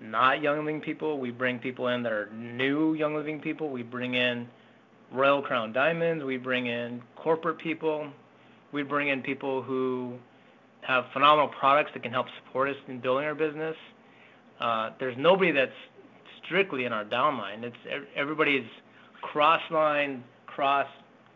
not 0.00 0.42
young 0.42 0.58
living 0.58 0.80
people. 0.80 1.18
We 1.18 1.30
bring 1.30 1.58
people 1.58 1.88
in 1.88 2.02
that 2.02 2.12
are 2.12 2.30
new 2.30 2.94
young 2.94 3.14
living 3.14 3.40
people. 3.40 3.70
We 3.70 3.82
bring 3.82 4.14
in 4.14 4.48
Royal 5.12 5.42
Crown 5.42 5.72
Diamonds. 5.72 6.24
We 6.24 6.36
bring 6.36 6.66
in 6.66 7.02
corporate 7.16 7.58
people. 7.58 8.08
We 8.72 8.82
bring 8.82 9.08
in 9.08 9.22
people 9.22 9.62
who 9.62 10.14
have 10.82 11.06
phenomenal 11.12 11.48
products 11.48 11.92
that 11.94 12.02
can 12.02 12.12
help 12.12 12.26
support 12.44 12.68
us 12.68 12.76
in 12.88 13.00
building 13.00 13.24
our 13.24 13.34
business. 13.34 13.76
Uh, 14.60 14.90
there's 14.98 15.16
nobody 15.16 15.52
that's 15.52 15.72
strictly 16.44 16.84
in 16.84 16.92
our 16.92 17.04
downline. 17.04 17.62
It's 17.62 18.04
everybody's 18.14 18.66
cross 19.22 19.62
line, 19.70 20.22
cross 20.46 20.86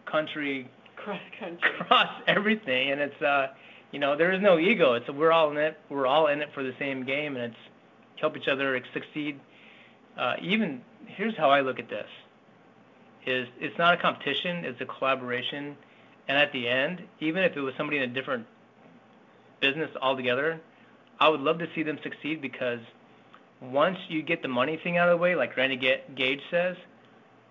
country, 0.04 0.68
cross 0.96 1.20
country, 1.38 1.70
cross 1.86 2.08
everything, 2.26 2.90
and 2.90 3.00
it's 3.00 3.22
uh, 3.22 3.48
you 3.90 3.98
know, 3.98 4.16
there 4.16 4.32
is 4.32 4.42
no 4.42 4.58
ego. 4.58 4.94
It's 4.94 5.08
we're 5.08 5.32
all 5.32 5.50
in 5.50 5.56
it. 5.56 5.78
We're 5.88 6.06
all 6.06 6.26
in 6.26 6.40
it 6.42 6.50
for 6.52 6.62
the 6.62 6.74
same 6.78 7.04
game, 7.04 7.36
and 7.36 7.52
it's 7.52 7.62
help 8.20 8.36
each 8.36 8.48
other 8.48 8.80
succeed. 8.92 9.40
Uh, 10.16 10.34
even 10.42 10.82
here's 11.06 11.36
how 11.36 11.50
I 11.50 11.60
look 11.60 11.78
at 11.78 11.88
this: 11.88 12.08
is 13.26 13.48
it's 13.60 13.78
not 13.78 13.94
a 13.94 13.96
competition, 13.96 14.64
it's 14.64 14.80
a 14.80 14.86
collaboration, 14.86 15.76
and 16.28 16.36
at 16.36 16.52
the 16.52 16.68
end, 16.68 17.02
even 17.20 17.42
if 17.42 17.56
it 17.56 17.60
was 17.60 17.74
somebody 17.76 17.98
in 17.98 18.04
a 18.04 18.12
different 18.12 18.46
business 19.60 19.90
altogether, 20.00 20.60
I 21.20 21.28
would 21.28 21.40
love 21.40 21.58
to 21.58 21.68
see 21.74 21.82
them 21.82 21.98
succeed 22.02 22.40
because 22.40 22.80
once 23.60 23.98
you 24.08 24.22
get 24.22 24.42
the 24.42 24.48
money 24.48 24.78
thing 24.82 24.98
out 24.98 25.08
of 25.08 25.18
the 25.18 25.22
way, 25.22 25.34
like 25.34 25.56
Randy 25.56 25.76
Gage 26.14 26.40
says, 26.50 26.76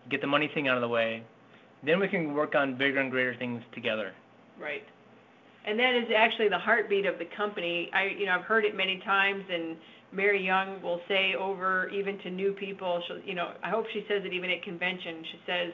get 0.10 0.22
the 0.22 0.28
money 0.28 0.50
thing 0.54 0.68
out 0.68 0.76
of 0.76 0.82
the 0.82 0.88
way, 0.88 1.24
then 1.84 2.00
we 2.00 2.08
can 2.08 2.34
work 2.34 2.56
on 2.56 2.78
bigger 2.78 3.00
and 3.00 3.12
greater 3.12 3.36
things 3.36 3.62
together. 3.74 4.14
Right. 4.60 4.86
And 5.68 5.78
that 5.80 5.96
is 5.96 6.06
actually 6.16 6.48
the 6.48 6.58
heartbeat 6.58 7.06
of 7.06 7.20
the 7.20 7.28
company. 7.36 7.92
I, 7.94 8.06
you 8.18 8.26
know, 8.26 8.32
I've 8.40 8.46
heard 8.46 8.64
it 8.64 8.76
many 8.76 9.02
times, 9.04 9.44
and 9.52 9.76
Mary 10.14 10.44
Young 10.44 10.82
will 10.82 11.02
say 11.10 11.36
over 11.38 11.90
even 11.90 12.18
to 12.20 12.32
new 12.32 12.54
people, 12.54 13.04
she'll, 13.06 13.20
you 13.20 13.36
know, 13.36 13.52
I 13.62 13.70
hope 13.70 13.86
she 13.92 14.06
says 14.08 14.24
it 14.24 14.32
even 14.32 14.50
at 14.50 14.64
convention. 14.64 15.24
She 15.30 15.40
says 15.46 15.74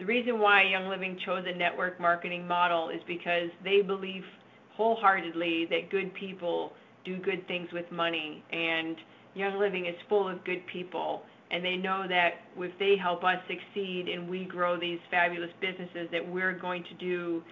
the 0.00 0.04
reason 0.06 0.40
why 0.40 0.64
Young 0.64 0.88
Living 0.88 1.16
chose 1.24 1.44
a 1.46 1.56
network 1.56 2.00
marketing 2.00 2.48
model 2.48 2.90
is 2.90 3.00
because 3.06 3.48
they 3.62 3.80
believe 3.80 4.24
wholeheartedly 4.74 5.68
that 5.70 5.90
good 5.90 6.12
people 6.14 6.72
do 7.04 7.18
good 7.18 7.46
things 7.46 7.68
with 7.72 7.90
money, 7.92 8.42
and 8.50 8.96
Young 9.34 9.56
Living 9.60 9.86
is 9.86 9.94
full 10.08 10.28
of 10.28 10.44
good 10.44 10.66
people 10.66 11.22
and 11.52 11.62
they 11.62 11.76
know 11.76 12.06
that 12.08 12.30
if 12.56 12.72
they 12.78 12.96
help 12.96 13.22
us 13.22 13.36
succeed 13.46 14.08
and 14.08 14.28
we 14.28 14.44
grow 14.46 14.80
these 14.80 14.98
fabulous 15.10 15.50
businesses 15.60 16.08
that 16.10 16.26
we're 16.26 16.58
going 16.58 16.82
to 16.84 16.94
do 16.94 17.42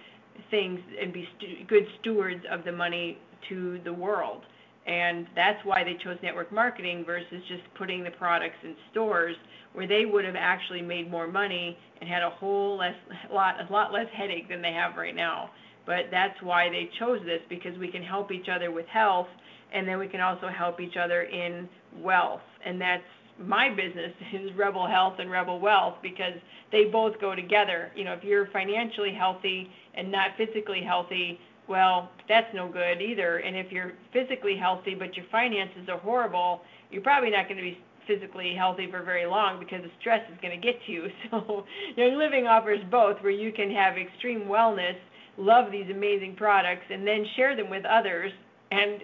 things 0.49 0.79
and 1.01 1.13
be 1.13 1.27
good 1.67 1.85
stewards 1.99 2.43
of 2.49 2.63
the 2.63 2.71
money 2.71 3.17
to 3.49 3.79
the 3.83 3.93
world. 3.93 4.43
And 4.87 5.27
that's 5.35 5.63
why 5.63 5.83
they 5.83 5.95
chose 6.03 6.17
network 6.23 6.51
marketing 6.51 7.03
versus 7.05 7.41
just 7.47 7.61
putting 7.77 8.03
the 8.03 8.11
products 8.11 8.55
in 8.63 8.75
stores 8.91 9.35
where 9.73 9.87
they 9.87 10.05
would 10.05 10.25
have 10.25 10.35
actually 10.35 10.81
made 10.81 11.09
more 11.09 11.27
money 11.27 11.77
and 11.99 12.09
had 12.09 12.23
a 12.23 12.29
whole 12.29 12.77
less 12.77 12.95
lot 13.31 13.55
a 13.59 13.71
lot 13.71 13.93
less 13.93 14.07
headache 14.13 14.49
than 14.49 14.61
they 14.61 14.73
have 14.73 14.95
right 14.95 15.15
now. 15.15 15.51
But 15.85 16.05
that's 16.11 16.39
why 16.41 16.69
they 16.69 16.89
chose 16.99 17.19
this 17.25 17.41
because 17.49 17.77
we 17.77 17.89
can 17.89 18.03
help 18.03 18.31
each 18.31 18.49
other 18.49 18.71
with 18.71 18.85
health 18.87 19.27
and 19.73 19.87
then 19.87 19.99
we 19.99 20.07
can 20.07 20.19
also 20.19 20.47
help 20.47 20.79
each 20.79 20.97
other 20.97 21.23
in 21.23 21.69
wealth. 21.97 22.41
And 22.65 22.79
that's 22.79 23.03
my 23.45 23.69
business 23.69 24.13
is 24.33 24.51
Rebel 24.55 24.87
Health 24.87 25.15
and 25.19 25.29
Rebel 25.29 25.59
Wealth 25.59 25.95
because 26.01 26.33
they 26.71 26.85
both 26.85 27.19
go 27.19 27.35
together. 27.35 27.91
You 27.95 28.05
know, 28.05 28.13
if 28.13 28.23
you're 28.23 28.47
financially 28.47 29.13
healthy 29.13 29.69
and 29.93 30.11
not 30.11 30.31
physically 30.37 30.81
healthy, 30.81 31.39
well, 31.67 32.09
that's 32.27 32.53
no 32.53 32.67
good 32.67 33.01
either. 33.01 33.37
And 33.37 33.55
if 33.55 33.71
you're 33.71 33.93
physically 34.13 34.57
healthy 34.57 34.95
but 34.95 35.15
your 35.15 35.25
finances 35.31 35.87
are 35.89 35.99
horrible, 35.99 36.61
you're 36.89 37.01
probably 37.01 37.31
not 37.31 37.45
going 37.47 37.57
to 37.57 37.63
be 37.63 37.77
physically 38.07 38.55
healthy 38.55 38.89
for 38.89 39.03
very 39.03 39.25
long 39.25 39.59
because 39.59 39.81
the 39.83 39.91
stress 39.99 40.21
is 40.31 40.37
going 40.41 40.59
to 40.59 40.65
get 40.65 40.83
to 40.85 40.91
you. 40.91 41.07
So, 41.31 41.65
Young 41.95 42.17
Living 42.17 42.47
offers 42.47 42.79
both 42.89 43.21
where 43.21 43.31
you 43.31 43.51
can 43.51 43.71
have 43.71 43.97
extreme 43.97 44.41
wellness, 44.41 44.95
love 45.37 45.71
these 45.71 45.89
amazing 45.89 46.35
products, 46.35 46.85
and 46.89 47.07
then 47.07 47.25
share 47.35 47.55
them 47.55 47.69
with 47.69 47.85
others 47.85 48.31
and 48.71 49.01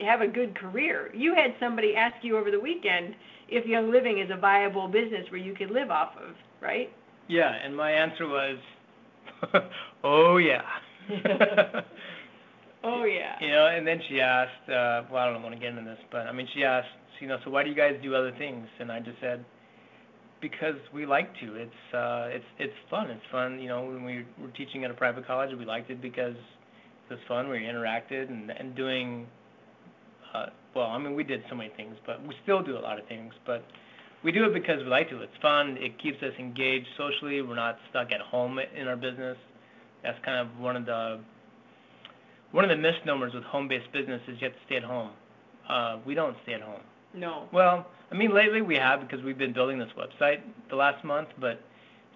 have 0.00 0.20
a 0.20 0.26
good 0.26 0.54
career. 0.58 1.10
You 1.14 1.34
had 1.34 1.54
somebody 1.60 1.94
ask 1.96 2.16
you 2.22 2.36
over 2.36 2.50
the 2.50 2.60
weekend 2.60 3.14
if 3.48 3.66
Young 3.66 3.90
Living 3.90 4.18
is 4.18 4.30
a 4.32 4.38
viable 4.38 4.88
business 4.88 5.26
where 5.30 5.40
you 5.40 5.54
could 5.54 5.70
live 5.70 5.90
off 5.90 6.12
of, 6.16 6.34
right? 6.60 6.90
Yeah, 7.28 7.52
and 7.64 7.76
my 7.76 7.90
answer 7.90 8.26
was, 8.26 8.58
oh 10.04 10.36
yeah. 10.38 10.62
oh 12.84 13.04
yeah. 13.04 13.36
You 13.40 13.48
know, 13.48 13.66
and 13.66 13.86
then 13.86 14.00
she 14.08 14.20
asked, 14.20 14.68
uh, 14.68 15.02
well, 15.10 15.22
I 15.22 15.32
don't 15.32 15.42
want 15.42 15.54
to 15.54 15.60
get 15.60 15.70
into 15.70 15.84
this, 15.84 15.98
but 16.10 16.26
I 16.26 16.32
mean, 16.32 16.48
she 16.54 16.64
asked, 16.64 16.88
you 17.20 17.28
know, 17.28 17.38
so 17.44 17.50
why 17.50 17.62
do 17.62 17.70
you 17.70 17.76
guys 17.76 17.94
do 18.02 18.14
other 18.14 18.32
things? 18.38 18.66
And 18.80 18.90
I 18.90 19.00
just 19.00 19.18
said, 19.20 19.44
because 20.44 20.74
we 20.92 21.06
like 21.06 21.32
to. 21.40 21.54
It's 21.54 21.94
uh, 21.94 22.28
it's 22.28 22.44
it's 22.58 22.74
fun. 22.90 23.10
It's 23.10 23.24
fun. 23.32 23.58
You 23.58 23.68
know, 23.68 23.84
when 23.86 24.04
we 24.04 24.26
were 24.38 24.50
teaching 24.50 24.84
at 24.84 24.90
a 24.90 24.94
private 24.94 25.26
college, 25.26 25.50
we 25.58 25.64
liked 25.64 25.90
it 25.90 26.02
because 26.02 26.34
it 27.08 27.14
was 27.14 27.18
fun. 27.26 27.48
We 27.48 27.60
interacted 27.60 28.28
and 28.28 28.50
and 28.50 28.76
doing 28.76 29.26
uh, 30.34 30.46
well, 30.74 30.86
I 30.86 30.98
mean, 30.98 31.14
we 31.14 31.24
did 31.24 31.42
so 31.48 31.54
many 31.54 31.70
things, 31.76 31.96
but 32.06 32.24
we 32.26 32.34
still 32.42 32.62
do 32.62 32.76
a 32.76 32.80
lot 32.80 32.98
of 32.98 33.06
things. 33.06 33.32
But 33.46 33.64
we 34.22 34.32
do 34.32 34.44
it 34.44 34.54
because 34.54 34.82
we 34.82 34.88
like 34.88 35.08
to. 35.10 35.20
It's 35.22 35.36
fun. 35.40 35.76
It 35.78 35.98
keeps 36.02 36.22
us 36.22 36.32
engaged 36.38 36.88
socially. 36.96 37.42
We're 37.42 37.54
not 37.54 37.78
stuck 37.90 38.10
at 38.12 38.20
home 38.20 38.58
in 38.58 38.88
our 38.88 38.96
business. 38.96 39.36
That's 40.02 40.18
kind 40.24 40.38
of 40.38 40.58
one 40.58 40.76
of 40.76 40.86
the 40.86 41.20
one 42.52 42.64
of 42.64 42.70
the 42.70 42.76
misnomers 42.76 43.34
with 43.34 43.42
home-based 43.42 43.90
business 43.92 44.22
is 44.28 44.40
you 44.40 44.48
have 44.48 44.52
to 44.52 44.64
stay 44.66 44.76
at 44.76 44.84
home. 44.84 45.10
Uh, 45.68 45.98
we 46.06 46.14
don't 46.14 46.36
stay 46.44 46.54
at 46.54 46.60
home. 46.60 46.82
No. 47.12 47.48
Well, 47.52 47.86
I 48.12 48.14
mean, 48.14 48.32
lately 48.32 48.62
we 48.62 48.76
have 48.76 49.00
because 49.00 49.24
we've 49.24 49.38
been 49.38 49.52
building 49.52 49.78
this 49.78 49.88
website 49.98 50.40
the 50.70 50.76
last 50.76 51.04
month, 51.04 51.28
but 51.40 51.60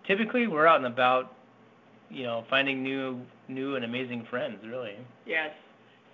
typically 0.06 0.46
we're 0.46 0.66
out 0.66 0.76
and 0.76 0.86
about, 0.86 1.32
you 2.08 2.22
know, 2.22 2.44
finding 2.48 2.84
new, 2.84 3.20
new 3.48 3.74
and 3.74 3.84
amazing 3.84 4.26
friends, 4.30 4.58
really. 4.64 4.96
Yes, 5.26 5.50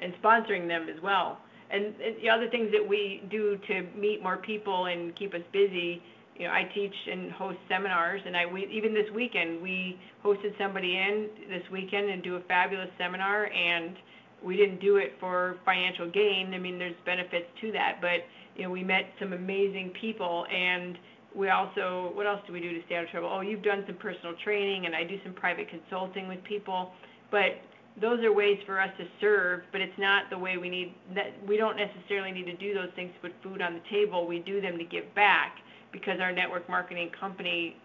and 0.01 0.15
sponsoring 0.23 0.69
them 0.69 0.89
as 0.89 1.03
well 1.03 1.39
and 1.71 1.95
the 2.23 2.29
other 2.29 2.49
things 2.51 2.71
that 2.73 2.87
we 2.87 3.23
do 3.31 3.59
to 3.67 3.83
meet 3.99 4.23
more 4.23 4.37
people 4.37 4.87
and 4.87 5.15
keep 5.17 5.35
us 5.35 5.43
busy 5.53 6.03
you 6.37 6.47
know 6.47 6.53
I 6.53 6.65
teach 6.75 6.95
and 7.11 7.31
host 7.33 7.59
seminars 7.69 8.21
and 8.27 8.37
I 8.37 8.47
we 8.47 8.67
even 8.67 8.93
this 8.93 9.11
weekend 9.15 9.63
we 9.63 9.99
hosted 10.25 10.57
somebody 10.59 10.97
in 10.97 11.29
this 11.49 11.63
weekend 11.71 12.11
and 12.11 12.23
do 12.23 12.37
a 12.37 12.41
fabulous 12.41 12.91
seminar 12.99 13.47
and 13.47 13.97
we 14.43 14.57
didn't 14.57 14.81
do 14.81 14.97
it 14.97 15.15
for 15.21 15.57
financial 15.65 16.11
gain. 16.11 16.53
I 16.55 16.59
mean 16.59 16.79
there's 16.79 16.97
benefits 17.07 17.47
to 17.61 17.73
that 17.73 17.99
but 18.01 18.27
you 18.57 18.65
know 18.65 18.71
we 18.71 18.83
met 18.83 19.05
some 19.19 19.33
amazing 19.33 19.93
people 20.01 20.47
and 20.53 20.99
we 21.35 21.49
also 21.51 22.11
what 22.15 22.27
else 22.27 22.41
do 22.47 22.53
we 22.53 22.61
do 22.61 22.73
to 22.73 22.85
stay 22.87 22.97
out 22.97 23.05
of 23.05 23.11
trouble? 23.11 23.31
Oh 23.33 23.41
you've 23.41 23.63
done 23.63 23.85
some 23.87 23.97
personal 23.97 24.35
training 24.43 24.87
and 24.87 24.95
I 24.95 25.05
do 25.05 25.19
some 25.25 25.35
private 25.35 25.69
consulting 25.69 26.29
with 26.29 26.43
people 26.45 26.93
but 27.31 27.61
those 28.01 28.25
are 28.25 28.33
ways 28.33 28.59
for 28.67 28.81
us 28.81 28.91
to 28.99 29.07
serve, 29.21 29.63
but 29.71 29.81
it's 29.81 29.97
not 29.99 30.29
the 30.31 30.39
way 30.39 30.57
we 30.57 30.69
need 30.69 30.95
that 31.15 31.33
we 31.47 31.57
don't 31.57 31.77
necessarily 31.77 32.33
need 32.33 32.47
to 32.47 32.57
do 32.57 32.75
those 32.75 32.91
things 32.97 33.13
to 33.15 33.29
put 33.29 33.43
food 33.43 33.63
on 33.63 33.75
the 33.75 33.83
table. 33.91 34.27
We 34.27 34.41
do 34.41 34.61
them 34.61 34.79
to 34.79 34.85
give 34.85 35.15
back 35.15 35.59
because 35.93 36.19
our 36.21 36.33
network 36.33 36.69
marketing 36.69 37.11
company 37.19 37.77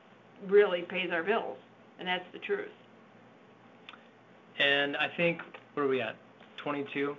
really 0.47 0.82
pays 0.82 1.12
our 1.12 1.24
bills. 1.24 1.57
And 1.99 2.07
that's 2.07 2.26
the 2.34 2.39
truth. 2.39 2.70
And 4.57 4.97
I 4.97 5.07
think 5.16 5.41
where 5.74 5.86
are 5.86 5.89
we 5.89 6.01
at? 6.01 6.16
22. 6.64 7.16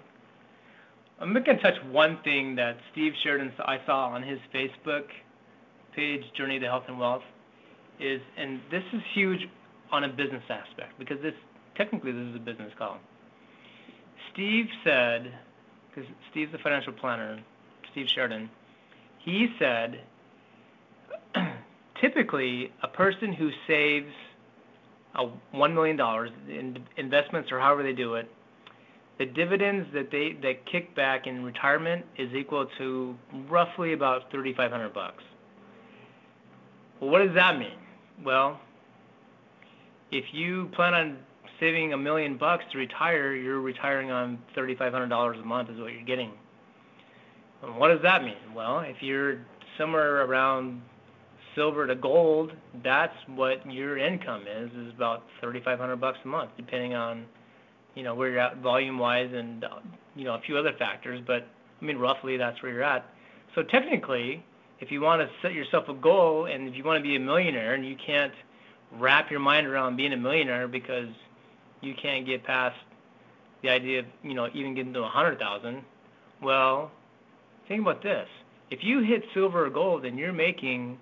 I'm 1.20 1.32
going 1.32 1.44
to 1.44 1.58
touch 1.58 1.74
one 1.90 2.18
thing 2.24 2.56
that 2.56 2.76
Steve 2.92 3.12
Sheridan 3.22 3.52
I 3.60 3.78
saw 3.86 4.08
on 4.08 4.22
his 4.22 4.38
Facebook 4.54 5.04
page, 5.94 6.22
Journey 6.36 6.58
to 6.58 6.66
Health 6.66 6.84
and 6.88 6.98
Wealth, 6.98 7.22
is, 8.00 8.20
and 8.36 8.60
this 8.70 8.82
is 8.92 9.00
huge 9.14 9.40
on 9.92 10.04
a 10.04 10.08
business 10.08 10.42
aspect 10.48 10.98
because 10.98 11.20
this 11.22 11.34
technically 11.74 12.12
this 12.12 12.28
is 12.28 12.36
a 12.36 12.40
business 12.40 12.72
call. 12.78 12.98
Steve 14.32 14.66
said, 14.84 15.32
because 15.88 16.10
Steve's 16.30 16.52
the 16.52 16.58
financial 16.58 16.92
planner, 16.92 17.38
Steve 17.90 18.08
Sheridan, 18.08 18.48
he 19.18 19.48
said, 19.58 20.00
typically 22.00 22.72
a 22.82 22.88
person 22.88 23.32
who 23.32 23.50
saves 23.66 24.12
a 25.14 25.28
$1 25.54 25.74
million 25.74 26.00
in 26.48 26.84
investments 26.96 27.50
or 27.50 27.58
however 27.58 27.82
they 27.82 27.92
do 27.92 28.14
it, 28.14 28.30
the 29.18 29.26
dividends 29.26 29.86
that 29.92 30.10
they 30.10 30.32
that 30.42 30.64
kick 30.64 30.94
back 30.94 31.26
in 31.26 31.44
retirement 31.44 32.06
is 32.16 32.32
equal 32.32 32.66
to 32.78 33.14
roughly 33.50 33.92
about 33.92 34.30
3,500 34.30 34.94
bucks. 34.94 35.22
Well, 37.00 37.10
what 37.10 37.18
does 37.18 37.34
that 37.34 37.58
mean? 37.58 37.76
Well, 38.24 38.58
if 40.10 40.24
you 40.32 40.70
plan 40.74 40.94
on 40.94 41.18
saving 41.60 41.92
a 41.92 41.96
million 41.96 42.36
bucks 42.36 42.64
to 42.72 42.78
retire, 42.78 43.34
you're 43.34 43.60
retiring 43.60 44.10
on 44.10 44.38
$3,500 44.56 45.40
a 45.40 45.44
month 45.44 45.70
is 45.70 45.78
what 45.78 45.92
you're 45.92 46.02
getting. 46.02 46.32
And 47.62 47.76
what 47.76 47.88
does 47.88 48.02
that 48.02 48.24
mean? 48.24 48.54
Well, 48.54 48.80
if 48.80 48.96
you're 49.00 49.38
somewhere 49.78 50.24
around 50.24 50.80
silver 51.54 51.86
to 51.86 51.94
gold, 51.94 52.52
that's 52.82 53.14
what 53.26 53.70
your 53.70 53.98
income 53.98 54.44
is, 54.46 54.70
is 54.70 54.92
about 54.94 55.24
3,500 55.40 55.96
bucks 55.96 56.18
a 56.24 56.28
month, 56.28 56.50
depending 56.56 56.94
on, 56.94 57.26
you 57.94 58.02
know, 58.02 58.14
where 58.14 58.30
you're 58.30 58.40
at 58.40 58.58
volume-wise 58.58 59.30
and, 59.34 59.64
you 60.16 60.24
know, 60.24 60.34
a 60.34 60.40
few 60.40 60.56
other 60.56 60.72
factors. 60.78 61.20
But, 61.26 61.46
I 61.80 61.84
mean, 61.84 61.98
roughly 61.98 62.36
that's 62.36 62.62
where 62.62 62.72
you're 62.72 62.82
at. 62.82 63.04
So 63.54 63.62
technically, 63.62 64.42
if 64.80 64.90
you 64.90 65.00
want 65.02 65.20
to 65.20 65.28
set 65.42 65.52
yourself 65.52 65.88
a 65.88 65.94
goal 65.94 66.46
and 66.46 66.68
if 66.68 66.74
you 66.74 66.84
want 66.84 66.98
to 66.98 67.02
be 67.02 67.16
a 67.16 67.20
millionaire 67.20 67.74
and 67.74 67.86
you 67.86 67.96
can't 68.04 68.32
wrap 68.98 69.30
your 69.30 69.40
mind 69.40 69.66
around 69.66 69.96
being 69.96 70.12
a 70.12 70.16
millionaire 70.16 70.68
because 70.68 71.08
you 71.80 71.94
can't 72.00 72.26
get 72.26 72.44
past 72.44 72.76
the 73.62 73.70
idea 73.70 74.00
of 74.00 74.06
you 74.22 74.34
know 74.34 74.48
even 74.54 74.74
getting 74.74 74.92
to 74.94 75.00
a 75.00 75.08
hundred 75.08 75.38
thousand. 75.38 75.82
Well, 76.42 76.90
think 77.68 77.82
about 77.82 78.02
this: 78.02 78.28
if 78.70 78.80
you 78.82 79.00
hit 79.00 79.22
silver 79.34 79.66
or 79.66 79.70
gold 79.70 80.04
and 80.04 80.18
you're 80.18 80.32
making 80.32 80.98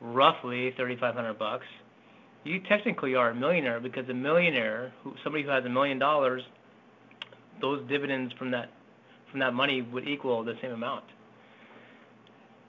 roughly 0.00 0.72
thirty-five 0.76 1.14
hundred 1.14 1.38
bucks, 1.38 1.66
you 2.44 2.60
technically 2.68 3.14
are 3.14 3.30
a 3.30 3.34
millionaire 3.34 3.80
because 3.80 4.08
a 4.08 4.14
millionaire, 4.14 4.92
who, 5.02 5.14
somebody 5.22 5.44
who 5.44 5.50
has 5.50 5.64
a 5.64 5.68
million 5.68 5.98
dollars, 5.98 6.42
those 7.60 7.86
dividends 7.88 8.32
from 8.38 8.50
that 8.50 8.70
from 9.30 9.40
that 9.40 9.52
money 9.54 9.82
would 9.82 10.08
equal 10.08 10.42
the 10.44 10.54
same 10.62 10.72
amount. 10.72 11.04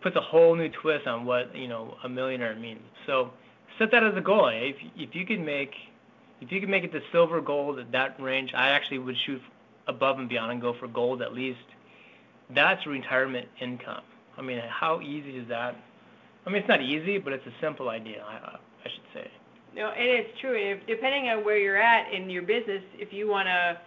Puts 0.01 0.15
a 0.15 0.21
whole 0.21 0.55
new 0.55 0.69
twist 0.69 1.07
on 1.07 1.25
what 1.25 1.55
you 1.55 1.67
know 1.67 1.95
a 2.03 2.09
millionaire 2.09 2.55
means. 2.55 2.81
So 3.05 3.31
set 3.77 3.91
that 3.91 4.03
as 4.03 4.13
a 4.15 4.21
goal. 4.21 4.49
If 4.51 4.75
if 4.95 5.15
you 5.15 5.25
can 5.25 5.45
make 5.45 5.71
if 6.41 6.51
you 6.51 6.59
can 6.61 6.69
make 6.69 6.83
it 6.83 6.91
to 6.93 7.01
silver, 7.11 7.41
gold 7.41 7.79
at 7.79 7.91
that 7.91 8.19
range, 8.21 8.53
I 8.53 8.69
actually 8.69 8.99
would 8.99 9.15
shoot 9.25 9.41
above 9.87 10.19
and 10.19 10.29
beyond 10.29 10.51
and 10.51 10.61
go 10.61 10.73
for 10.79 10.87
gold 10.87 11.21
at 11.21 11.33
least. 11.33 11.59
That's 12.53 12.85
retirement 12.85 13.47
income. 13.61 14.03
I 14.37 14.41
mean, 14.41 14.61
how 14.69 15.01
easy 15.01 15.37
is 15.37 15.47
that? 15.49 15.75
I 16.45 16.49
mean, 16.49 16.59
it's 16.59 16.69
not 16.69 16.81
easy, 16.81 17.17
but 17.17 17.33
it's 17.33 17.45
a 17.45 17.53
simple 17.61 17.89
idea. 17.89 18.23
I, 18.25 18.57
I 18.85 18.89
should 18.89 19.03
say. 19.13 19.31
No, 19.75 19.89
and 19.89 20.09
it's 20.09 20.39
true. 20.39 20.55
If, 20.55 20.87
depending 20.87 21.29
on 21.29 21.43
where 21.45 21.57
you're 21.57 21.81
at 21.81 22.11
in 22.13 22.29
your 22.29 22.43
business, 22.43 22.81
if 22.97 23.13
you 23.13 23.27
want 23.27 23.47
a 23.47 23.79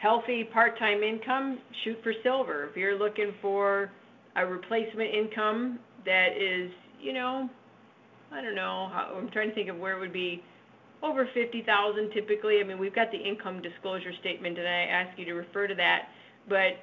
healthy 0.00 0.44
part-time 0.44 1.02
income, 1.02 1.58
shoot 1.84 1.98
for 2.02 2.12
silver. 2.22 2.66
If 2.68 2.76
you're 2.76 2.98
looking 2.98 3.32
for 3.42 3.92
a 4.36 4.46
replacement 4.46 5.14
income 5.14 5.78
that 6.06 6.36
is, 6.36 6.70
you 7.00 7.12
know, 7.12 7.48
I 8.32 8.40
don't 8.40 8.54
know, 8.54 8.88
how, 8.92 9.14
I'm 9.16 9.30
trying 9.30 9.50
to 9.50 9.54
think 9.54 9.68
of 9.68 9.76
where 9.76 9.96
it 9.96 10.00
would 10.00 10.12
be 10.12 10.42
over 11.02 11.28
50,000 11.32 12.10
typically. 12.10 12.60
I 12.60 12.64
mean, 12.64 12.78
we've 12.78 12.94
got 12.94 13.10
the 13.10 13.18
income 13.18 13.62
disclosure 13.62 14.12
statement 14.20 14.58
and 14.58 14.66
I 14.68 14.82
ask 14.82 15.18
you 15.18 15.24
to 15.26 15.34
refer 15.34 15.66
to 15.66 15.74
that, 15.76 16.08
but 16.48 16.76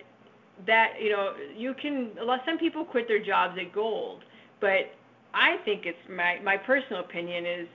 that, 0.65 0.93
you 0.99 1.11
know, 1.11 1.34
you 1.55 1.74
can 1.74 2.11
some 2.45 2.57
people 2.57 2.84
quit 2.84 3.07
their 3.07 3.24
jobs 3.24 3.57
at 3.59 3.74
gold, 3.74 4.24
but 4.59 4.91
I 5.34 5.57
think 5.65 5.86
it's 5.86 5.97
my 6.09 6.39
my 6.43 6.57
personal 6.57 7.01
opinion 7.01 7.45
is 7.45 7.68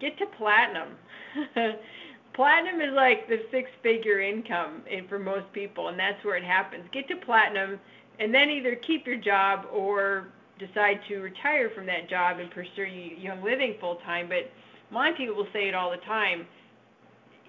get 0.00 0.16
to 0.18 0.26
platinum. 0.38 0.96
platinum 2.32 2.80
is 2.80 2.94
like 2.94 3.28
the 3.28 3.40
six-figure 3.50 4.20
income 4.20 4.82
in, 4.90 5.06
for 5.08 5.18
most 5.18 5.52
people, 5.52 5.88
and 5.88 5.98
that's 5.98 6.24
where 6.24 6.36
it 6.36 6.44
happens. 6.44 6.84
Get 6.92 7.08
to 7.08 7.16
platinum, 7.16 7.78
and 8.18 8.32
then 8.32 8.48
either 8.48 8.74
keep 8.76 9.06
your 9.06 9.18
job 9.18 9.66
or 9.70 10.28
decide 10.58 11.00
to 11.08 11.18
retire 11.18 11.70
from 11.74 11.86
that 11.86 12.08
job 12.08 12.38
and 12.38 12.50
pursue 12.50 12.84
young 12.84 13.42
living 13.42 13.74
full 13.80 13.96
time. 13.96 14.28
But 14.28 14.50
Monty 14.90 15.28
will 15.28 15.46
say 15.52 15.68
it 15.68 15.74
all 15.74 15.90
the 15.90 15.98
time. 15.98 16.46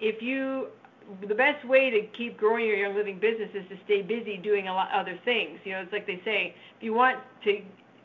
If 0.00 0.22
you, 0.22 0.68
the 1.28 1.34
best 1.34 1.66
way 1.66 1.90
to 1.90 2.06
keep 2.16 2.36
growing 2.36 2.66
your 2.66 2.76
young 2.76 2.94
living 2.94 3.18
business 3.18 3.50
is 3.54 3.64
to 3.68 3.76
stay 3.84 4.02
busy 4.02 4.36
doing 4.36 4.68
a 4.68 4.72
lot 4.72 4.88
other 4.92 5.18
things. 5.24 5.58
You 5.64 5.72
know, 5.72 5.80
it's 5.80 5.92
like 5.92 6.06
they 6.06 6.20
say, 6.24 6.54
if 6.76 6.82
you 6.82 6.92
want 6.94 7.18
to 7.44 7.60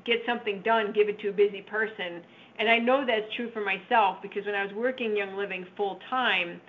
get 0.05 0.19
something 0.25 0.61
done, 0.63 0.93
give 0.93 1.09
it 1.09 1.19
to 1.19 1.29
a 1.29 1.33
busy 1.33 1.61
person. 1.61 2.21
And 2.59 2.69
I 2.69 2.79
know 2.79 3.05
that's 3.05 3.31
true 3.35 3.51
for 3.51 3.61
myself 3.61 4.17
because 4.21 4.45
when 4.45 4.55
I 4.55 4.63
was 4.65 4.73
working 4.73 5.15
Young 5.15 5.35
Living 5.35 5.65
full 5.75 5.99
time, 6.09 6.59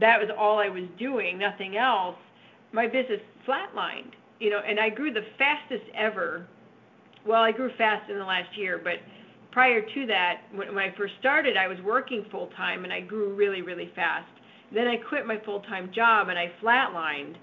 that 0.00 0.18
was 0.18 0.30
all 0.36 0.58
I 0.58 0.68
was 0.68 0.84
doing, 0.98 1.38
nothing 1.38 1.76
else. 1.76 2.16
My 2.72 2.86
business 2.86 3.20
flatlined, 3.46 4.12
you 4.40 4.50
know, 4.50 4.60
and 4.66 4.80
I 4.80 4.88
grew 4.88 5.12
the 5.12 5.24
fastest 5.38 5.84
ever. 5.94 6.46
Well, 7.26 7.42
I 7.42 7.52
grew 7.52 7.70
fast 7.76 8.10
in 8.10 8.18
the 8.18 8.24
last 8.24 8.56
year, 8.56 8.80
but 8.82 8.94
prior 9.56 9.80
to 9.80 10.06
that, 10.06 10.42
when, 10.54 10.76
I 10.76 10.92
first 10.98 11.14
started, 11.18 11.56
I 11.56 11.66
was 11.66 11.78
working 11.82 12.26
full 12.30 12.48
time 12.58 12.84
and 12.84 12.92
I 12.92 13.00
grew 13.00 13.32
really, 13.32 13.62
really 13.62 13.90
fast. 13.96 14.28
Then 14.70 14.86
I 14.86 14.98
quit 14.98 15.26
my 15.26 15.40
full 15.46 15.60
time 15.60 15.90
job 15.94 16.28
and 16.28 16.38
I 16.38 16.52
flatlined 16.62 17.36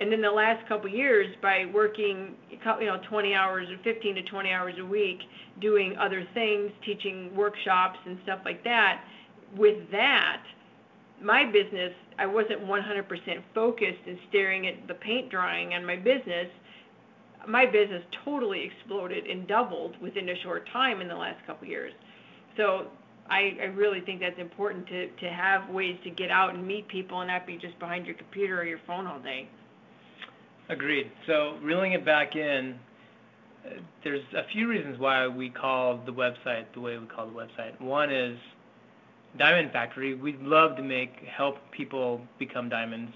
and 0.00 0.12
in 0.12 0.20
the 0.20 0.30
last 0.32 0.66
couple 0.66 0.90
years 0.90 1.28
by 1.40 1.66
working 1.72 2.34
you 2.50 2.86
know 2.86 2.98
20 3.08 3.34
hours 3.34 3.68
or 3.70 3.76
15 3.84 4.16
to 4.16 4.22
20 4.22 4.50
hours 4.50 4.74
a 4.80 4.84
week 4.84 5.18
doing 5.60 5.94
other 5.96 6.26
things 6.34 6.72
teaching 6.84 7.30
workshops 7.36 8.00
and 8.04 8.18
stuff 8.24 8.40
like 8.44 8.64
that 8.64 9.04
with 9.56 9.78
that 9.92 10.42
my 11.22 11.44
business 11.44 11.92
i 12.18 12.24
wasn't 12.24 12.58
100% 12.58 13.42
focused 13.54 14.00
and 14.06 14.18
staring 14.30 14.66
at 14.66 14.88
the 14.88 14.94
paint 14.94 15.30
drying 15.30 15.74
on 15.74 15.84
my 15.84 15.96
business 15.96 16.48
my 17.48 17.66
business 17.66 18.02
totally 18.24 18.62
exploded 18.64 19.26
and 19.26 19.46
doubled 19.46 20.00
within 20.00 20.28
a 20.28 20.36
short 20.42 20.68
time 20.72 21.00
in 21.00 21.08
the 21.08 21.14
last 21.14 21.44
couple 21.46 21.64
of 21.64 21.70
years 21.70 21.92
so 22.56 22.86
I, 23.30 23.56
I 23.60 23.64
really 23.66 24.00
think 24.00 24.20
that's 24.20 24.38
important 24.38 24.86
to, 24.88 25.08
to 25.08 25.28
have 25.30 25.70
ways 25.70 25.96
to 26.04 26.10
get 26.10 26.30
out 26.30 26.54
and 26.54 26.66
meet 26.66 26.88
people 26.88 27.20
and 27.20 27.28
not 27.28 27.46
be 27.46 27.56
just 27.56 27.78
behind 27.78 28.04
your 28.04 28.16
computer 28.16 28.60
or 28.60 28.64
your 28.64 28.80
phone 28.86 29.06
all 29.06 29.20
day. 29.20 29.48
Agreed. 30.68 31.10
So 31.26 31.56
reeling 31.62 31.92
it 31.92 32.04
back 32.04 32.34
in, 32.34 32.78
there's 34.02 34.24
a 34.36 34.46
few 34.52 34.68
reasons 34.68 34.98
why 34.98 35.28
we 35.28 35.48
call 35.48 36.00
the 36.04 36.12
website 36.12 36.64
the 36.74 36.80
way 36.80 36.98
we 36.98 37.06
call 37.06 37.26
the 37.26 37.32
website. 37.32 37.80
One 37.80 38.12
is 38.12 38.36
Diamond 39.38 39.70
Factory. 39.72 40.14
We'd 40.14 40.40
love 40.40 40.76
to 40.76 40.82
make 40.82 41.24
help 41.24 41.56
people 41.70 42.20
become 42.38 42.68
diamonds. 42.68 43.12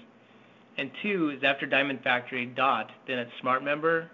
And 0.77 0.91
two 1.01 1.31
is 1.35 1.43
after 1.43 1.65
Diamond 1.65 2.01
Factory 2.03 2.45
dot, 2.45 2.91
then 3.07 3.19
it's 3.19 3.31
Smart 3.41 3.63
Member. 3.63 4.09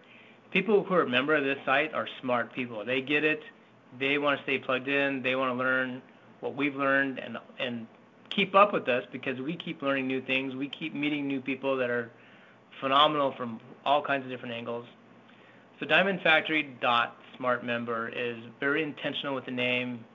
People 0.52 0.84
who 0.84 0.94
are 0.94 1.04
a 1.04 1.10
member 1.10 1.36
of 1.36 1.44
this 1.44 1.58
site 1.66 1.94
are 1.94 2.08
smart 2.22 2.54
people. 2.54 2.84
They 2.86 3.02
get 3.02 3.24
it. 3.24 3.42
They 4.00 4.18
want 4.18 4.38
to 4.38 4.44
stay 4.44 4.60
plugged 4.60 4.88
in. 4.88 5.22
They 5.22 5.36
want 5.36 5.54
to 5.54 5.58
learn 5.58 6.02
what 6.42 6.56
we've 6.56 6.76
learned 6.76 7.20
and 7.20 7.38
and 7.60 7.88
keep 8.30 8.56
up 8.56 8.74
with 8.74 8.88
us 8.88 9.04
because 9.12 9.40
we 9.40 9.56
keep 9.56 9.82
learning 9.82 10.08
new 10.08 10.22
things. 10.22 10.56
We 10.56 10.70
keep 10.70 10.94
meeting 10.94 11.28
new 11.28 11.42
people 11.42 11.78
that 11.78 11.90
are 11.90 12.10
phenomenal 12.80 13.34
from 13.38 13.60
all 13.86 14.02
kinds 14.02 14.24
of 14.24 14.30
different 14.30 14.56
angles. 14.56 14.86
So 15.80 15.86
Diamond 15.86 16.22
Smart 17.38 17.66
Member 17.66 18.10
is 18.10 18.38
very 18.60 18.84
intentional 18.84 19.36
with 19.36 19.46
the 19.46 19.52
name 19.52 20.06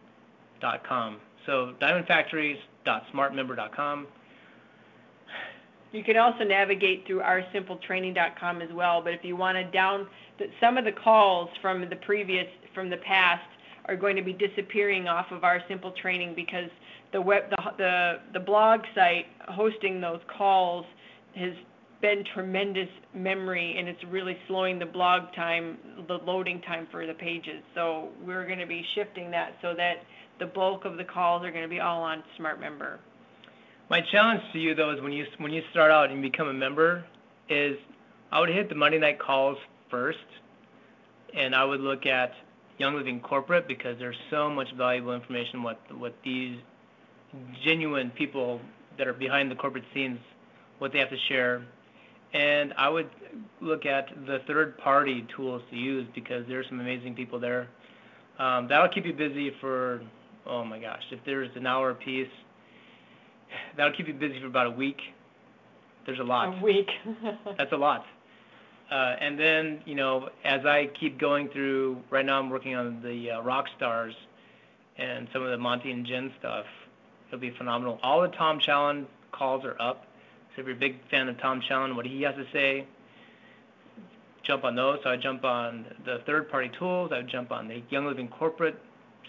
.com. 0.85 1.19
So 1.45 1.75
Diamond 1.81 2.07
Factories 2.07 2.59
dot 2.85 3.05
smartmember.com. 3.13 4.07
You 5.93 6.03
can 6.03 6.17
also 6.17 6.45
navigate 6.45 7.07
through 7.07 7.21
oursimpletraining.com 7.21 8.63
as 8.63 8.73
well. 8.73 9.01
But 9.03 9.15
if 9.15 9.25
you 9.25 9.37
want 9.37 9.57
to 9.57 9.65
down, 9.65 10.07
some 10.61 10.77
of 10.77 10.85
the 10.85 10.93
calls 10.93 11.49
from 11.61 11.89
the 11.89 11.97
previous, 11.97 12.47
from 12.75 12.91
the 12.91 12.99
past, 12.99 13.47
are 13.87 13.97
going 13.97 14.17
to 14.17 14.23
be 14.23 14.33
disappearing 14.33 15.09
off 15.09 15.27
of 15.31 15.45
our 15.45 15.63
simple 15.69 15.93
training 15.93 16.35
because 16.35 16.71
the 17.13 17.21
web, 17.21 17.51
the 17.51 17.57
the, 17.79 18.13
the 18.33 18.41
blog 18.41 18.81
site 18.95 19.27
hosting 19.49 20.01
those 20.01 20.21
calls 20.37 20.85
has 21.35 21.53
been 22.01 22.25
tremendous 22.35 22.89
memory 23.15 23.77
and 23.79 23.89
it's 23.89 24.03
really 24.05 24.37
slowing 24.49 24.79
the 24.79 24.87
blog 24.87 25.33
time, 25.35 25.79
the 26.09 26.19
loading 26.27 26.61
time 26.63 26.87
for 26.91 27.07
the 27.07 27.15
pages. 27.15 27.63
So 27.75 28.11
we're 28.25 28.47
going 28.47 28.59
to 28.59 28.67
be 28.67 28.85
shifting 28.95 29.31
that 29.31 29.55
so 29.63 29.75
that 29.77 30.03
the 30.39 30.47
bulk 30.47 30.85
of 30.85 30.99
the 30.99 31.05
calls 31.05 31.45
are 31.45 31.51
going 31.51 31.65
to 31.65 31.69
be 31.69 31.81
all 31.81 32.03
on 32.03 32.23
Smart 32.37 32.61
Member. 32.61 33.01
My 33.89 34.01
challenge 34.13 34.43
to 34.53 34.59
you 34.59 34.75
though 34.75 34.93
is 34.93 35.01
when 35.01 35.13
you 35.13 35.25
when 35.39 35.53
you 35.53 35.63
start 35.71 35.91
out 35.91 36.11
and 36.11 36.21
become 36.21 36.49
a 36.49 36.53
member 36.53 37.05
is 37.49 37.77
I 38.33 38.41
would 38.41 38.49
hit 38.49 38.69
the 38.69 38.75
Monday 38.75 38.99
night 38.99 39.21
calls 39.21 39.57
first 39.97 40.19
and 41.35 41.55
I 41.55 41.65
would 41.65 41.81
look 41.81 42.05
at 42.05 42.33
Young 42.77 42.95
Living 42.97 43.19
Corporate 43.21 43.67
because 43.67 43.99
there's 43.99 44.17
so 44.31 44.51
much 44.51 44.69
valuable 44.77 45.15
information 45.15 45.63
what 45.63 45.81
what 45.97 46.15
these 46.23 46.59
genuine 47.65 48.11
people 48.11 48.61
that 48.99 49.07
are 49.09 49.15
behind 49.15 49.51
the 49.51 49.55
corporate 49.55 49.85
scenes 49.95 50.19
what 50.81 50.93
they 50.93 50.99
have 50.99 51.09
to 51.09 51.23
share 51.31 51.65
and 52.35 52.75
I 52.77 52.91
would 52.91 53.09
look 53.63 53.87
at 53.87 54.09
the 54.27 54.41
third-party 54.47 55.27
tools 55.35 55.63
to 55.71 55.77
use 55.77 56.07
because 56.15 56.45
there's 56.49 56.67
some 56.69 56.81
amazing 56.81 57.15
people 57.15 57.39
there. 57.39 57.69
Um, 58.39 58.69
that'll 58.69 58.89
keep 58.89 59.07
you 59.07 59.15
busy 59.15 59.53
for, 59.61 60.03
oh 60.47 60.65
my 60.65 60.79
gosh, 60.79 61.03
if 61.13 61.21
there's 61.25 61.49
an 61.57 61.67
hour 61.67 61.91
a 61.91 61.95
piece, 61.95 62.29
that'll 63.77 63.97
keep 63.97 64.09
you 64.09 64.15
busy 64.15 64.39
for 64.41 64.49
about 64.49 64.67
a 64.67 64.71
week. 64.71 64.99
There's 66.05 66.19
a 66.19 66.25
lot. 66.25 66.59
A 66.59 66.63
week. 66.63 66.89
That's 67.59 67.73
a 67.73 67.77
lot. 67.77 68.05
Uh, 68.91 69.17
and 69.21 69.39
then, 69.39 69.83
you 69.85 69.95
know, 69.95 70.29
as 70.45 70.65
I 70.65 70.87
keep 70.87 71.19
going 71.19 71.49
through, 71.49 72.03
right 72.11 72.25
now 72.25 72.39
I'm 72.39 72.51
working 72.51 72.77
on 72.77 73.03
the 73.03 73.33
uh, 73.33 73.41
rock 73.43 73.67
stars 73.77 74.15
and 74.97 75.29
some 75.33 75.43
of 75.43 75.51
the 75.51 75.59
Monty 75.59 75.91
and 75.91 76.07
Jen 76.07 76.33
stuff. 76.39 76.67
It'll 77.29 77.41
be 77.41 77.51
phenomenal. 77.51 77.99
All 78.03 78.23
the 78.23 78.29
Tom 78.29 78.61
Challen 78.61 79.07
calls 79.33 79.65
are 79.65 79.77
up. 79.81 80.07
So 80.55 80.61
if 80.61 80.67
you're 80.67 80.77
a 80.77 80.79
big 80.79 80.97
fan 81.11 81.29
of 81.29 81.39
Tom 81.39 81.61
Challen, 81.61 81.97
what 81.97 82.07
he 82.07 82.23
has 82.23 82.37
to 82.37 82.47
say, 82.53 82.87
jump 84.45 84.63
on 84.63 84.77
those. 84.77 85.01
So 85.03 85.11
I 85.11 85.17
jump 85.17 85.45
on 85.45 85.85
the 86.05 86.21
third-party 86.25 86.71
tools. 86.79 87.11
I 87.13 87.23
jump 87.23 87.51
on 87.51 87.67
the 87.67 87.83
Young 87.91 88.07
Living 88.07 88.29
corporate 88.29 88.81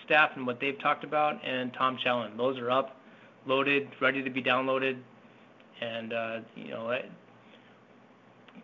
staff 0.05 0.31
and 0.35 0.45
what 0.45 0.59
they've 0.59 0.79
talked 0.79 1.03
about, 1.03 1.43
and 1.43 1.73
Tom 1.73 1.97
Challen. 1.97 2.37
Those 2.37 2.59
are 2.59 2.69
up, 2.69 2.95
loaded, 3.45 3.89
ready 3.99 4.23
to 4.23 4.29
be 4.29 4.41
downloaded, 4.41 4.99
and 5.81 6.13
uh, 6.13 6.39
you 6.55 6.69
know, 6.69 6.97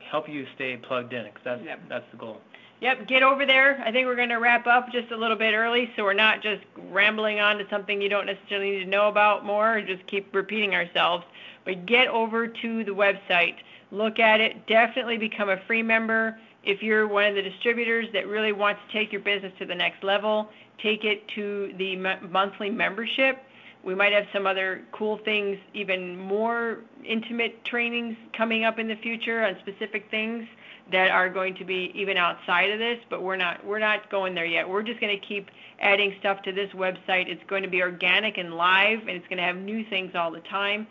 help 0.10 0.30
you 0.30 0.46
stay 0.56 0.78
plugged 0.78 1.14
in 1.14 1.26
because 1.26 1.42
that's 1.44 1.64
yep. 1.64 1.80
that's 1.90 2.06
the 2.12 2.18
goal. 2.18 2.42
Yep, 2.82 3.08
get 3.08 3.24
over 3.24 3.46
there. 3.46 3.82
I 3.86 3.94
think 3.94 4.08
we're 4.08 4.18
going 4.18 4.28
to 4.28 4.40
wrap 4.40 4.68
up 4.68 4.92
just 4.92 5.10
a 5.12 5.16
little 5.16 5.38
bit 5.38 5.54
early 5.54 5.90
so 5.96 6.04
we're 6.04 6.14
not 6.14 6.44
just 6.44 6.64
rambling 6.92 7.40
on 7.40 7.58
to 7.58 7.66
something 7.70 8.02
you 8.02 8.10
don't 8.10 8.26
necessarily 8.26 8.72
need 8.72 8.84
to 8.84 8.90
know 8.90 9.08
about 9.08 9.46
more 9.46 9.78
and 9.78 9.88
just 9.88 10.06
keep 10.08 10.36
repeating 10.36 10.76
ourselves. 10.76 11.24
But 11.64 11.86
get 11.86 12.10
over 12.10 12.46
to 12.46 12.84
the 12.84 12.92
website, 12.92 13.56
look 13.92 14.20
at 14.20 14.42
it, 14.42 14.68
definitely 14.68 15.18
become 15.18 15.50
a 15.50 15.62
free 15.66 15.82
member. 15.82 16.38
If 16.66 16.84
you're 16.84 17.08
one 17.08 17.24
of 17.24 17.36
the 17.36 17.42
distributors 17.42 18.08
that 18.12 18.28
really 18.28 18.52
wants 18.52 18.82
to 18.88 19.00
take 19.00 19.14
your 19.14 19.22
business 19.22 19.54
to 19.60 19.66
the 19.66 19.76
next 19.76 20.04
level, 20.04 20.50
take 20.82 21.06
it 21.06 21.26
to 21.36 21.74
the 21.78 21.96
monthly 21.96 22.70
membership. 22.70 23.38
We 23.84 23.96
might 23.96 24.14
have 24.14 24.28
some 24.32 24.48
other 24.48 24.82
cool 24.94 25.18
things, 25.18 25.58
even 25.74 26.18
more 26.18 26.80
intimate 27.04 27.66
trainings 27.66 28.16
coming 28.32 28.64
up 28.64 28.80
in 28.80 28.88
the 28.88 28.96
future 28.96 29.44
on 29.44 29.58
specific 29.60 30.10
things 30.10 30.48
that 30.92 31.12
are 31.12 31.30
going 31.30 31.56
to 31.56 31.66
be 31.66 31.92
even 31.96 32.18
outside 32.18 32.70
of 32.72 32.80
this, 32.80 33.00
but 33.10 33.22
we're 33.22 33.38
not 33.38 33.66
we're 33.66 33.80
not 33.80 34.10
going 34.10 34.36
there 34.36 34.46
yet. 34.46 34.68
We're 34.68 34.84
just 34.84 35.00
going 35.00 35.18
to 35.18 35.26
keep 35.26 35.50
adding 35.80 36.14
stuff 36.20 36.42
to 36.44 36.52
this 36.52 36.70
website. 36.72 37.30
It's 37.30 37.44
going 37.48 37.64
to 37.64 37.70
be 37.70 37.82
organic 37.82 38.38
and 38.38 38.56
live, 38.56 39.00
and 39.00 39.12
it's 39.12 39.26
going 39.28 39.38
to 39.38 39.44
have 39.44 39.56
new 39.58 39.86
things 39.86 40.14
all 40.16 40.32
the 40.32 40.42
time. 40.42 40.86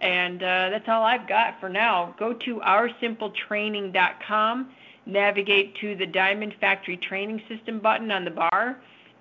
And 0.00 0.42
uh, 0.42 0.70
that's 0.70 0.88
all 0.88 1.04
I've 1.04 1.28
got 1.28 1.60
for 1.60 1.68
now. 1.68 2.14
Go 2.18 2.32
to 2.32 2.56
oursimpletraining.com, 2.56 4.70
navigate 5.06 5.76
to 5.76 5.94
the 5.96 6.06
Diamond 6.06 6.54
Factory 6.60 6.96
Training 6.96 7.42
System 7.48 7.78
button 7.80 8.10
on 8.10 8.24
the 8.24 8.30
bar, 8.30 8.78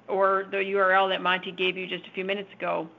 or 0.08 0.48
the 0.52 0.58
URL 0.58 1.10
that 1.10 1.22
Monty 1.22 1.52
gave 1.52 1.78
you 1.78 1.86
just 1.88 2.08
a 2.08 2.12
few 2.12 2.26
minutes 2.26 2.52
ago. 2.54 2.90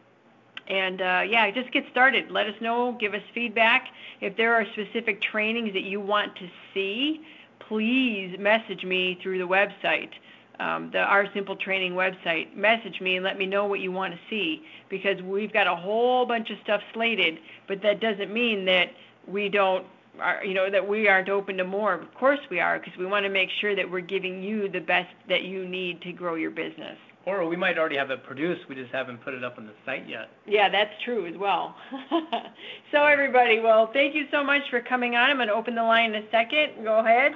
And 0.69 1.01
uh, 1.01 1.23
yeah, 1.29 1.51
just 1.51 1.73
get 1.73 1.85
started. 1.91 2.31
Let 2.31 2.47
us 2.47 2.55
know. 2.61 2.97
Give 2.99 3.15
us 3.15 3.23
feedback. 3.33 3.89
If 4.21 4.37
there 4.37 4.55
are 4.55 4.65
specific 4.73 5.23
trainings 5.23 5.73
that 5.75 5.85
you 5.85 6.01
want 6.01 6.35
to 6.37 6.49
see, 6.75 7.21
please 7.69 8.37
message 8.39 8.85
me 8.85 9.19
through 9.23 9.39
the 9.39 9.47
website, 9.47 10.11
um, 10.59 10.91
the 10.91 10.99
Our 10.99 11.33
Simple 11.33 11.57
Training 11.57 11.93
website. 11.93 12.55
Message 12.57 13.01
me 13.01 13.17
and 13.17 13.25
let 13.25 13.39
me 13.39 13.47
know 13.47 13.67
what 13.67 13.81
you 13.81 13.93
want 13.93 14.15
to 14.15 14.21
see 14.29 14.65
because 14.89 15.21
we've 15.23 15.53
got 15.53 15.67
a 15.67 15.77
whole 15.77 16.27
bunch 16.27 16.51
of 16.51 16.59
stuff 16.63 16.81
slated, 16.93 17.39
but 17.69 17.83
that 17.83 18.01
doesn't 18.01 18.33
mean 18.33 18.65
that 18.67 18.91
we 19.27 19.49
don't. 19.49 19.87
Are, 20.19 20.43
you 20.43 20.55
know 20.55 20.71
that 20.71 20.89
we 20.89 21.09
aren't 21.09 21.29
open 21.29 21.59
to 21.59 21.65
more. 21.65 21.93
Of 21.93 22.15
course 22.15 22.41
we 22.51 22.59
are, 22.59 22.79
because 22.79 22.97
we 22.97 23.05
want 23.05 23.25
to 23.25 23.29
make 23.31 23.51
sure 23.61 23.77
that 23.77 23.91
we're 23.91 24.01
giving 24.01 24.43
you 24.43 24.67
the 24.67 24.81
best 24.81 25.15
that 25.29 25.43
you 25.43 25.69
need 25.69 26.01
to 26.03 26.13
grow 26.13 26.37
your 26.37 26.51
business. 26.51 26.97
Or 27.27 27.45
we 27.49 27.57
might 27.57 27.77
already 27.77 27.97
have 27.97 28.13
it 28.13 28.23
produced, 28.23 28.69
we 28.69 28.77
just 28.77 28.93
haven't 28.93 29.19
put 29.25 29.35
it 29.35 29.43
up 29.43 29.59
on 29.59 29.67
the 29.67 29.73
site 29.85 30.09
yet. 30.09 30.31
Yeah, 30.47 30.69
that's 30.69 30.93
true 31.05 31.27
as 31.27 31.37
well. 31.37 31.75
so 32.93 33.03
everybody, 33.03 33.59
well, 33.59 33.91
thank 33.93 34.15
you 34.15 34.27
so 34.31 34.45
much 34.45 34.63
for 34.71 34.81
coming 34.81 35.17
on. 35.17 35.31
I'm 35.31 35.37
going 35.37 35.49
to 35.49 35.55
open 35.55 35.75
the 35.75 35.83
line 35.83 36.15
in 36.15 36.23
a 36.23 36.31
second. 36.31 36.85
Go 36.85 37.01
ahead. 37.01 37.33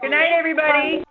Good 0.00 0.10
night, 0.10 0.32
everybody. 0.36 1.04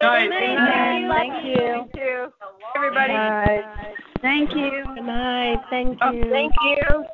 Good 0.00 0.06
night. 0.06 0.28
Good 0.28 0.54
night. 0.54 1.08
Thank 1.10 1.44
you. 1.46 1.56
Thank 1.56 1.96
you. 1.96 2.32
Everybody. 2.76 3.92
Thank 4.22 4.50
you. 4.54 4.84
Good 4.94 5.04
night. 5.04 5.58
Thank 5.68 5.98
Oh, 6.00 6.12
you. 6.12 6.30
thank 6.30 6.52
you. 6.62 7.04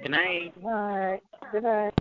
Good 0.00 0.10
night. 0.12 0.54
Good 0.54 0.64
night. 0.64 1.20
Good 1.50 1.62
night. 1.64 1.92